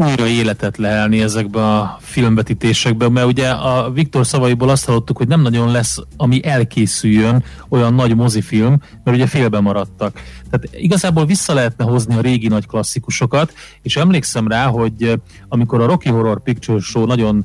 újra 0.00 0.26
életet 0.26 0.76
lehelni 0.76 1.20
ezekbe 1.20 1.78
a 1.78 1.98
filmvetítésekbe, 2.00 3.08
mert 3.08 3.26
ugye 3.26 3.48
a 3.48 3.90
Viktor 3.90 4.26
szavaiból 4.26 4.68
azt 4.68 4.84
hallottuk, 4.84 5.16
hogy 5.16 5.28
nem 5.28 5.40
nagyon 5.40 5.70
lesz, 5.70 5.98
ami 6.16 6.44
elkészüljön 6.44 7.44
olyan 7.68 7.94
nagy 7.94 8.16
mozifilm, 8.16 8.80
mert 9.04 9.16
ugye 9.16 9.26
félbe 9.26 9.60
maradtak. 9.60 10.12
Tehát 10.50 10.76
igazából 10.82 11.26
vissza 11.26 11.54
lehetne 11.54 11.84
hozni 11.84 12.14
a 12.14 12.20
régi 12.20 12.48
nagy 12.48 12.66
klasszikusokat, 12.66 13.52
és 13.82 13.96
emlékszem 13.96 14.48
rá, 14.48 14.66
hogy 14.66 15.20
amikor 15.48 15.80
a 15.80 15.86
Rocky 15.86 16.08
Horror 16.08 16.42
Picture 16.42 16.80
Show 16.80 17.06
nagyon 17.06 17.44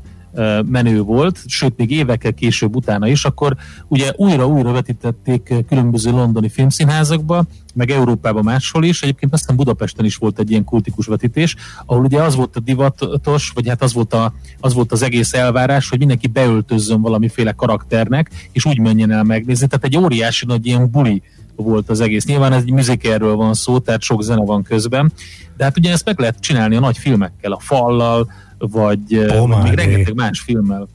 menő 0.65 1.01
volt, 1.01 1.39
sőt 1.45 1.77
még 1.77 1.91
évekkel 1.91 2.33
később 2.33 2.75
utána 2.75 3.07
is, 3.07 3.25
akkor 3.25 3.55
ugye 3.88 4.11
újra-újra 4.15 4.71
vetítették 4.71 5.53
különböző 5.67 6.11
londoni 6.11 6.49
filmszínházakba, 6.49 7.43
meg 7.73 7.89
Európában 7.89 8.43
máshol 8.43 8.83
is. 8.83 9.01
Egyébként 9.01 9.33
aztán 9.33 9.55
Budapesten 9.55 10.05
is 10.05 10.15
volt 10.15 10.39
egy 10.39 10.51
ilyen 10.51 10.63
kultikus 10.63 11.05
vetítés, 11.05 11.55
ahol 11.86 12.03
ugye 12.03 12.21
az 12.21 12.36
volt 12.36 12.55
a 12.55 12.59
divatos, 12.59 13.51
vagy 13.53 13.67
hát 13.67 13.81
az 13.81 13.93
volt, 13.93 14.13
a, 14.13 14.33
az 14.59 14.73
volt 14.73 14.91
az 14.91 15.01
egész 15.01 15.33
elvárás, 15.33 15.89
hogy 15.89 15.97
mindenki 15.97 16.27
beöltözzön 16.27 17.01
valamiféle 17.01 17.51
karakternek, 17.51 18.49
és 18.51 18.65
úgy 18.65 18.79
menjen 18.79 19.11
el 19.11 19.23
megnézni. 19.23 19.67
Tehát 19.67 19.86
egy 19.86 19.97
óriási 19.97 20.45
nagy 20.45 20.65
ilyen 20.65 20.91
buli 20.91 21.21
volt 21.55 21.89
az 21.89 21.99
egész. 21.99 22.25
Nyilván 22.25 22.53
ez 22.53 22.61
egy 22.61 22.71
műzikerről 22.71 23.36
van 23.36 23.53
szó, 23.53 23.79
tehát 23.79 24.01
sok 24.01 24.23
zene 24.23 24.45
van 24.45 24.63
közben, 24.63 25.11
de 25.57 25.63
hát 25.63 25.77
ugye 25.77 25.91
ezt 25.91 26.05
meg 26.05 26.19
lehet 26.19 26.39
csinálni 26.39 26.75
a 26.75 26.79
nagy 26.79 26.97
filmekkel, 26.97 27.51
a 27.51 27.59
fallal, 27.59 28.31
vagy, 28.58 29.28
vagy 29.28 29.64
még 29.64 29.74
rengeteg 29.74 30.16
más 30.16 30.39
filmmel. 30.39 30.88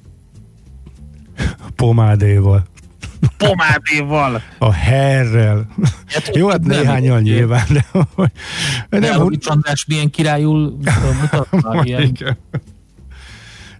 Pomádéval. 1.77 2.65
Pomádéval. 3.37 4.43
A 4.59 4.73
herrel. 4.73 5.67
Hát, 6.07 6.37
Jó, 6.37 6.49
hát 6.49 6.65
néhányan 6.65 7.23
nyilván, 7.23 7.67
de... 7.69 7.85
de 8.89 8.99
nem, 8.99 9.23
úgy... 9.23 9.39
Csandás 9.39 9.85
milyen 9.87 10.11
királyul 10.11 10.77
mutatna 11.21 11.81
ilyen... 11.85 12.19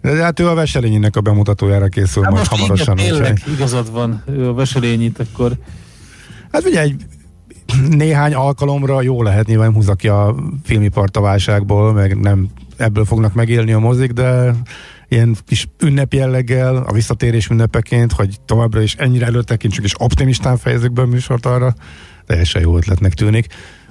De 0.01 0.23
hát 0.23 0.39
ő 0.39 0.47
a 0.47 0.53
Veselényinek 0.53 1.15
a 1.15 1.21
bemutatójára 1.21 1.87
készül 1.87 2.23
hát 2.23 2.31
majd 2.31 2.45
hamarosan. 2.45 2.97
Igen, 2.97 3.11
tényleg, 3.11 3.43
igazad 3.53 3.91
van, 3.91 4.23
ő 4.25 4.47
a 4.47 4.53
Veselényit, 4.53 5.19
akkor... 5.19 5.57
Hát 6.51 6.65
ugye 6.65 6.81
egy 6.81 7.05
néhány 7.89 8.33
alkalomra 8.33 9.01
jó 9.01 9.23
lehet, 9.23 9.47
nyilván 9.47 9.73
húzza 9.73 9.95
ki 9.95 10.07
a 10.07 10.35
filmipart 10.63 11.17
a 11.17 11.21
válságból, 11.21 11.93
meg 11.93 12.19
nem 12.19 12.49
ebből 12.81 13.05
fognak 13.05 13.33
megélni 13.33 13.71
a 13.71 13.79
mozik, 13.79 14.11
de 14.11 14.55
ilyen 15.07 15.35
kis 15.45 15.67
ünnep 15.83 16.13
jelleggel, 16.13 16.75
a 16.75 16.91
visszatérés 16.91 17.49
ünnepeként, 17.49 18.11
hogy 18.11 18.35
továbbra 18.45 18.81
is 18.81 18.95
ennyire 18.95 19.25
előtekintsük, 19.25 19.83
és 19.83 19.93
optimistán 19.97 20.57
fejezzük 20.57 20.91
be 20.91 21.01
a 21.01 21.05
műsort 21.05 21.45
arra, 21.45 21.73
teljesen 22.25 22.61
jó 22.61 22.77
ötletnek 22.77 23.13
tűnik. 23.13 23.47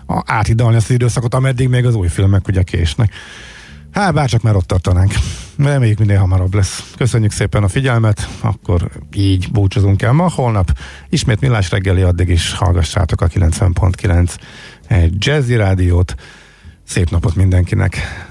A, 0.06 0.22
átidalni 0.26 0.76
ezt 0.76 0.88
az 0.88 0.94
időszakot, 0.94 1.34
ameddig 1.34 1.68
még 1.68 1.86
az 1.86 1.94
új 1.94 2.08
filmek 2.08 2.48
ugye 2.48 2.62
késnek. 2.62 3.12
Hát 3.92 4.14
bárcsak 4.14 4.42
már 4.42 4.56
ott 4.56 4.66
tartanánk. 4.66 5.12
Reméljük 5.58 5.98
minél 5.98 6.18
hamarabb 6.18 6.54
lesz. 6.54 6.92
Köszönjük 6.96 7.32
szépen 7.32 7.62
a 7.62 7.68
figyelmet, 7.68 8.28
akkor 8.40 8.90
így 9.14 9.50
búcsúzunk 9.50 10.02
el 10.02 10.12
ma. 10.12 10.30
Holnap 10.30 10.78
ismét 11.08 11.40
millás 11.40 11.70
reggeli, 11.70 12.02
addig 12.02 12.28
is 12.28 12.52
hallgassátok 12.52 13.20
a 13.20 13.28
90.9 13.28 14.34
Jazzy 15.18 15.56
Rádiót. 15.56 16.14
Szép 16.84 17.10
napot 17.10 17.34
mindenkinek. 17.34 17.96